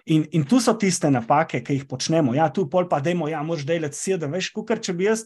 In, 0.04 0.26
in 0.36 0.44
tu 0.44 0.60
so 0.60 0.74
tiste 0.76 1.08
napake, 1.10 1.62
ki 1.64 1.78
jih 1.78 1.84
počnemo. 1.88 2.34
Ja, 2.36 2.50
tu 2.52 2.66
pol 2.70 2.84
pa 2.90 2.98
demo, 3.00 3.24
ja, 3.28 3.40
moš 3.42 3.64
delati 3.64 3.96
sedem, 3.96 4.36
veš, 4.36 4.50
kukar, 4.52 4.76
če 4.84 4.92
bi 4.92 5.08
jaz 5.08 5.24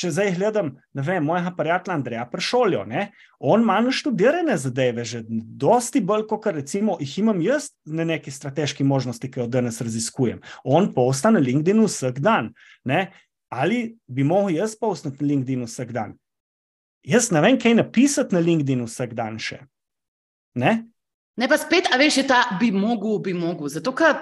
če 0.00 0.10
zdaj 0.14 0.32
gledam, 0.38 0.70
ne 0.96 1.02
vem, 1.04 1.24
mojega 1.24 1.52
prijatelja 1.56 1.96
Andreja 1.98 2.24
Pršoljo, 2.30 2.84
ne, 2.88 3.10
on 3.38 3.64
ima 3.64 3.78
naštudirane 3.84 4.56
zadeve, 4.58 5.04
že 5.04 5.22
dosti 5.28 6.00
bolj, 6.00 6.26
kot 6.30 6.48
recimo 6.56 6.96
jih 7.00 7.18
imam 7.22 7.42
jaz 7.44 7.70
na 7.84 8.06
neki 8.08 8.32
strateški 8.32 8.84
možnosti, 8.84 9.30
ki 9.30 9.42
jo 9.42 9.48
danes 9.50 9.80
raziskujem. 9.80 10.40
On 10.64 10.90
posta 10.94 11.30
na 11.30 11.42
LinkedIn 11.42 11.82
vsak 11.84 12.22
dan. 12.24 12.52
Ne, 12.84 13.10
ali 13.52 13.96
bi 14.06 14.24
mogel 14.24 14.56
jaz 14.62 14.76
postati 14.80 15.24
na 15.24 15.32
LinkedIn 15.32 15.66
vsak 15.68 15.92
dan? 15.92 16.16
Jaz 17.02 17.30
ne 17.32 17.40
vem, 17.40 17.58
kaj 17.60 17.78
napisati 17.78 18.36
na 18.36 18.42
LinkedIn 18.44 18.84
vsak 18.84 19.14
dan 19.16 19.38
še. 19.40 19.62
Ne? 20.54 20.80
Ne, 21.40 21.48
pa 21.48 21.56
spet, 21.56 21.88
a 21.92 21.96
veš, 22.00 22.20
ta 22.28 22.42
bi 22.60 22.68
mogel, 22.74 23.18
bi 23.24 23.32
mogel. 23.36 23.70
Zato, 23.72 23.94
ker 23.96 24.18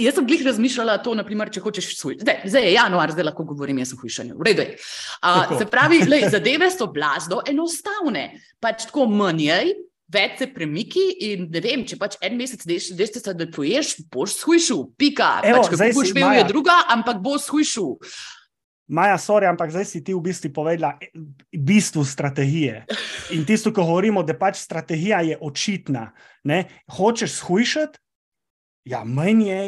Jaz 0.00 0.16
sem 0.16 0.26
glih 0.26 0.42
razmišljala 0.46 0.96
to, 1.04 1.14
naprimer, 1.18 1.50
če 1.52 1.62
hočeš 1.64 1.90
hujšati. 1.92 2.24
Zdaj, 2.24 2.40
zdaj 2.48 2.66
je 2.66 2.72
januar, 2.72 3.12
zdaj 3.12 3.28
lahko 3.28 3.44
govorim, 3.52 3.82
jaz 3.82 3.92
sem 3.92 4.00
hujšanje. 4.00 4.34
V 4.38 4.48
redu 4.48 4.64
je. 4.64 4.78
Uh, 5.20 5.54
se 5.60 5.68
pravi, 5.68 6.00
lej, 6.08 6.26
zadeve 6.32 6.70
so 6.72 6.88
blazno 6.92 7.42
enostavne. 7.48 8.24
Pač 8.62 8.88
tako 8.88 9.06
manjej, 9.12 9.74
več 10.10 10.40
se 10.40 10.50
premiki 10.54 11.04
in 11.28 11.46
ne 11.52 11.62
vem, 11.64 11.84
če 11.86 11.98
pač 12.00 12.18
en 12.24 12.36
mesec 12.38 12.64
deš 12.66 12.90
se, 12.96 13.22
da 13.36 13.46
poješ, 13.52 13.94
boš 14.10 14.40
hujšal. 14.46 14.84
Pika. 14.98 15.38
Evo, 15.46 15.62
pač, 15.62 15.72
kako 15.76 15.90
boš 16.00 16.12
imel, 16.14 16.34
je 16.40 16.44
druga, 16.50 16.82
ampak 16.96 17.22
boš 17.24 17.50
hujšal. 17.54 17.96
Maja, 18.90 19.14
sorry, 19.22 19.46
ampak 19.46 19.70
zdaj 19.70 19.86
si 19.86 20.00
ti 20.02 20.10
v 20.10 20.18
bistvu 20.18 20.50
povedala 20.50 20.96
eh, 20.98 21.14
bistvo 21.54 22.02
strategije. 22.02 22.82
In 23.36 23.46
tisto, 23.46 23.70
ko 23.70 23.84
govorimo, 23.86 24.24
da 24.26 24.34
pač 24.34 24.58
strategija 24.58 25.22
je 25.22 25.36
očitna. 25.38 26.08
Ne? 26.50 26.64
Hočeš 26.90 27.38
shujšati, 27.38 28.02
ja, 28.90 29.04
manj 29.06 29.46
je, 29.46 29.62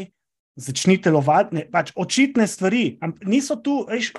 začnite 0.57 1.11
lovati, 1.11 1.67
pač 1.73 1.93
očitne 1.97 2.47
stvari. 2.47 2.99
Niso 3.25 3.57
tu, 3.57 3.83
veš, 3.89 4.13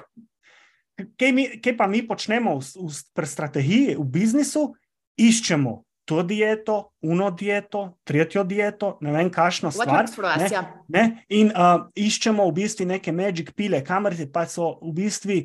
kaj, 1.19 1.31
mi, 1.31 1.47
kaj 1.61 1.77
pa 1.77 1.88
mi 1.88 2.03
počnemo 2.07 2.57
v, 2.59 2.65
v, 2.89 3.01
pri 3.13 3.27
strategiji, 3.29 3.97
v 3.97 4.05
biznisu, 4.05 4.71
iščemo. 5.19 5.81
To 6.03 6.19
dieto, 6.27 6.91
uno 7.07 7.29
dieto, 7.31 7.95
tretjo 8.03 8.43
dieto, 8.43 8.97
ne 8.99 9.13
vem, 9.15 9.29
kakšno 9.31 9.71
stvar. 9.71 10.09
Ne, 10.36 10.49
ne, 10.91 11.03
in 11.31 11.47
uh, 11.55 11.88
iščemo 11.95 12.43
v 12.49 12.55
bistvu 12.57 12.89
neke 12.89 13.13
magic 13.15 13.53
pile, 13.55 13.79
kamere 13.88 14.27
pa 14.27 14.43
so 14.43 14.81
v 14.84 14.91
bistvu 14.97 15.38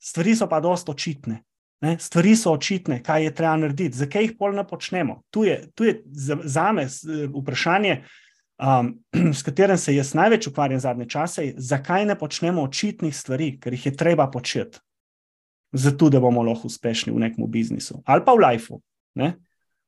stvari, 0.00 0.32
so 0.32 0.48
pa 0.48 0.62
dosta 0.64 0.94
očitne. 0.96 1.42
Ne, 1.84 1.92
stvari 2.00 2.32
so 2.40 2.56
očitne, 2.56 3.02
kaj 3.04 3.28
je 3.28 3.34
treba 3.36 3.58
narediti, 3.60 4.00
zakaj 4.00 4.24
jih 4.24 4.32
pol 4.40 4.56
ne 4.56 4.64
počnemo. 4.64 5.20
Tu 5.28 5.44
je, 5.44 5.58
tu 5.76 5.84
je 5.84 6.00
za, 6.08 6.40
za 6.40 6.72
me 6.72 6.88
vprašanje, 6.88 8.00
uh, 8.00 8.27
um, 8.58 8.92
s 9.38 9.42
katerim 9.42 9.78
se 9.78 9.94
jaz 9.94 10.14
največ 10.14 10.46
ukvarjam 10.46 10.80
zadnje 10.80 11.08
čase, 11.08 11.52
zakaj 11.56 12.06
ne 12.06 12.18
počnemo 12.18 12.62
očitnih 12.62 13.16
stvari, 13.16 13.56
ker 13.60 13.72
jih 13.72 13.86
je 13.86 13.96
treba 13.96 14.30
početi, 14.30 14.78
zato 15.72 16.10
da 16.10 16.20
bomo 16.20 16.42
lahko 16.42 16.68
uspešni 16.68 17.12
v 17.12 17.26
nekem 17.26 17.46
biznisu 17.46 18.02
ali 18.06 18.24
pa 18.24 18.34
v 18.34 18.44
lifeu. 18.46 18.82
Ne? 19.14 19.34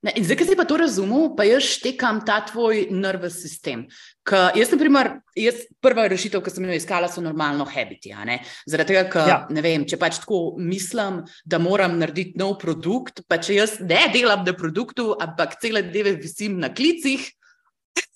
Ne, 0.01 0.15
zdaj, 0.17 0.37
ki 0.41 0.45
si 0.49 0.55
pa 0.57 0.65
to 0.65 0.79
razumel, 0.81 1.27
pa 1.37 1.45
jaz 1.45 1.67
štekam 1.77 2.23
ta 2.25 2.39
tvoj 2.49 2.87
nervous 2.89 3.35
sistem. 3.43 3.83
Jaz, 4.25 4.71
na 4.73 4.79
primer, 4.81 5.11
jaz, 5.37 5.59
prva 5.85 6.07
rešitev, 6.09 6.41
ki 6.41 6.53
sem 6.55 6.65
jo 6.65 6.79
iskala, 6.79 7.11
so 7.13 7.21
normalno 7.21 7.67
habiti. 7.69 8.15
Zaradi 8.65 8.95
tega, 8.95 9.03
ker 9.13 9.29
ja. 9.29 9.37
ne 9.53 9.61
vem, 9.61 9.85
če 9.85 9.99
pač 10.01 10.23
tako 10.23 10.55
mislim, 10.57 11.21
da 11.45 11.61
moram 11.61 11.99
narediti 12.01 12.41
nov 12.41 12.57
produkt, 12.63 13.27
pa 13.29 13.37
če 13.45 13.59
jaz 13.59 13.77
ne 13.85 14.07
delam 14.15 14.47
na 14.49 14.57
produktu, 14.57 15.11
ampak 15.21 15.59
cele 15.61 15.85
dneve 15.85 16.17
visim 16.23 16.57
na 16.65 16.73
klicih, 16.73 17.29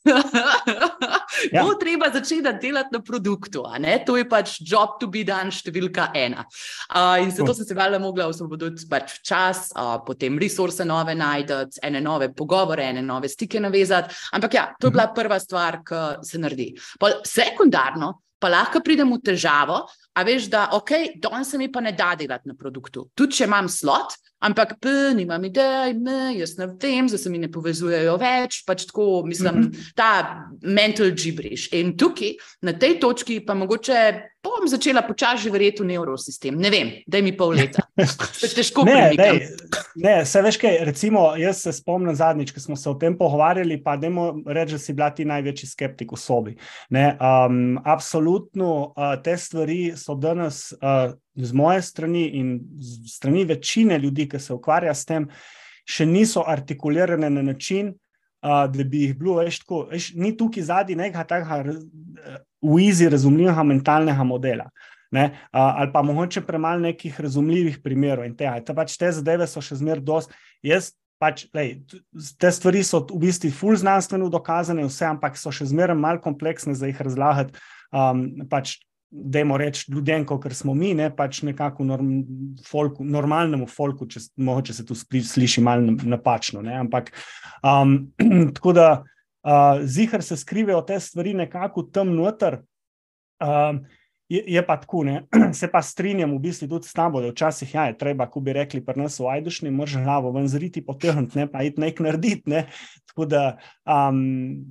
ja. 1.53 1.65
Bo 1.65 1.75
treba 1.81 2.11
začeti 2.13 2.43
delati 2.61 2.93
na 2.93 3.01
produktu. 3.01 3.65
To 4.07 4.17
je 4.17 4.25
pač 4.29 4.59
job 4.61 4.99
to 5.01 5.09
be 5.09 5.25
done, 5.25 5.49
številka 5.51 6.11
ena. 6.15 6.45
Uh, 6.93 7.23
in 7.25 7.33
zato 7.33 7.55
sem 7.57 7.65
se 7.65 7.77
valjda 7.77 8.01
mogla 8.03 8.29
osvoboditi 8.29 8.85
pač 8.91 9.19
čas, 9.25 9.71
uh, 9.73 9.97
potem 10.05 10.37
resurse 10.39 10.85
nove 10.85 11.17
najdete, 11.17 11.81
ene 11.89 12.05
nove 12.05 12.31
pogovore, 12.37 12.85
ene 12.93 13.03
nove 13.03 13.31
stike 13.33 13.63
navezati. 13.65 14.15
Ampak 14.37 14.59
ja, 14.59 14.67
to 14.79 14.91
je 14.91 14.97
bila 14.99 15.09
mhm. 15.09 15.17
prva 15.17 15.41
stvar, 15.41 15.81
ki 15.87 16.05
se 16.27 16.43
naredi. 16.43 16.73
Pol 17.01 17.21
sekundarno 17.25 18.19
pa 18.45 18.51
lahko 18.53 18.83
pridem 18.85 19.09
v 19.09 19.23
težavo, 19.25 19.87
a 20.15 20.23
veš, 20.23 20.49
da 20.51 20.69
ok, 20.73 20.91
danes 21.23 21.51
se 21.51 21.59
mi 21.59 21.71
pa 21.73 21.81
ne 21.81 21.93
da 21.93 22.15
delati 22.19 22.49
na 22.49 22.55
produktu. 22.55 23.09
Tudi 23.15 23.41
če 23.41 23.49
imam 23.49 23.69
slot, 23.69 24.15
ampak 24.45 24.77
p, 24.81 24.93
nimam 25.17 25.45
idej, 25.45 25.95
ne, 25.99 26.35
jaz 26.39 26.57
ne 26.59 26.69
vem, 26.81 27.09
da 27.11 27.19
se 27.19 27.33
mi 27.33 27.41
ne 27.43 27.51
povezujejo 27.53 28.17
več, 28.21 28.63
pač 28.69 28.87
tako, 28.91 29.25
mislim, 29.27 29.55
mm 29.55 29.71
-hmm. 29.71 29.91
ta 29.97 30.11
mental 30.63 31.11
gibriš. 31.11 31.69
In 31.73 31.97
tukaj, 31.97 32.37
na 32.63 32.73
tej 32.73 33.01
točki, 33.01 33.41
pa 33.47 33.55
mogoče 33.55 34.35
bom 34.45 34.69
začela 34.69 35.03
počasi 35.03 35.51
verjeti 35.51 35.83
v 35.83 35.87
nevrosistem. 35.87 36.59
Ne 36.61 36.71
vem, 36.71 36.91
da 37.07 37.21
mi 37.25 37.33
pol 37.37 37.55
leta. 37.57 37.87
Težko 38.57 38.85
ne, 38.85 39.13
ne, 39.17 39.31
ne, 39.97 40.15
se 40.29 40.43
veš 40.45 40.59
kaj, 40.61 40.79
recimo, 40.85 41.23
jaz 41.41 41.63
se 41.65 41.73
spomnim 41.73 42.15
zadnjič, 42.15 42.53
ko 42.53 42.61
smo 42.61 42.77
se 42.77 42.91
o 42.91 42.95
tem 43.01 43.17
pogovarjali, 43.19 43.81
pa 43.83 43.97
dajmo 43.97 44.27
reči, 44.47 44.77
da 44.77 44.79
si 44.79 44.93
bila 44.93 45.11
ti 45.15 45.25
največji 45.25 45.71
skeptik 45.71 46.13
v 46.13 46.21
sobi. 46.21 46.57
Ne, 46.91 47.07
um, 47.17 47.79
absolutno 47.85 48.93
uh, 48.93 49.15
te 49.25 49.37
stvari 49.41 49.95
so 50.05 50.15
danes 50.21 50.73
uh, 50.77 51.13
z 51.35 51.53
moje 51.57 51.83
strani 51.83 52.25
in 52.39 52.55
strani 53.09 53.45
večine 53.49 53.99
ljudi, 53.99 54.29
ki 54.29 54.41
se 54.41 54.55
ukvarja 54.55 54.95
s 54.95 55.09
tem, 55.09 55.29
še 55.89 56.07
niso 56.07 56.45
artikulirane 56.47 57.31
na 57.31 57.43
način, 57.43 57.93
uh, 58.45 58.65
da 58.71 58.85
bi 58.85 59.07
jih 59.07 59.15
bilo 59.19 59.39
več 59.41 59.63
tako. 59.63 59.85
Veš, 59.93 60.13
ni 60.21 60.35
tukaj 60.37 60.69
zadnji 60.71 60.99
nekega 61.01 61.25
takega 61.29 61.79
uizi 62.65 63.09
razumljivega 63.09 63.65
mentalnega 63.67 64.25
modela. 64.25 64.69
Ne, 65.15 65.29
uh, 65.31 65.61
ali 65.63 65.93
pa 65.95 66.03
mogoče 66.03 66.43
premalo 66.43 66.83
nekih 66.83 67.21
razumljivih 67.21 67.79
primerov 67.83 68.27
in 68.27 68.35
tega. 68.37 68.59
Te, 68.65 68.75
pač 68.75 68.97
te 68.99 69.13
zadeve 69.15 69.47
so 69.47 69.63
še 69.63 69.79
zmeraj 69.79 70.03
dosti. 70.05 70.41
Jaz 70.67 70.91
pač, 71.23 71.47
lej, 71.55 71.77
te 72.41 72.51
stvari 72.53 72.83
so 72.85 73.01
v 73.07 73.21
bistvu 73.27 73.53
fulj 73.55 73.83
znanstveno 73.85 74.29
dokazane, 74.33 74.85
vse, 74.89 75.07
ampak 75.09 75.39
so 75.41 75.53
še 75.55 75.69
zmeraj 75.71 75.97
malo 75.99 76.23
kompleksne 76.25 76.75
za 76.77 76.91
jih 76.91 77.01
razlagati. 77.07 77.55
Um, 77.95 78.27
pač 78.51 78.81
da 79.15 79.39
jim 79.39 79.57
reči 79.57 79.93
ljudem, 79.93 80.27
kot 80.27 80.53
smo 80.53 80.75
mi, 80.75 80.91
ne 80.95 81.09
pač 81.17 81.43
nekako 81.47 81.85
norm, 81.87 82.11
folku, 82.67 83.05
normalnemu 83.07 83.67
folku, 83.71 84.09
če 84.11 84.25
mogoče 84.37 84.75
se 84.75 84.87
tu 84.87 84.97
sliši 84.99 85.63
malo 85.63 85.95
napačno. 86.03 86.63
Ne, 86.67 86.75
ampak 86.83 87.13
um, 87.63 87.97
tako 88.57 88.73
da 88.75 88.89
uh, 89.03 89.85
zihar 89.87 90.23
se 90.23 90.37
skrivajo 90.37 90.83
te 90.89 90.99
stvari 91.01 91.35
nekako 91.45 91.89
tam 91.93 92.17
noter. 92.17 92.63
Um, 93.43 93.85
Je, 94.33 94.41
je 94.49 94.61
pa 94.65 94.79
tako, 94.81 95.03
ne? 95.05 95.27
se 95.59 95.69
pa 95.69 95.83
strinjam 95.85 96.31
v 96.33 96.39
bistvu 96.47 96.65
tudi 96.69 96.89
s 96.89 96.97
tabo, 96.97 97.21
da 97.21 97.29
včasih 97.29 97.75
ja, 97.75 97.83
je 97.91 97.97
treba, 98.01 98.25
ko 98.27 98.41
bi 98.41 98.55
rekli, 98.57 98.81
pri 98.81 99.03
nas 99.03 99.19
v 99.21 99.29
Ajdušni, 99.29 99.69
mrž 99.71 99.99
glavo 100.01 100.31
ven 100.33 100.49
zriti, 100.49 100.81
potegniti, 100.83 101.37
ne 101.43 101.45
pa 101.53 101.61
iti 101.63 101.83
nekaj 101.83 102.07
narediti. 102.07 102.49
Ne? 102.51 102.63
Tako 103.13 103.27
da 103.29 103.43
um, 103.85 104.65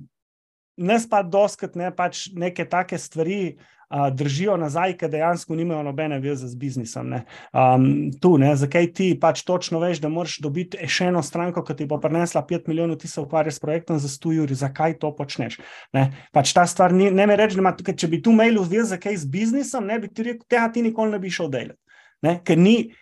nas 0.74 1.06
pa 1.06 1.22
doskrat 1.22 1.78
ne 1.78 1.92
pač 1.94 2.26
neke 2.34 2.66
take 2.66 2.98
stvari, 2.98 3.38
uh, 3.54 3.73
držijo 3.90 4.56
nazaj, 4.56 4.96
ker 4.98 5.10
dejansko 5.10 5.54
nimajo 5.54 5.82
nobene 5.82 6.18
veze 6.20 6.48
z 6.48 6.58
biznisom. 6.58 7.08
Ne. 7.08 7.22
Um, 7.52 8.10
tu, 8.20 8.34
ne, 8.38 8.54
zakaj 8.56 8.90
ti 8.96 9.08
pač 9.20 9.42
točno 9.46 9.80
veš, 9.82 10.00
da 10.02 10.10
moraš 10.12 10.38
dobiti 10.44 10.88
še 10.88 11.10
eno 11.12 11.22
stranko, 11.22 11.62
ki 11.64 11.76
ti 11.78 11.88
bo 11.90 11.98
prinesla 12.02 12.42
5 12.46 12.68
milijonov, 12.70 12.98
ti 13.02 13.08
se 13.08 13.20
ukvarjaš 13.20 13.58
s 13.58 13.64
projektom 13.64 14.00
za 14.02 14.10
100 14.10 14.34
ur, 14.42 14.54
zakaj 14.64 14.98
to 15.02 15.12
počneš. 15.16 15.60
Ne. 15.96 16.08
Pač 16.32 16.54
ta 16.56 16.66
stvar 16.70 16.94
ni, 16.94 17.10
ne 17.10 17.26
me 17.26 17.38
reči, 17.38 17.58
da 17.58 17.64
ima 17.64 17.74
tukaj, 17.76 17.96
če 18.00 18.10
bi 18.10 18.22
tu 18.24 18.34
mail 18.34 18.58
uvil 18.60 18.86
zakaj 18.88 19.16
z 19.22 19.30
biznisom, 19.30 19.86
ne 19.86 20.00
bi 20.02 20.10
ti 20.10 20.28
rekel, 20.30 20.46
tega 20.48 20.68
ti 20.72 20.84
nikoli 20.84 21.14
ne 21.14 21.22
bi 21.22 21.32
šel 21.32 21.50
delati. 21.52 21.80
Ne, 22.24 22.38
ker, 22.44 22.56
ni, 22.58 22.94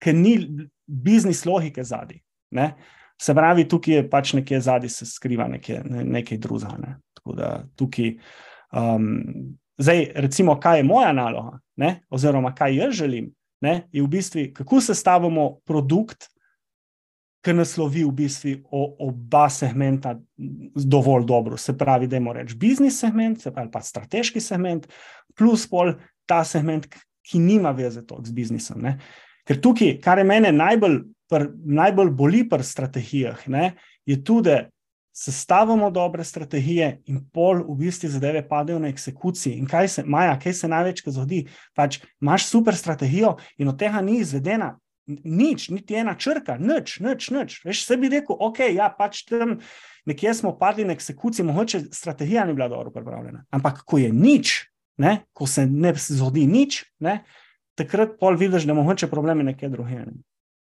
ker 0.00 0.16
ni 0.16 0.38
biznis 0.86 1.44
logike 1.44 1.84
zadnji. 1.84 2.22
Se 3.20 3.34
pravi, 3.36 3.64
tukaj 3.68 3.94
je 3.94 4.08
pač 4.10 4.32
nekje 4.36 4.60
zadnji, 4.64 4.90
se 4.92 5.06
skriva 5.08 5.48
nekaj, 5.48 5.82
nekaj 5.88 6.40
drugega. 6.40 6.76
Ne. 6.80 6.96
Tako 7.16 7.36
da 7.36 7.52
tukaj. 7.76 8.16
Um, 8.76 9.56
Zdaj, 9.78 10.06
recimo, 10.14 10.56
kaj 10.60 10.78
je 10.78 10.84
moja 10.88 11.12
naloga, 11.12 11.58
ne? 11.76 12.00
oziroma 12.10 12.54
kaj 12.54 12.76
jaz 12.76 12.94
želim, 12.94 13.28
ne? 13.60 13.88
je 13.92 14.02
v 14.02 14.08
bistvu, 14.08 14.46
kako 14.54 14.80
sestavimo 14.80 15.58
produkt, 15.68 16.30
ki 17.46 17.54
naslovi 17.54 18.02
v 18.04 18.12
bistvu 18.16 18.54
oba 19.06 19.46
segmenta 19.52 20.16
dovolj 20.74 21.26
dobro. 21.26 21.56
Se 21.56 21.76
pravi, 21.78 22.08
da 22.10 22.20
moraš 22.20 22.48
reči 22.48 22.56
biznis 22.58 23.00
segment, 23.00 23.42
se 23.42 23.52
pravi, 23.54 23.70
pa 23.70 23.82
strateški 23.82 24.40
segment, 24.40 24.88
plus 25.38 25.68
pol 25.70 25.92
ta 26.26 26.42
segment, 26.44 26.88
ki 27.26 27.38
nima 27.42 27.70
veze 27.74 28.02
z 28.02 28.32
biznisom. 28.32 28.82
Ne? 28.82 28.96
Ker 29.46 29.60
tukaj, 29.62 29.98
kar 30.02 30.18
je 30.18 30.24
mene 30.26 30.50
najbolj, 30.52 31.00
pr, 31.30 31.46
najbolj 31.54 32.10
boli 32.18 32.42
pri 32.48 32.64
strategijah, 32.64 33.46
ne? 33.46 33.74
je 34.06 34.18
tudi, 34.24 34.56
sestavimo 35.16 35.90
dobre 35.90 36.24
strategije 36.24 37.00
in 37.08 37.22
pol 37.32 37.62
v 37.64 37.78
bistvu 37.80 38.08
zadeve 38.12 38.42
padejo 38.48 38.78
na 38.78 38.90
eksekuciji. 38.92 39.54
In 39.56 39.66
kaj 39.66 39.88
se, 39.88 40.02
Maja, 40.04 40.34
kaj 40.38 40.52
se 40.52 40.68
največkrat 40.68 41.14
zgodi? 41.16 41.46
Pač 41.74 42.02
imaš 42.20 42.44
super 42.50 42.76
strategijo 42.76 43.36
in 43.56 43.72
od 43.72 43.78
tega 43.80 44.02
ni 44.04 44.18
izvedena. 44.20 44.74
Nič, 45.06 45.68
niti 45.70 45.94
ena 45.96 46.16
črka, 46.18 46.58
nič, 46.60 46.98
nič, 47.00 47.30
nič. 47.30 47.56
Veš, 47.64 47.84
se 47.86 47.96
bi 47.96 48.10
rekel, 48.12 48.36
ok, 48.36 48.60
ja, 48.74 48.90
pač 48.92 49.22
tam 49.30 49.56
nekje 50.04 50.34
smo 50.34 50.52
padli 50.58 50.84
na 50.84 50.92
eksekuciji, 50.98 51.46
mogoče 51.46 51.80
strategija 51.94 52.44
ni 52.44 52.54
bila 52.54 52.68
dobro 52.68 52.90
pripravljena. 52.90 53.44
Ampak, 53.50 53.84
ko 53.86 54.02
je 54.02 54.12
nič, 54.12 54.56
ne, 54.98 55.20
ko 55.32 55.46
se 55.46 55.64
ne 55.66 55.94
zgodi 55.94 56.44
nič, 56.50 56.82
ne, 57.00 57.20
takrat 57.78 58.18
pol 58.20 58.36
vidiš, 58.36 58.66
da 58.66 58.74
mogoče 58.74 59.08
problemi 59.08 59.46
nekje 59.46 59.70
drugje. 59.72 60.04
Ne. 60.10 60.20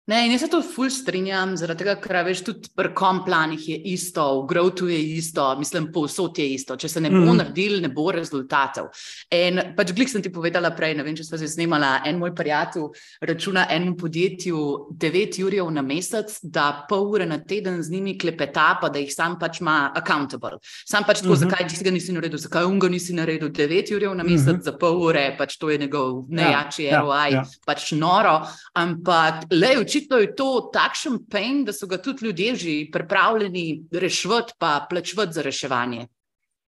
Ne, 0.07 0.19
in 0.25 0.31
jaz 0.35 0.43
se 0.43 0.47
to 0.53 0.59
ful 0.61 0.89
strinjam, 0.93 1.55
zaradi 1.57 1.81
tega, 1.81 1.95
ker 1.97 2.19
veš, 2.27 2.43
tudi 2.45 2.69
pri 2.77 2.91
komplanih 2.93 3.63
je 3.71 3.77
isto, 3.89 4.21
v 4.43 4.43
growtu 4.51 4.85
je 4.91 4.99
isto, 5.17 5.47
mislim, 5.57 5.87
povsod 5.93 6.37
je 6.37 6.45
isto. 6.53 6.75
Če 6.77 6.91
se 6.93 7.01
ne 7.01 7.09
bo 7.09 7.23
mm. 7.23 7.39
naredil, 7.39 7.79
ne 7.81 7.89
bo 7.89 8.11
rezultatov. 8.13 8.91
In 9.33 9.57
pač 9.73 9.95
glik 9.97 10.11
sem 10.11 10.21
ti 10.21 10.29
povedala 10.29 10.69
prej, 10.77 10.93
ne 10.99 11.05
vem, 11.07 11.15
če 11.17 11.25
smo 11.25 11.39
se 11.41 11.49
snimala, 11.49 12.03
en 12.05 12.19
moj 12.21 12.35
prijatelj 12.37 12.85
računa 13.25 13.63
enemu 13.73 13.95
podjetju 13.97 14.59
9 15.05 15.39
jurjev 15.41 15.71
na 15.73 15.81
mesec, 15.81 16.37
da 16.43 16.67
pol 16.85 17.09
ure 17.15 17.25
na 17.25 17.39
teden 17.41 17.81
z 17.81 17.95
njimi 17.95 18.13
klepeta, 18.21 18.67
pa 18.77 18.91
da 18.93 19.01
jih 19.01 19.09
sam 19.09 19.39
pač 19.41 19.63
ima 19.63 19.89
accountable. 19.89 20.61
Sam 20.85 21.09
pač 21.09 21.23
tako, 21.23 21.33
mm 21.33 21.39
-hmm. 21.39 21.49
zakaj 21.49 21.67
ti 21.73 21.83
ga 21.83 21.95
nisi 21.97 22.13
naredil, 22.13 22.37
zakaj 22.37 22.69
unga 22.69 22.91
nisi 22.93 23.17
naredil 23.17 23.49
9 23.49 23.91
jurjev 23.91 24.13
na 24.13 24.23
mesec 24.23 24.53
mm 24.53 24.59
-hmm. 24.59 24.69
za 24.69 24.77
pol 24.77 25.01
ure, 25.01 25.25
pač 25.37 25.57
to 25.57 25.73
je 25.73 25.77
njegov 25.77 26.29
ja, 26.29 26.43
najjačji 26.43 26.85
ja, 26.85 27.01
ROI, 27.01 27.31
ja, 27.31 27.41
ja. 27.41 27.45
pač 27.65 27.91
noro. 27.91 28.37
Ampak 28.73 29.49
le, 29.49 29.75
očitno 29.95 30.17
je 30.17 30.35
to 30.35 30.69
takšen 30.73 31.19
pain, 31.31 31.63
da 31.65 31.73
so 31.73 31.87
ga 31.87 31.97
tudi 31.97 32.25
ljudje 32.25 32.55
že 32.55 32.73
pripravljeni 32.91 33.87
rešiti, 33.91 34.53
pa 34.57 34.85
plačevati 34.89 35.33
za 35.33 35.41
reševanje. 35.41 36.07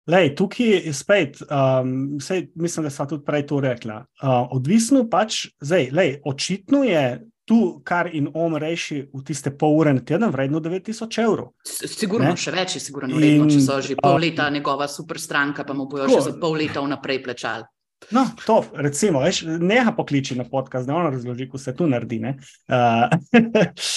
Lej, 0.06 0.34
tukaj 0.34 0.66
je 0.66 0.92
spet, 0.92 1.42
um, 1.42 2.20
sej, 2.20 2.48
mislim, 2.54 2.84
da 2.84 2.90
sem 2.90 3.08
tudi 3.08 3.24
prej 3.24 3.46
to 3.46 3.60
rekla. 3.60 4.04
Uh, 4.22 4.48
odvisno 4.56 5.04
pač, 5.10 5.46
zdaj, 5.60 5.90
lej, 5.92 6.20
očitno 6.24 6.82
je 6.84 7.20
tu, 7.44 7.82
kar 7.84 8.08
in 8.12 8.30
on 8.34 8.56
reši 8.56 9.10
v 9.12 9.22
tiste 9.26 9.50
pol 9.50 9.76
ure 9.76 9.92
na 9.94 10.00
teden, 10.00 10.30
vredno 10.30 10.60
9000 10.60 11.22
evrov. 11.22 11.52
Sigurno, 11.66 12.30
ne? 12.30 12.36
še 12.36 12.50
več 12.50 12.78
je, 12.78 12.80
sigurno, 12.80 13.14
vredno, 13.16 13.50
če 13.50 13.60
so 13.60 13.80
že 13.84 13.98
pol 14.00 14.18
leta 14.22 14.48
njegova 14.50 14.88
super 14.88 15.20
stranka, 15.20 15.64
pa 15.64 15.74
mu 15.74 15.86
bojo 15.86 16.08
ko, 16.08 16.16
še 16.16 16.30
za 16.30 16.34
pol 16.40 16.56
leta 16.62 16.80
vnaprej 16.80 17.22
plačali. 17.26 17.68
No, 18.10 18.24
to, 18.46 18.64
recimo, 18.74 19.20
veš, 19.20 19.42
neha 19.60 19.92
pokliči 19.94 20.34
na 20.38 20.44
podcast, 20.48 20.88
da 20.88 20.96
on 20.96 21.12
razloži, 21.12 21.46
kako 21.46 21.58
se 21.58 21.74
tu 21.76 21.86
naredi. 21.86 22.18
Ne? 22.18 22.36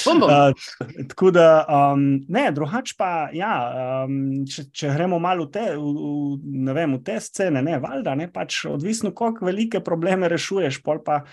Uh, 0.04 0.22
uh, 0.24 1.08
tako 1.08 1.32
da, 1.32 1.66
um, 1.93 2.04
ne, 2.30 2.43
drugač 2.51 2.93
pa, 2.97 3.30
ja, 3.34 3.51
um, 4.06 4.43
če, 4.49 4.66
če 4.76 4.91
gremo 4.93 5.20
malo 5.24 5.47
v 5.47 5.51
te, 5.56 5.64
v, 5.78 5.93
v, 6.68 6.76
vem, 6.76 6.95
v 6.97 7.01
te 7.06 7.18
scene, 7.24 7.64
ne, 7.66 7.78
valjda, 7.82 8.16
ne, 8.20 8.28
pač 8.32 8.64
odvisno, 8.70 9.14
koliko 9.16 9.47
velike 9.47 9.82
probleme 9.84 10.30
rešuješ, 10.32 10.82
pol 10.86 11.01
pa 11.06 11.24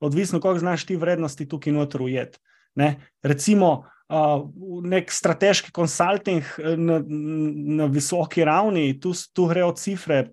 odvisno, 0.00 0.40
koliko 0.40 0.64
znaš 0.64 0.86
ti 0.88 0.98
vrednosti 1.00 1.48
tukaj 1.48 1.74
noter 1.76 2.04
ujet. 2.06 2.38
Ne? 2.78 2.94
Recimo, 3.26 3.72
uh, 4.10 4.46
nek 4.86 5.12
strateški 5.12 5.72
konsulting 5.76 6.46
na, 6.76 7.00
na 7.04 7.90
visoki 7.90 8.44
ravni, 8.46 8.94
tu, 9.00 9.12
tu 9.34 9.46
grejo 9.50 9.72
cifre, 9.78 10.24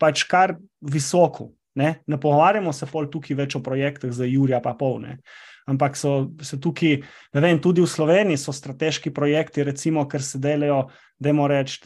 pač 0.00 0.24
kar 0.30 0.56
visoko. 0.92 1.52
Ne, 1.74 2.04
ne 2.06 2.20
pogovarjamo 2.20 2.70
se 2.72 2.86
pol 2.86 3.08
tukaj 3.10 3.34
več 3.34 3.56
o 3.58 3.60
projektih 3.62 4.12
za 4.14 4.28
Jurija, 4.28 4.60
pa 4.62 4.76
polne. 4.78 5.18
Ampak 5.66 5.96
so, 5.98 6.28
so 6.44 6.58
tukaj, 6.62 7.00
ne 7.34 7.42
vem, 7.42 7.58
tudi 7.58 7.82
v 7.82 7.88
Sloveniji 7.90 8.38
so 8.38 8.52
strateški 8.54 9.10
projekti, 9.14 9.64
recimo, 9.66 10.04
ker 10.06 10.22
se 10.22 10.38
delajo, 10.38 10.84
da 11.18 11.32
moramo 11.32 11.50
reči, 11.50 11.80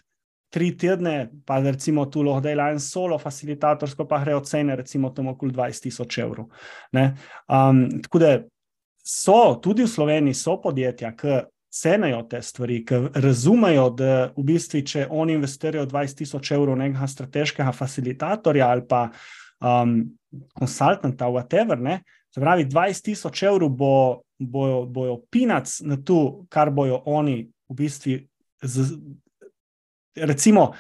tri 0.50 0.70
tedne, 0.76 1.28
pa 1.44 1.60
recimo 1.60 2.06
tu 2.08 2.22
lahko 2.24 2.40
dela 2.44 2.70
en 2.72 2.80
solo 2.80 3.18
facilitatorsko, 3.20 4.06
pa 4.08 4.22
grejo 4.22 4.40
cene, 4.48 4.76
recimo, 4.76 5.10
tam 5.14 5.28
okoli 5.34 5.52
20 5.52 5.84
tisoč 5.88 6.18
evrov. 6.24 6.48
Um, 6.92 7.82
tako 8.04 8.22
da 8.22 8.32
so 9.04 9.58
tudi 9.62 9.84
v 9.84 9.92
Sloveniji 9.92 10.36
so 10.36 10.56
podjetja, 10.62 11.12
ki 11.16 11.40
cenijo 11.70 12.22
te 12.30 12.42
stvari, 12.42 12.82
ki 12.86 13.00
razumejo, 13.14 13.88
da 13.90 14.12
v 14.36 14.44
bistvu, 14.52 14.82
če 14.86 15.06
oni 15.10 15.36
investirajo 15.36 15.86
20 15.88 16.22
tisoč 16.22 16.52
evrov 16.56 16.78
nekega 16.80 17.08
strateškega 17.08 17.72
facilitatorja 17.76 18.68
ali 18.68 18.86
pa 18.88 19.08
um, 19.60 20.00
konsultanta, 20.56 21.28
whatever, 21.28 21.80
ne, 21.80 22.00
se 22.34 22.40
pravi, 22.40 22.64
20 22.68 23.04
tisoč 23.10 23.42
evrov 23.42 23.70
bo, 23.70 23.92
bojo, 24.38 24.84
bojo 24.86 25.18
pinac 25.30 25.80
na 25.84 25.96
to, 25.96 26.46
kar 26.48 26.70
bojo 26.70 27.02
oni 27.06 27.50
v 27.68 27.76
bistvu, 27.76 28.18
z, 28.62 28.88
recimo, 30.16 30.72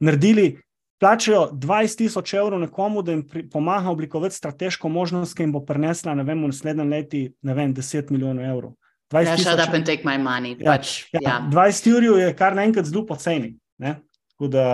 naredili. 0.00 0.56
Plačajo 0.96 1.50
20 1.52 1.98
tisoč 1.98 2.32
evrov 2.34 2.60
nekomu, 2.62 3.02
da 3.04 3.12
jim 3.12 3.26
pomaga 3.52 3.90
oblikovati 3.92 4.34
strateško 4.34 4.88
možnost, 4.88 5.36
ki 5.36 5.44
jim 5.44 5.52
bo 5.52 5.60
prinesla, 5.60 6.14
ne 6.16 6.24
vem, 6.24 6.40
v 6.40 6.48
naslednjem 6.48 6.88
letu, 6.88 7.20
ne 7.42 7.54
vem, 7.54 7.74
10 7.76 8.12
milijonov 8.14 8.44
evrov. 8.44 8.72
20 9.12 9.26
ja, 9.26 9.36
shut 9.36 9.68
up 9.68 9.74
and 9.74 9.86
take 9.86 10.02
my 10.04 10.18
money. 10.18 10.56
Ja, 10.58 10.72
pač, 10.74 11.06
ja, 11.14 11.20
ja. 11.22 11.36
20 11.52 11.92
ur 11.94 12.06
je 12.20 12.30
kar 12.36 12.56
naenkrat 12.58 12.88
zelo 12.88 13.04
poceni. 13.06 13.54
Tako 13.78 14.48
da 14.50 14.64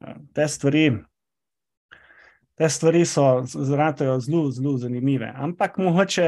ja, 0.00 0.16
te 0.36 0.48
stvari, 0.48 0.84
te 2.58 2.68
stvari 2.68 3.04
so 3.08 3.24
zelo, 3.46 4.50
zelo 4.50 4.76
zanimive. 4.78 5.32
Ampak 5.36 5.78
mogoče, 5.78 6.26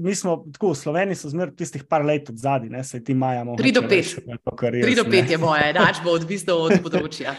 mi 0.00 0.14
smo 0.14 0.38
tako, 0.52 0.74
Sloveni 0.74 1.14
so 1.14 1.28
zmer 1.28 1.52
tistih 1.56 1.84
par 1.84 2.04
let 2.04 2.30
od 2.30 2.40
zadnji, 2.40 2.84
se 2.84 3.04
ti 3.04 3.14
majamo. 3.14 3.56
3 3.60 3.74
do 3.74 3.82
5. 3.82 4.16
3 4.46 4.96
do 4.96 5.04
5 5.04 5.30
je 5.30 5.38
moje, 5.38 5.72
dač 5.72 6.00
bo 6.04 6.16
odvisno 6.16 6.56
od 6.64 6.80
področja. 6.84 7.36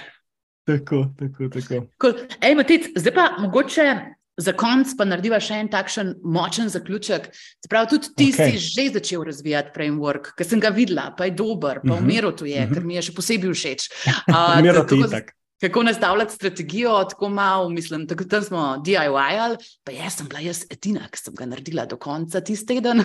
tako, 0.66 1.06
tako, 1.18 1.50
tako. 1.50 1.82
Cool. 2.02 2.14
Ej, 2.42 2.56
Matic, 2.56 2.94
zdaj 2.98 3.14
pa 3.14 3.26
mogoče 3.42 3.90
Za 4.38 4.52
konec 4.52 4.92
pa 5.00 5.06
narediva 5.08 5.40
še 5.40 5.62
en 5.64 5.70
takšen 5.72 6.16
močen 6.28 6.68
zaključek. 6.72 7.30
Pravi, 7.70 7.92
tudi 7.94 8.12
ti 8.20 8.28
okay. 8.34 8.58
si 8.58 8.60
že 8.60 8.90
začel 8.98 9.24
razvijati 9.24 9.72
framework, 9.76 10.34
ki 10.36 10.44
sem 10.44 10.60
ga 10.60 10.74
videla, 10.76 11.14
pa 11.16 11.30
je 11.30 11.38
dober, 11.40 11.80
pa 11.86 11.94
v 11.94 12.02
mhm. 12.02 12.08
miru 12.08 12.36
tu 12.36 12.46
je, 12.46 12.60
uh 12.60 12.68
-huh. 12.68 12.74
ker 12.74 12.84
mi 12.84 13.00
je 13.00 13.08
še 13.10 13.16
posebej 13.16 13.54
všeč. 13.54 13.90
Uh, 14.36 15.22
kako 15.62 15.84
nastavljati 15.84 16.34
strategijo, 16.34 17.04
tako 17.04 17.30
malo, 17.30 17.70
mislim, 17.70 18.08
tako 18.08 18.24
tam 18.24 18.44
smo 18.44 18.84
DIY-ali, 18.86 19.58
pa 19.84 19.92
jaz 19.92 20.18
sem 20.18 20.28
bila 20.28 20.40
jaz 20.40 20.66
edina, 20.70 21.08
ki 21.12 21.20
sem 21.20 21.36
ga 21.36 21.46
naredila 21.46 21.86
do 21.86 21.98
konca 21.98 22.42
tiste 22.42 22.74
teden. 22.74 23.00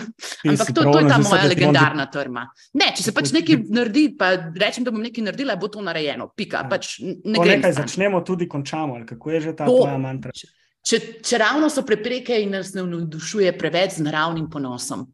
Ampak 0.49 0.73
to, 0.75 0.83
to 0.83 0.99
je 0.99 1.07
ta 1.07 1.17
moja 1.17 1.47
legendarna 1.47 2.05
trma. 2.11 2.45
Ne, 2.73 2.91
če 2.97 3.03
se 3.03 3.13
pač 3.15 3.31
nekaj 3.31 3.63
naredi, 3.69 4.09
pa 4.19 4.33
rečem, 4.59 4.83
da 4.83 4.91
bom 4.91 5.01
nekaj 5.01 5.23
naredila, 5.23 5.55
bo 5.55 5.71
to 5.71 5.81
narejeno. 5.81 6.31
Pika, 6.35 6.65
ja. 6.65 6.69
pač 6.69 6.97
ne 7.01 7.39
Ko 7.39 7.45
nekaj 7.47 7.77
začnemo, 7.79 8.21
tudi 8.27 8.49
končamo. 8.51 8.99
Kako 9.07 9.31
je 9.31 9.41
že 9.41 9.55
ta 9.55 9.69
tvoja 9.69 9.97
mantra? 9.97 10.35
Če, 10.35 10.51
če 10.83 11.37
ravno 11.37 11.69
so 11.69 11.83
prepreke 11.85 12.37
in 12.41 12.55
nas 12.57 12.73
ne 12.73 12.83
navdušuje 12.83 13.51
preveč 13.57 13.99
z 13.99 14.05
naravnim 14.07 14.49
ponosom. 14.49 15.07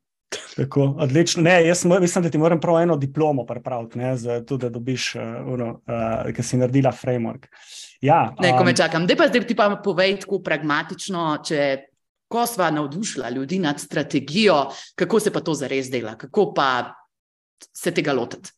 Tako, 0.56 0.96
odlično. 1.00 1.44
Ne, 1.44 1.68
jaz 1.68 1.86
mislim, 1.86 2.24
da 2.24 2.30
ti 2.30 2.38
moram 2.38 2.60
prav 2.60 2.82
eno 2.82 2.98
diplomo 2.98 3.46
pripraviti, 3.46 4.00
za 4.16 4.42
to, 4.46 4.58
da 4.58 4.70
dobiš, 4.70 5.16
uh, 5.16 5.22
uh, 5.54 6.34
ki 6.36 6.44
si 6.44 6.58
naredila 6.58 6.92
framework. 6.92 7.48
Ja, 8.02 8.36
ne, 8.40 8.52
ko 8.58 8.64
me 8.64 8.72
um, 8.72 8.78
čakam. 8.78 9.06
Zdaj 9.06 9.18
pa, 9.18 9.28
zdaj 9.28 9.48
ti 9.48 9.56
pa 9.56 9.70
povej 9.84 10.18
tako 10.24 10.42
pragmatično, 10.44 11.28
če 11.48 11.62
ko 12.28 12.44
sva 12.48 12.72
navdušila 12.72 13.30
ljudi 13.30 13.60
nad 13.60 13.80
strategijo, 13.80 14.66
kako 14.96 15.20
se 15.20 15.34
pa 15.34 15.42
to 15.42 15.54
zares 15.54 15.92
dela, 15.92 16.18
kako 16.18 16.52
pa 16.54 16.70
se 17.74 17.92
tega 17.92 18.14
lotiti. 18.14 18.52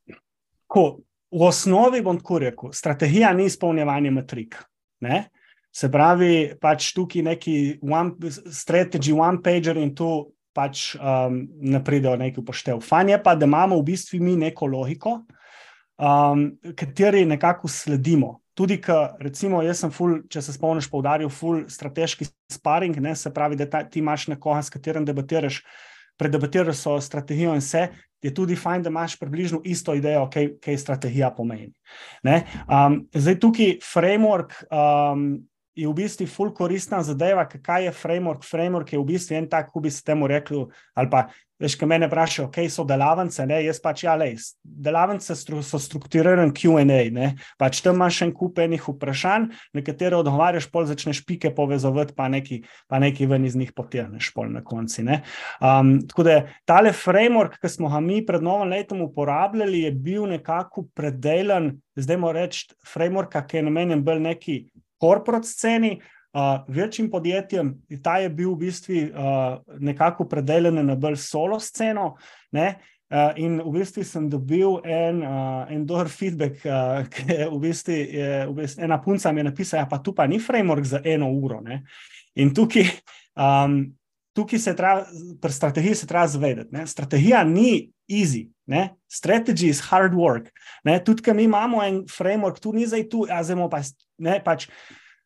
V 1.32 1.45
osnovi 1.45 2.01
bom 2.01 2.18
tako 2.18 2.39
rekel, 2.39 2.72
strategija 2.74 3.34
ni 3.34 3.45
izpolnjevanje 3.45 4.12
metrik. 4.12 4.55
Ne? 4.99 5.30
Se 5.76 5.89
pravi, 5.91 6.55
pač 6.61 6.91
tukaj 6.97 7.24
neki 7.28 7.55
one, 7.86 8.32
strategy, 8.51 9.13
one 9.13 9.41
pager 9.45 9.78
in 9.78 9.93
tu 9.95 10.32
pač 10.55 10.95
um, 10.97 11.43
ne 11.61 11.82
pridejo 11.86 12.15
neki 12.20 12.41
upoštev. 12.41 12.82
Fajn 12.84 13.13
je 13.13 13.20
pa, 13.24 13.36
da 13.38 13.47
imamo 13.47 13.78
v 13.80 13.86
bistvu 13.91 14.20
mi 14.24 14.36
neko 14.39 14.67
logiko, 14.67 15.20
um, 16.01 16.45
kateri 16.76 17.26
nekako 17.30 17.70
sledimo. 17.72 18.39
Tudi, 18.59 18.80
ka, 18.84 19.15
recimo, 19.24 19.61
jaz 19.63 19.86
sem, 19.86 19.91
ful, 19.95 20.17
če 20.28 20.41
se 20.43 20.57
spomniš, 20.57 20.89
poudaril, 20.91 21.30
full 21.32 21.63
strateški 21.72 22.28
sparing, 22.51 22.97
ne, 22.99 23.13
se 23.15 23.32
pravi, 23.32 23.55
da 23.55 23.70
ta, 23.72 23.86
ti 23.88 24.01
imaš 24.01 24.28
nekoga, 24.34 24.65
s 24.65 24.74
katerim 24.74 25.05
debatiraš, 25.07 25.61
predebatiraš 26.20 26.82
o 26.91 26.97
strategijo 26.99 27.53
in 27.55 27.63
vse. 27.63 27.86
Je 28.20 28.34
tudi 28.36 28.57
fajn, 28.59 28.84
da 28.84 28.91
imaš 28.91 29.15
približno 29.15 29.61
isto 29.63 29.95
idejo, 29.95 30.26
kaj, 30.34 30.49
kaj 30.59 30.76
strategija 30.82 31.30
pomeni. 31.32 31.70
Um, 32.67 33.05
zdaj, 33.15 33.38
tukaj 33.39 33.78
framework 33.80 34.57
um, 34.67 35.30
je 35.80 35.88
v 35.88 35.96
bistvu 35.96 36.28
ful 36.28 36.54
koristna 36.56 37.02
zadeva, 37.06 37.46
kaj 37.48 37.88
je 37.88 37.94
framework. 37.96 38.44
Framework 38.44 38.94
je 38.94 39.00
v 39.00 39.08
bistvu 39.08 39.40
en 39.40 39.50
tak, 39.50 39.70
kako 39.70 39.86
bi 39.86 39.92
se 39.92 40.04
temu 40.04 40.28
rekli. 40.28 40.66
Ali 40.94 41.10
pa, 41.10 41.28
veš, 41.60 41.76
kaj 41.80 41.90
me 41.90 42.00
vprašajo, 42.08 42.48
kaj 42.56 42.70
so 42.72 42.86
delavnice, 42.88 43.46
ne, 43.48 43.60
jaz 43.66 43.80
pač 43.84 44.04
ja, 44.06 44.16
le. 44.20 44.32
Delavnice 44.64 45.36
so 45.36 45.80
strukturirane 45.82 46.54
QA, 46.56 46.86
ne, 46.88 47.30
pač 47.60 47.82
tam 47.84 48.00
imaš 48.00 48.22
en 48.26 48.34
kup 48.36 48.60
enih 48.64 48.88
vprašanj, 48.88 49.50
na 49.76 49.84
katere 49.86 50.20
odgovarjaš, 50.20 50.70
pol 50.72 50.88
začneš 50.90 51.22
pike 51.28 51.52
povezovati, 51.56 52.16
pa 52.16 52.30
neki, 52.32 52.62
pa 52.88 53.02
neki 53.04 53.28
ven 53.30 53.48
iz 53.48 53.58
njih 53.60 53.74
potirneš, 53.76 54.32
pol 54.36 54.52
na 54.54 54.64
konci. 54.66 55.06
Um, 55.60 55.98
tako 56.08 56.28
da 56.28 56.40
tale 56.68 56.94
framework, 56.96 57.60
ki 57.60 57.72
smo 57.72 57.92
ga 57.92 58.02
mi 58.04 58.22
pred 58.26 58.44
novim 58.44 58.72
letom 58.72 59.04
uporabljali, 59.08 59.86
je 59.88 59.92
bil 59.92 60.28
nekako 60.32 60.88
predelan, 60.96 61.74
zdaj 62.00 62.18
moramo 62.20 62.40
reči, 62.40 62.68
framework, 62.88 63.36
ki 63.48 63.60
je 63.60 63.68
namenjen 63.68 64.04
bolj 64.06 64.24
neki 64.24 64.62
korporat 65.00 65.45
sceni, 65.45 65.95
uh, 66.34 66.62
večjim 66.68 67.10
podjetjem, 67.12 67.74
ta 68.04 68.18
je 68.20 68.30
bil 68.30 68.54
v 68.54 68.66
bistvu 68.66 69.02
uh, 69.10 69.60
nekako 69.80 70.28
predeljen 70.30 70.80
na 70.86 70.95
bolj 70.95 71.18
solo 71.24 71.60
sceno. 71.60 72.16
Ne? 72.52 72.76
Uh, 73.10 73.32
in 73.41 73.58
v 73.58 73.72
bistvu 73.80 74.04
sem 74.06 74.28
dobil 74.30 74.76
en, 74.86 75.24
uh, 75.26 75.64
en 75.74 75.86
dober 75.89 76.12
feedback, 76.14 76.60
uh, 76.66 77.08
ki 77.10 77.24
je 77.32 77.47
v 77.50 77.62
bistvu, 77.64 77.95
je, 77.95 78.34
v 78.52 78.58
bistvu 78.60 78.86
ena 78.86 79.00
punca 79.02 79.32
mi 79.34 79.41
je 79.41 79.47
napisala, 79.50 79.82
ja, 79.82 79.89
pa 79.89 79.97
tu 80.04 80.14
pa 80.14 80.28
ni 80.30 80.38
framework 80.38 80.86
za 80.86 81.02
eno 81.04 81.32
uro. 81.34 81.58
Ne? 81.66 81.82
In 82.38 82.54
tukaj, 82.54 82.86
um, 83.34 83.82
tukaj 84.38 84.62
se 84.62 84.76
treba, 84.78 85.08
pri 85.41 85.52
strategiji 85.52 85.95
se 85.95 86.08
treba 86.08 86.28
zavedati. 86.28 86.86
Strategija 86.86 87.43
ni 87.43 87.89
easy. 88.06 88.45
Ne? 88.70 88.89
Strategy 89.09 89.70
is 89.74 89.82
hard 89.89 90.13
work. 90.13 90.51
Ne? 90.86 90.99
Tudi, 91.01 91.24
ker 91.26 91.34
mi 91.34 91.47
imamo 91.49 91.82
en 91.82 92.03
framework, 92.05 92.61
tu 92.61 92.74
ni 92.76 92.86
zdaj 92.86 93.07
tu, 93.09 93.26
a 93.26 93.41
zdaj 93.43 93.65
pa 93.72 93.80
ne. 94.22 94.36
Pač, 94.45 94.67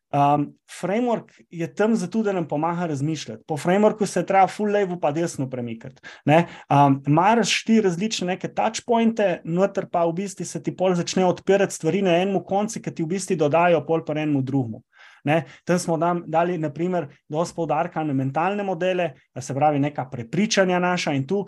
um, 0.08 0.46
framework 0.80 1.34
je 1.52 1.68
tam 1.68 1.92
zato, 2.00 2.22
da 2.24 2.32
nam 2.32 2.46
pomaga 2.48 2.86
razmišljati. 2.88 3.44
Po 3.46 3.58
frameworku 3.60 4.08
se 4.08 4.24
treba 4.26 4.46
full 4.48 4.72
levo 4.72 4.96
pa 5.00 5.12
desno 5.12 5.50
premikati. 5.50 6.00
Um, 6.24 7.02
Maraš 7.06 7.52
štiri 7.60 7.84
različne 7.84 8.32
neke 8.32 8.48
touchpointe, 8.48 9.42
noter 9.44 9.90
pa 9.92 10.06
v 10.08 10.16
bistvu 10.22 10.48
se 10.48 10.62
ti 10.62 10.72
pol 10.76 10.96
začne 10.96 11.26
odpirati 11.28 11.76
stvari 11.76 12.00
na 12.02 12.16
enem 12.22 12.40
koncu, 12.48 12.80
ki 12.80 12.94
ti 12.94 13.04
v 13.04 13.12
bistvu 13.12 13.36
dodajo 13.44 13.84
pol 13.84 14.08
pa 14.08 14.16
enemu 14.16 14.40
drugemu. 14.42 14.80
Ne? 15.24 15.44
Tam 15.64 15.78
smo 15.78 15.96
dam, 15.96 16.22
dali, 16.26 16.58
naprimer, 16.58 17.06
dosti 17.28 17.56
poudarka 17.56 18.04
na 18.04 18.12
mentalne 18.12 18.62
modele, 18.62 19.10
se 19.40 19.54
pravi, 19.54 19.80
neka 19.80 20.04
prepričanja 20.10 20.78
naša 20.78 21.14
in 21.16 21.26
tu, 21.26 21.44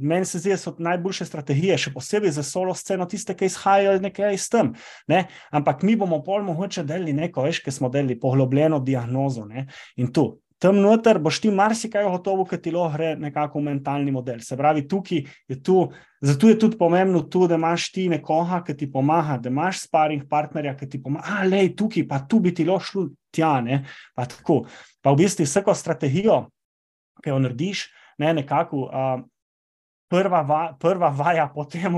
meni 0.00 0.24
se 0.24 0.38
zdi, 0.38 0.52
da 0.52 0.56
so 0.60 0.74
najboljše 0.78 1.24
strategije, 1.24 1.78
še 1.78 1.92
posebej 1.94 2.36
za 2.36 2.42
solo 2.42 2.74
sceno, 2.74 3.06
tiste, 3.08 3.36
ki 3.36 3.48
izhajajo 3.48 4.00
nekaj 4.04 4.34
iz 4.34 4.48
tem. 4.52 4.74
Ne? 5.08 5.24
Ampak 5.50 5.82
mi 5.82 5.96
bomo 5.96 6.20
pol 6.24 6.44
mogoče 6.44 6.84
delili 6.84 7.16
neko, 7.16 7.46
veš, 7.48 7.62
ki 7.64 7.72
smo 7.72 7.88
delili 7.88 8.18
poglobljeno 8.20 8.80
diagnozo 8.84 9.48
ne? 9.48 9.66
in 9.96 10.12
tu 10.12 10.34
tam 10.58 10.80
noter 10.82 11.18
boš 11.22 11.40
ti 11.42 11.50
marsikaj 11.54 12.06
gotovo, 12.10 12.44
ker 12.48 12.60
ti 12.62 12.72
lahko 12.74 12.96
gre 12.96 13.12
nekako 13.20 13.62
mentalni 13.62 14.12
model. 14.14 14.40
Se 14.42 14.56
pravi, 14.58 14.86
tukaj 14.88 15.22
je 15.48 15.58
tu, 15.62 15.78
zato 16.20 16.50
je 16.50 16.58
tudi 16.58 16.78
pomembno, 16.78 17.22
tu, 17.30 17.46
da 17.46 17.58
imaš 17.58 17.90
ti 17.94 18.08
nekoga, 18.10 18.60
ki 18.66 18.76
ti 18.76 18.90
pomaga, 18.92 19.38
da 19.42 19.52
imaš 19.52 19.84
sparing 19.86 20.26
partnerja, 20.30 20.74
ki 20.76 20.90
ti 20.90 21.02
pomaga, 21.02 21.38
a 21.38 21.46
le 21.46 21.64
tukaj, 21.76 22.08
pa 22.10 22.20
tu 22.26 22.42
bi 22.42 22.54
ti 22.54 22.66
lahko 22.66 22.90
šlo 22.90 23.08
tja. 23.34 23.58
Ne? 23.64 23.84
Pa 24.18 24.26
tako. 24.26 24.64
Pa 25.02 25.14
v 25.14 25.22
bistvu 25.22 25.46
vsako 25.46 25.74
strategijo, 25.78 26.42
ki 27.22 27.30
jo 27.30 27.42
narediš, 27.42 27.88
ne, 28.18 28.34
nekako. 28.42 28.86
Uh, 28.88 29.26
prva, 30.08 30.40
va, 30.42 30.60
prva 30.80 31.10
vaja 31.12 31.46
po 31.52 31.64
tem, 31.68 31.94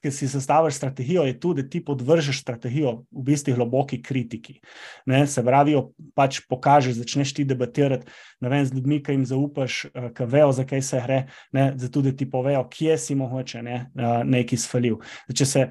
ker 0.00 0.12
si 0.12 0.26
zastaviš 0.30 0.80
strategijo, 0.80 1.24
je 1.26 1.36
tudi, 1.40 1.62
da 1.62 1.70
ti 1.70 1.80
podvržeš 1.84 2.40
strategijo 2.42 2.92
v 3.10 3.24
bistvu 3.30 3.54
globoki 3.54 4.00
kritiki. 4.02 4.58
Ne, 5.06 5.24
se 5.30 5.44
pravi, 5.46 5.76
pač 6.14 6.40
pokažeš, 6.50 6.98
začneš 7.00 7.34
ti 7.36 7.46
debatirati 7.46 8.10
vem, 8.40 8.64
z 8.66 8.74
ljudmi, 8.74 9.00
ki 9.02 9.16
jim 9.16 9.26
zaupaš, 9.26 9.84
eh, 9.94 10.10
ki 10.14 10.28
vejo, 10.30 10.52
zakaj 10.52 10.82
se 10.82 11.02
gre, 11.06 11.20
ne, 11.52 11.70
da 11.74 12.12
ti 12.12 12.30
povejo, 12.30 12.66
kje 12.70 12.98
si 12.98 13.14
mogoče 13.14 13.62
ne, 13.62 13.76
eh, 13.94 14.22
nekaj 14.24 14.58
svalil. 14.58 15.00
Če 15.32 15.46
se 15.46 15.68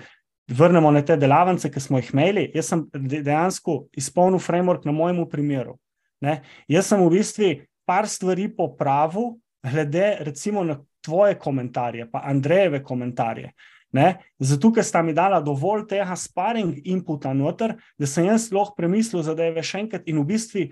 vrnemo 0.47 0.91
na 0.91 1.01
te 1.01 1.17
delavnice, 1.17 1.71
ki 1.71 1.79
smo 1.79 1.99
jih 1.99 2.11
imeli, 2.13 2.51
jaz 2.55 2.69
sem 2.71 2.85
dejansko 2.93 3.85
izpolnil 3.97 4.39
framework 4.39 4.85
na 4.85 4.91
mojem 4.91 5.25
primeru. 5.29 5.79
Ne. 6.21 6.41
Jaz 6.67 6.87
sem 6.87 7.01
v 7.01 7.09
bistvu 7.17 7.55
par 7.85 8.07
stvari 8.07 8.47
popravil, 8.49 9.35
glede 9.65 10.17
recimo 10.21 10.63
na 10.63 10.79
tvoje 11.05 11.37
komentarje, 11.39 12.09
pa 12.11 12.23
Andrejeve 12.25 12.83
komentarje. 12.83 13.53
Ne? 13.95 14.17
Zato, 14.39 14.73
ker 14.75 14.83
sta 14.83 14.99
mi 15.05 15.13
dala 15.15 15.39
dovolj 15.41 15.85
tega 15.87 16.17
sparing 16.19 16.81
inputa 16.83 17.31
noter, 17.33 17.77
da 17.97 18.09
sem 18.09 18.27
jaz 18.27 18.49
lahko 18.51 18.75
premislil 18.75 19.23
za 19.23 19.35
deve 19.37 19.63
še 19.63 19.85
enkrat 19.85 20.09
in 20.09 20.19
v 20.19 20.27
bistvu 20.33 20.65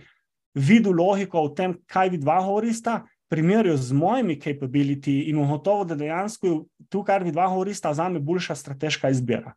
videl 0.53 0.97
logiko 0.97 1.45
v 1.47 1.53
tem, 1.55 1.75
kaj 1.87 2.11
vi 2.13 2.19
dva 2.21 2.41
govorista, 2.43 3.03
primerjal 3.33 3.77
z 3.77 3.95
mojimi 3.97 4.35
capability 4.41 5.23
in 5.31 5.39
ugotovil, 5.41 5.87
da 5.89 5.97
dejansko 5.97 6.51
tu, 6.89 7.01
kar 7.03 7.23
vi 7.25 7.31
dva 7.33 7.47
govorite, 7.49 7.93
za 7.93 8.09
me 8.09 8.19
boljša 8.19 8.55
strateška 8.59 9.09
izbira. 9.09 9.55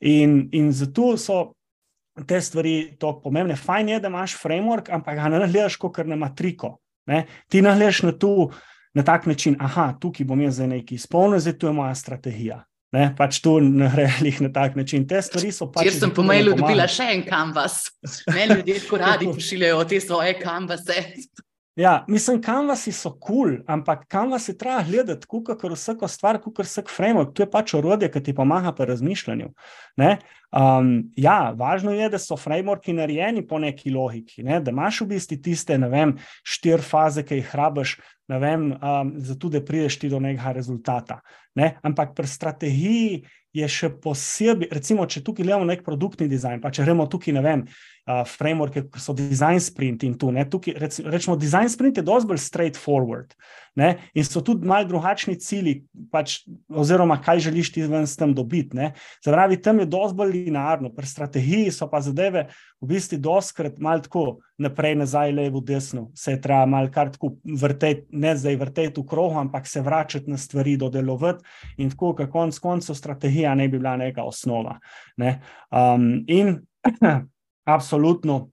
In, 0.00 0.48
in 0.52 0.70
zato 0.72 1.16
so 1.16 1.38
te 2.26 2.40
stvari 2.40 2.96
tako 2.98 3.20
pomembne. 3.24 3.56
Fajn 3.56 3.88
je, 3.88 4.00
da 4.00 4.10
imaš 4.12 4.36
framework, 4.38 4.92
ampak 4.94 5.16
ga 5.18 5.28
ne 5.32 5.40
gledaš 5.46 5.76
kot 5.80 5.98
matriko. 6.06 6.76
Ne? 7.06 7.24
Ti 7.48 7.62
ne 7.62 7.74
gledaš 7.74 8.02
na, 8.06 8.12
tu, 8.12 8.50
na 8.98 9.04
tak 9.06 9.26
način, 9.30 9.56
aha, 9.62 9.92
tukaj 10.00 10.26
bom 10.26 10.40
jaz 10.42 10.58
zdaj 10.58 10.72
nekaj 10.74 10.98
izpolnil, 10.98 11.38
zdaj 11.40 11.58
tu 11.58 11.70
je 11.70 11.72
moja 11.72 11.94
strategija. 11.94 12.64
Ne, 12.92 13.10
pač 13.16 13.42
tu 13.44 13.58
ne 13.60 13.90
greš 13.92 14.40
na 14.40 14.48
tak 14.52 14.76
način. 14.76 15.04
Te 15.08 15.20
stvari 15.22 15.50
so 15.52 15.68
pač. 15.72 15.90
Jaz 15.90 15.98
sem 16.00 16.12
po 16.14 16.24
mailu 16.24 16.54
dobila 16.56 16.86
še 16.88 17.10
en 17.18 17.24
kanvas. 17.26 17.82
Me 18.32 18.46
ljudje 18.48 18.78
tako 18.80 19.00
radi 19.02 19.28
pošiljajo 19.36 19.84
te 19.90 20.00
svoje 20.00 20.38
kanvase. 20.40 21.02
Ja, 21.78 22.04
mislim, 22.08 22.40
kanvasi 22.42 22.90
so 22.92 23.12
kul, 23.12 23.36
cool, 23.36 23.52
ampak 23.70 24.00
kanvasi 24.10 24.56
treba 24.58 24.80
gledati, 24.82 25.26
kot 25.30 25.62
vsako 25.62 26.08
stvar, 26.10 26.40
kot 26.42 26.58
vsak 26.64 26.90
framework. 26.90 27.30
To 27.38 27.44
je 27.44 27.50
pač 27.50 27.74
orodje, 27.78 28.08
ki 28.10 28.22
ti 28.26 28.34
pomaga 28.34 28.72
pri 28.74 28.88
razmišljanju. 28.90 29.52
Um, 30.02 30.90
ja, 31.16 31.52
važno 31.54 31.94
je, 31.94 32.08
da 32.10 32.18
so 32.18 32.34
frameworki 32.40 32.96
narejeni 32.98 33.46
po 33.46 33.60
neki 33.62 33.92
logiki, 33.94 34.42
ne? 34.42 34.58
da 34.58 34.74
imaš 34.74 35.04
v 35.04 35.10
bistvu 35.12 35.38
tiste, 35.44 35.78
ne 35.78 35.86
vem, 35.92 36.16
štiri 36.42 36.82
faze, 36.82 37.22
ki 37.22 37.38
jih 37.42 37.54
rabiš, 37.60 37.94
ne 38.32 38.42
vem, 38.42 38.70
um, 38.74 39.14
zato 39.22 39.52
da 39.52 39.62
prideš 39.62 40.00
ti 40.02 40.10
do 40.10 40.18
nekega 40.24 40.56
rezultata. 40.58 41.20
Ne? 41.54 41.76
Ampak 41.86 42.16
pri 42.18 42.26
strategiji 42.26 43.22
je 43.54 43.68
še 43.70 43.92
posebej, 44.02 44.72
recimo, 44.74 45.06
če 45.06 45.22
tukaj 45.24 45.46
gledamo 45.46 45.68
nek 45.68 45.86
produktni 45.86 46.26
dizajn, 46.28 46.58
pa 46.64 46.72
če 46.74 46.84
gremo 46.84 47.06
tukaj, 47.06 47.38
ne 47.38 47.44
vem, 47.44 47.64
uh, 48.08 48.24
frameworke, 48.26 48.86
ki 48.88 49.02
so 49.02 49.12
design 49.16 49.60
sprint 49.60 50.02
in 50.08 50.16
tu, 50.18 50.32
ne, 50.32 50.46
tukaj, 50.48 50.76
rec, 50.80 50.98
rečemo, 51.04 51.36
design 51.36 51.68
sprint 51.68 52.00
je 52.00 52.06
dosti 52.06 52.30
bolj 52.30 52.40
straightforward. 52.42 53.36
Ne, 53.78 53.92
in 54.18 54.24
so 54.26 54.40
tudi 54.42 54.66
malo 54.66 54.88
drugačni 54.88 55.36
cilji, 55.38 55.84
pač, 56.10 56.40
oziroma 56.66 57.20
kaj 57.22 57.44
želiš 57.46 57.68
ti 57.76 57.84
ven 57.86 58.08
s 58.10 58.18
tem 58.18 58.32
dobiti. 58.34 58.88
Zapravi, 59.22 59.60
tam 59.62 59.78
je 59.78 59.86
dosti 59.86 60.18
bolj 60.18 60.32
linearno, 60.34 60.90
pri 60.90 61.06
strategiji 61.06 61.70
so 61.76 61.86
pa 61.86 62.00
zadeve 62.02 62.48
v 62.80 62.88
bistvu 62.90 63.20
doskrat 63.22 63.78
malo 63.78 64.02
tako 64.02 64.24
naprej, 64.58 64.96
nazaj, 64.98 65.32
levo, 65.36 65.62
desno. 65.62 66.08
Se 66.18 66.34
je 66.34 66.40
treba 66.42 66.66
malo 66.66 66.90
kar 66.90 67.12
tako 67.14 67.36
vrteti, 67.44 68.08
ne 68.18 68.34
zdaj 68.36 68.58
vrteti 68.58 69.00
v 69.00 69.06
krohu, 69.06 69.38
ampak 69.38 69.70
se 69.70 69.84
vračati 69.84 70.30
na 70.30 70.38
stvari, 70.38 70.76
dodelovati 70.76 71.44
in 71.78 71.90
tako, 71.90 72.16
kako 72.18 72.32
konc 72.32 72.58
koncev 72.58 72.98
strategija 72.98 73.54
ne 73.54 73.68
bi 73.68 73.78
bila 73.78 73.96
neka 73.96 74.22
osnova. 74.26 74.78
Ne. 75.16 75.40
Um, 75.70 76.24
in 76.26 76.58
Absolutno, 77.68 78.48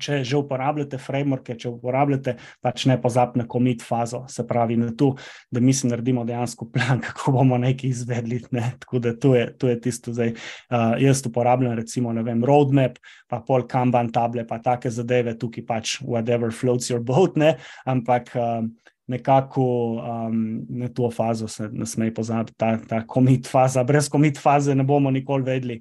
če 0.00 0.20
že 0.26 0.38
uporabljate 0.38 0.98
frameworke, 1.00 1.56
če 1.58 1.70
uporabljate, 1.70 2.36
pač 2.64 2.86
ne 2.90 2.96
pozabite 3.00 3.42
na 3.42 3.46
komit 3.50 3.82
fazo, 3.84 4.24
se 4.30 4.44
pravi 4.46 4.76
na 4.80 4.90
to, 4.96 5.12
da 5.54 5.62
mi 5.64 5.74
si 5.74 5.88
naredimo 5.88 6.24
dejansko 6.28 6.68
plan, 6.74 7.00
kako 7.06 7.36
bomo 7.38 7.58
nekaj 7.62 7.90
izvedli. 7.90 8.42
Ne? 8.54 8.74
Tako 8.82 9.02
da 9.04 9.14
to 9.16 9.34
je, 9.36 9.48
to 9.58 9.70
je 9.70 9.80
tisto, 9.86 10.14
zdaj 10.14 10.34
uh, 10.34 10.94
jaz 11.00 11.24
uporabljam, 11.26 11.76
recimo, 11.78 12.12
ne 12.12 12.24
vem, 12.26 12.44
roadmap, 12.44 12.98
pa 13.30 13.40
pol 13.46 13.66
kanban 13.70 14.12
table, 14.14 14.46
pa 14.48 14.60
take 14.62 14.92
zadeve, 14.92 15.36
tukaj 15.38 15.66
pač 15.68 15.98
whatever 16.02 16.52
floats 16.52 16.92
your 16.92 17.02
boat, 17.02 17.38
ne? 17.40 17.56
ampak. 17.86 18.34
Uh, 18.36 18.64
Nekako 19.04 19.60
um, 20.00 20.36
na 20.80 20.86
to 20.88 21.10
fazo 21.12 21.44
se 21.44 21.66
ne 21.68 21.84
sme 21.84 22.06
pozabiti, 22.08 22.54
ta, 22.56 22.70
ta 22.88 23.02
komit 23.04 23.44
faza. 23.44 23.82
Brez 23.84 24.06
komit 24.08 24.40
faze 24.40 24.72
ne 24.72 24.80
bomo 24.80 25.10
nikoli 25.12 25.44
vedeli, 25.44 25.76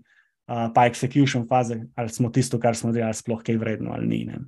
uh, 0.48 0.68
pa 0.76 0.88
execution 0.89 1.48
faze, 1.48 1.80
ali 1.96 2.10
smo 2.10 2.30
tisto, 2.30 2.60
kar 2.60 2.76
smo 2.76 2.91
delali, 2.91 3.14
sploh 3.14 3.44
kaj 3.44 3.58
vredno 3.58 3.94
ali 3.96 4.08
ni. 4.08 4.26
Ne? 4.26 4.41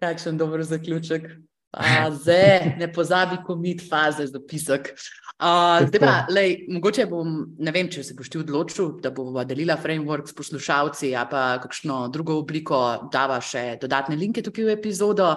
Kakšen 0.00 0.38
dober 0.38 0.64
zaključek. 0.64 1.30
Zdaj, 2.22 2.76
ne 2.78 2.88
pozabi, 2.92 3.36
ko 3.44 3.56
mi 3.56 3.76
faze 3.78 4.26
zapisek. 4.26 4.94
Uh, 5.36 5.84
pa, 6.00 6.12
lej, 6.32 6.62
mogoče 6.72 7.04
bom, 7.10 7.32
ne 7.60 7.72
vem, 7.74 7.90
če 7.92 8.00
se 8.06 8.14
boš 8.16 8.30
ti 8.32 8.38
odločil, 8.40 8.94
da 9.04 9.10
bomo 9.12 9.42
delila 9.44 9.76
framework 9.76 10.30
s 10.30 10.36
poslušalci, 10.36 11.10
a 11.12 11.26
pa 11.28 11.42
kakšno 11.60 12.06
drugo 12.14 12.38
obliko, 12.40 12.78
dava 13.12 13.36
še 13.44 13.74
dodatne 13.82 14.16
linke 14.16 14.40
tukaj 14.46 14.70
v 14.70 14.76
epizodo. 14.78 15.34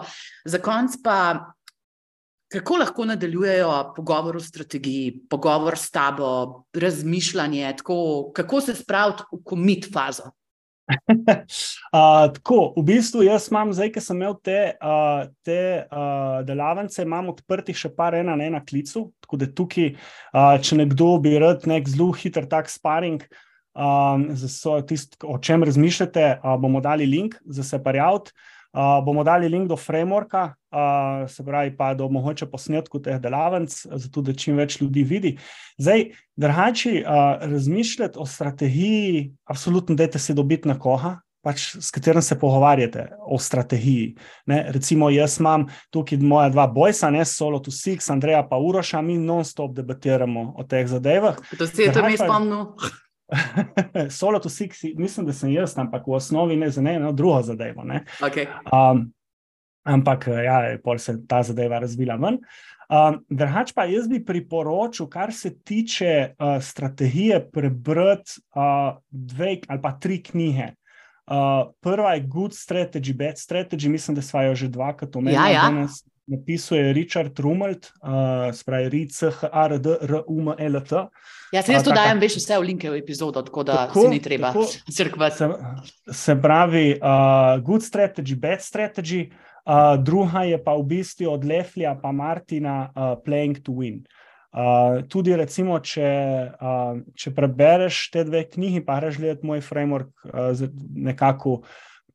Za 0.48 0.62
konc 0.64 0.96
pa 1.04 1.18
Kako 2.50 2.80
lahko 2.82 3.06
nadaljujejo 3.06 3.94
pogovor 3.96 4.38
o 4.38 4.40
strategiji, 4.42 5.20
pogovor 5.30 5.78
s 5.78 5.92
tabo, 5.92 6.64
razmišljanje, 6.74 7.74
tako, 7.78 8.32
kako 8.36 8.62
se 8.62 8.76
spraviti 8.76 9.24
v 9.32 9.44
komit 9.46 9.86
fazo? 9.94 10.32
uh, 10.90 12.26
tako, 12.34 12.74
v 12.78 12.84
bistvu 12.88 13.22
jaz 13.28 13.52
imam, 13.52 13.70
zdaj, 13.74 13.92
ki 13.94 14.02
sem 14.02 14.18
imel 14.18 14.34
te, 14.42 14.58
uh, 14.82 15.30
te 15.46 15.60
uh, 15.86 16.40
delavnice, 16.48 17.06
imam 17.06 17.30
odprtih 17.36 17.78
še 17.78 17.94
par 17.94 18.18
ena 18.18 18.34
na 18.40 18.50
ena 18.50 18.64
klicu. 18.66 19.12
Tako 19.22 19.44
da 19.44 19.52
tukaj, 19.54 19.92
uh, 19.94 20.56
če 20.58 20.82
nekdo 20.82 21.12
bi 21.22 21.38
rad 21.38 21.70
nek 21.70 21.86
zelo 21.90 22.10
hiter 22.18 22.50
tak 22.50 22.74
sparing, 22.74 23.28
um, 23.78 24.32
tist, 24.90 25.20
o 25.22 25.38
čem 25.38 25.70
razmišljate, 25.70 26.32
uh, 26.40 26.56
bomo 26.58 26.82
dali 26.82 27.06
link 27.06 27.38
za 27.46 27.64
se 27.64 27.78
parjaviti. 27.84 28.34
Uh, 28.34 28.59
bomo 29.06 29.24
dali 29.24 29.50
link 29.50 29.68
do 29.70 29.78
frameworka, 29.78 30.54
uh, 30.72 31.30
se 31.30 31.46
pravi, 31.46 31.72
pa 31.78 31.94
do 31.94 32.10
mogoče 32.10 32.46
posnetku 32.46 33.02
teh 33.02 33.18
delavnic, 33.22 33.74
zato 33.86 34.22
da 34.22 34.34
čim 34.34 34.58
več 34.58 34.82
ljudi 34.82 35.04
vidi. 35.04 35.32
Zdaj, 35.78 36.12
drugače, 36.38 36.94
uh, 37.02 37.50
razmišljati 37.50 38.20
o 38.20 38.26
strategiji, 38.26 39.32
absolutno, 39.46 39.96
dajte 39.96 40.20
se 40.20 40.34
dobiti 40.34 40.68
na 40.68 40.80
koha. 40.80 41.20
Pač, 41.42 41.70
s 41.80 41.88
katerim 41.96 42.22
se 42.22 42.36
pogovarjate 42.36 43.06
o 43.24 43.38
strategiji. 43.40 44.10
Ne, 44.52 44.58
recimo, 44.76 45.08
jaz 45.10 45.38
imam 45.40 45.70
tukaj 45.90 46.20
moja 46.20 46.50
dva 46.52 46.66
bojsa, 46.68 47.08
ne 47.16 47.24
solo 47.26 47.62
to 47.64 47.72
six, 47.72 48.12
Andreja 48.12 48.44
pa 48.44 48.60
Uroša, 48.60 49.00
mi 49.02 49.16
non-stop 49.18 49.72
debatiramo 49.78 50.50
o 50.60 50.66
teh 50.68 50.84
zadevah. 50.88 51.40
To 51.58 51.68
si 51.68 51.88
je 51.88 51.94
to 51.96 52.04
mi 52.04 52.20
spomnil. 52.20 52.76
Solo 54.20 54.40
to 54.40 54.50
six, 54.50 54.84
mislim, 54.98 55.26
da 55.26 55.34
sem 55.34 55.54
jaz, 55.54 55.78
ampak 55.78 56.08
v 56.08 56.18
osnovi 56.18 56.58
ne 56.58 56.70
za 56.70 56.82
eno 56.82 57.12
drugo 57.12 57.42
zadevo. 57.42 57.86
Okay. 58.22 58.48
Um, 58.74 59.12
ampak 59.84 60.28
ja, 60.28 60.78
pol 60.84 60.98
se 60.98 61.18
ta 61.28 61.44
zadeva 61.44 61.80
razvila 61.80 62.16
ven. 62.16 62.40
Um, 62.90 63.20
Drugač 63.30 63.72
pa 63.78 63.86
jaz 63.86 64.08
bi 64.10 64.18
priporočil, 64.26 65.06
kar 65.10 65.34
se 65.34 65.54
tiče 65.54 66.34
uh, 66.34 66.58
strategije, 66.62 67.44
prebrati 67.52 68.42
uh, 68.58 68.98
dve 69.10 69.60
ali 69.68 69.82
pa 69.82 69.92
tri 69.92 70.24
knjige. 70.24 70.74
Uh, 71.30 71.70
prva 71.82 72.16
je 72.18 72.26
Good 72.26 72.58
Strategy, 72.58 73.14
Bad 73.14 73.38
Strategy, 73.38 73.90
mislim, 73.90 74.16
da 74.16 74.22
smo 74.22 74.42
jo 74.42 74.56
že 74.56 74.68
dvakrat 74.68 75.16
omenili. 75.16 75.54
Ja, 75.54 75.70
ja. 75.70 75.88
Napisal 76.30 76.78
je 76.78 76.94
Richard 76.94 77.40
Rumelt, 77.40 77.92
uh, 78.04 78.54
spravi 78.54 78.86
R-C-H-A-R-D-R-U-M-L-T. 78.86 80.92
Ja, 81.52 81.62
se 81.66 81.74
jaz 81.74 81.84
to 81.84 81.92
dajem, 81.96 82.20
veš, 82.22 82.36
vse 82.38 82.60
v 82.60 82.64
linke 82.70 82.92
v 82.94 82.98
epizodo, 83.02 83.42
tako 83.42 83.64
da 83.66 83.88
tako, 83.88 84.02
se 84.06 84.10
ni 84.14 84.22
treba 84.22 84.54
crkvati. 84.94 85.38
Se, 85.38 85.50
se 86.14 86.36
pravi, 86.42 87.00
uh, 87.02 87.58
good 87.66 87.82
strategy, 87.82 88.38
bad 88.38 88.62
strategy, 88.62 89.32
uh, 89.66 89.98
druga 89.98 90.44
je 90.46 90.64
pa 90.64 90.78
v 90.78 90.84
bistvu 90.94 91.34
od 91.34 91.46
Leflja 91.46 91.98
pa 92.02 92.12
Martina 92.14 92.92
uh, 92.94 93.18
Playing 93.26 93.58
to 93.66 93.72
Win. 93.74 94.06
Uh, 94.50 95.06
tudi, 95.10 95.36
recimo, 95.38 95.80
če, 95.82 96.10
uh, 96.58 96.98
če 97.18 97.32
prebereš 97.38 98.10
te 98.14 98.24
dve 98.26 98.44
knjigi, 98.50 98.82
pa 98.86 99.00
greš 99.02 99.18
gledati 99.22 99.46
moj 99.46 99.62
framework, 99.66 100.10
uh, 100.30 100.54
nekako 100.94 101.62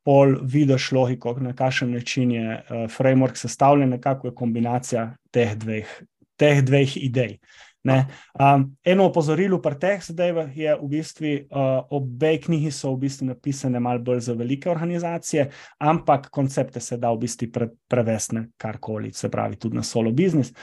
pol 0.05 0.37
vidiš 0.43 0.91
logiko, 0.93 1.37
na 1.41 1.55
kakšen 1.57 1.93
način 1.93 2.31
je 2.31 2.49
uh, 2.59 2.85
framework 2.93 3.37
sestavljen, 3.41 3.97
nekako 3.97 4.29
je 4.29 4.35
kombinacija 4.35 5.07
teh 5.33 5.55
dveh, 5.57 6.01
teh 6.37 6.61
dveh 6.65 6.97
idej. 6.97 7.39
Uh, 7.39 7.75
Um, 7.85 8.77
eno 8.85 9.05
opozorilo 9.05 9.59
pri 9.61 9.77
teh 9.77 10.01
zadevah 10.01 10.49
je, 10.57 10.73
v 10.73 10.87
bistvu, 10.89 11.33
uh, 11.53 11.85
obe 11.93 12.39
knjigi 12.41 12.71
so 12.73 12.95
v 12.95 13.05
bistvu 13.05 13.29
napisane 13.29 13.81
malo 13.81 14.01
bolj 14.01 14.23
za 14.25 14.33
velike 14.33 14.71
organizacije, 14.71 15.51
ampak 15.85 16.31
koncepte 16.33 16.81
se 16.81 16.97
da 16.97 17.13
v 17.13 17.21
bistvu 17.27 17.51
pre, 17.53 17.69
prevesti 17.89 18.35
na 18.35 18.47
karkoli, 18.57 19.13
se 19.13 19.29
pravi 19.29 19.61
tudi 19.61 19.77
na 19.77 19.83
solo 19.83 20.13
biznis. 20.13 20.55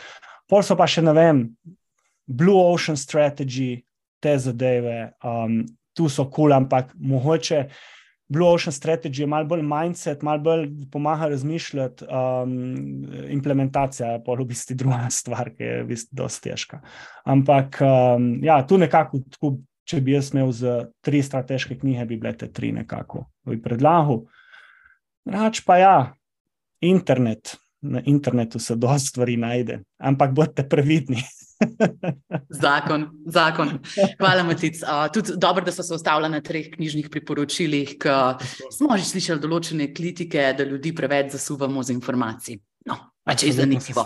Pol 0.50 0.66
so 0.66 0.76
pa 0.76 0.90
še, 0.90 1.06
ne 1.06 1.14
vem, 1.14 1.46
Blue 2.26 2.58
Ocean 2.58 2.98
Strategy, 2.98 3.84
te 4.22 4.34
zadeve, 4.42 5.14
um, 5.22 5.62
tu 5.94 6.10
so 6.10 6.26
kul, 6.26 6.50
cool, 6.50 6.58
ampak 6.58 6.96
mogoče. 6.98 7.68
Blue 8.32 8.48
Ocean 8.48 8.72
Strategy 8.72 9.22
je 9.22 9.28
malo 9.28 9.46
bolj 9.46 9.62
mindset, 9.68 10.22
malo 10.24 10.40
bolj 10.40 10.70
pomaga 10.92 11.28
razmišljati, 11.28 12.06
um, 12.08 12.54
implementacija 13.30 14.14
je 14.14 14.22
pa 14.24 14.38
v 14.40 14.46
bistvu 14.48 14.76
druga 14.80 15.10
stvar, 15.20 15.52
ki 15.58 15.64
je 15.64 15.82
v 15.84 15.88
bistvu 15.90 16.16
dosti 16.16 16.50
težka. 16.50 16.80
Ampak 17.28 17.82
um, 17.84 18.32
ja, 18.44 18.62
tu 18.68 18.80
nekako, 18.80 19.20
tako, 19.36 19.58
če 19.84 20.00
bi 20.02 20.16
jaz 20.16 20.32
imel 20.32 20.54
za 20.56 20.78
tri 21.04 21.20
strateške 21.24 21.76
knjige, 21.82 22.06
bi 22.08 22.22
bile 22.22 22.32
te 22.38 22.48
tri 22.48 22.72
nekako 22.72 23.26
v 23.46 23.60
predlahu. 23.60 24.22
Rač 25.28 25.60
pa 25.68 25.78
ja, 25.82 25.98
internet. 26.82 27.58
Na 27.82 27.98
internetu 28.06 28.60
se 28.62 28.76
dosta 28.78 29.10
stvari 29.10 29.40
najde, 29.42 29.80
ampak 29.98 30.36
bodite 30.38 30.64
previdni. 30.70 31.24
zakon, 32.64 33.08
zakon. 33.26 33.78
Hvala, 34.20 34.44
Matic. 34.44 34.82
Uh, 34.84 35.06
tudi 35.14 35.38
dobro, 35.38 35.66
da 35.66 35.72
so 35.72 35.84
se 35.84 35.94
ustavili 35.96 36.30
na 36.30 36.42
treh 36.42 36.72
knjižnih 36.74 37.10
priporočilih, 37.10 37.96
ker 38.02 38.42
smo 38.72 38.98
že 38.98 39.06
slišali 39.12 39.44
določene 39.44 39.92
kritike, 39.94 40.52
da 40.58 40.68
ljudi 40.68 40.96
preveč 40.96 41.36
zasuvamo 41.38 41.84
z 41.84 41.98
informacijami. 41.98 42.62
No, 42.90 42.98
Če 43.22 43.52
je 43.52 43.54
zanimivo. 43.54 44.02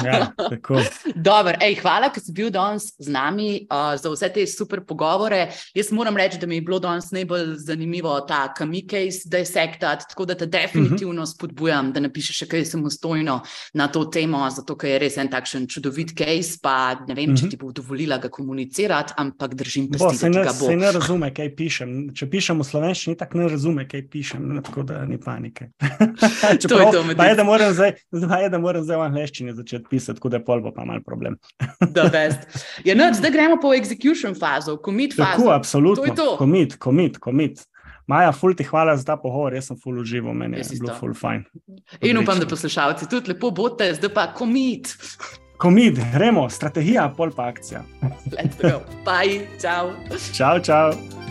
Ja, 0.00 0.30
Dobro, 1.28 1.52
ej, 1.60 1.74
hvala, 1.82 2.08
ker 2.08 2.22
si 2.24 2.32
bil 2.32 2.48
danes 2.48 2.86
z 2.96 3.12
nami 3.12 3.66
uh, 3.68 3.92
za 4.00 4.08
vse 4.08 4.30
te 4.32 4.46
super 4.48 4.80
pogovore. 4.88 5.42
Jaz 5.76 5.90
moram 5.92 6.16
reči, 6.16 6.38
da 6.40 6.48
mi 6.48 6.56
je 6.56 6.64
bilo 6.64 6.78
danes 6.80 7.10
najbolj 7.12 7.58
zanimivo 7.60 8.14
ta 8.24 8.46
kamikejs 8.56 9.26
desektat, 9.28 10.06
tako 10.08 10.24
da 10.30 10.38
te 10.40 10.48
definitivno 10.48 11.26
spodbujam, 11.28 11.90
da 11.92 12.00
napišeš 12.00 12.38
še 12.40 12.48
kaj 12.48 12.64
samostojno 12.70 13.34
na 13.76 13.88
to 13.92 14.06
temo, 14.08 14.40
zato 14.56 14.78
ker 14.80 14.94
je 14.94 15.02
res 15.04 15.20
en 15.20 15.28
takšen 15.28 15.68
čudovit 15.68 16.16
case, 16.16 16.56
pa 16.64 16.96
ne 17.04 17.18
vem, 17.18 17.36
če 17.36 17.52
ti 17.52 17.60
bo 17.60 17.74
dovolila 17.76 18.16
ga 18.24 18.32
komunicirati, 18.32 19.18
ampak 19.20 19.58
držim 19.60 19.90
pesti, 19.92 20.16
se 20.16 20.32
da 20.32 20.38
ne, 20.38 20.46
ga 20.48 20.56
bo. 20.56 20.72
se 20.72 20.78
ne 20.80 20.94
razume, 20.96 21.30
kaj 21.36 21.52
pišem. 21.60 21.94
Če 22.16 22.30
pišem 22.32 22.64
v 22.64 22.68
slovenščini, 22.70 23.20
tako 23.20 23.44
ne 23.44 23.52
razume, 23.52 23.84
kaj 23.90 24.06
pišem, 24.08 24.48
tako 24.64 24.88
da 24.88 25.04
ni 25.04 25.20
panike. 25.20 25.68
To 26.70 26.78
je 26.78 26.90
to, 26.92 27.00
pa 27.16 27.24
je, 27.26 27.34
da 27.38 27.44
moram 27.44 27.72
zdaj, 27.74 27.94
zdaj, 28.30 28.48
da 28.50 28.58
moram 28.58 28.84
zdaj 28.84 28.96
v 28.96 29.06
angleščini 29.08 29.54
začeti 29.54 29.90
pisati, 29.90 30.18
tako 30.18 30.30
da 30.30 30.38
je 30.38 30.44
pol 30.46 30.62
bo 30.62 30.72
pa 30.74 30.84
mal 30.86 31.02
problem. 31.06 31.36
ja, 32.88 32.94
no, 32.94 33.10
zdaj 33.14 33.34
gremo 33.34 33.58
po 33.62 33.74
execution 33.74 34.38
fazo, 34.38 34.78
commit 34.84 35.16
fazo. 35.16 35.36
Tako, 35.36 35.50
absolutno. 35.50 36.04
To 36.04 36.08
je 36.08 36.16
to. 36.16 36.30
Commit, 36.38 36.78
commit, 36.82 37.18
commit. 37.24 37.66
Maja, 38.10 38.32
ful 38.34 38.56
ti 38.58 38.64
hvala 38.66 38.96
za 38.98 39.06
ta 39.06 39.16
pogovor, 39.20 39.54
jaz 39.54 39.68
sem 39.70 39.78
ful 39.78 40.00
užival, 40.02 40.34
meni 40.34 40.58
je 40.58 40.80
bilo 40.80 40.96
ful 40.98 41.14
fajn. 41.14 41.44
In 42.00 42.18
upam, 42.18 42.40
da 42.40 42.46
Odlično. 42.46 42.50
poslušalci 42.56 43.08
tudi 43.10 43.34
lepo 43.34 43.52
bote, 43.54 43.92
zdaj 43.94 44.14
pa 44.14 44.26
commit. 44.38 44.96
Commit, 45.62 46.00
gremo, 46.14 46.48
strategija, 46.50 47.10
pol 47.16 47.30
pa 47.36 47.50
akcija. 47.52 47.84
Let's 48.32 48.58
go. 48.62 48.80
Bye, 49.06 49.46
ciao. 49.60 49.92
Čau, 50.34 50.58
čau. 50.58 51.29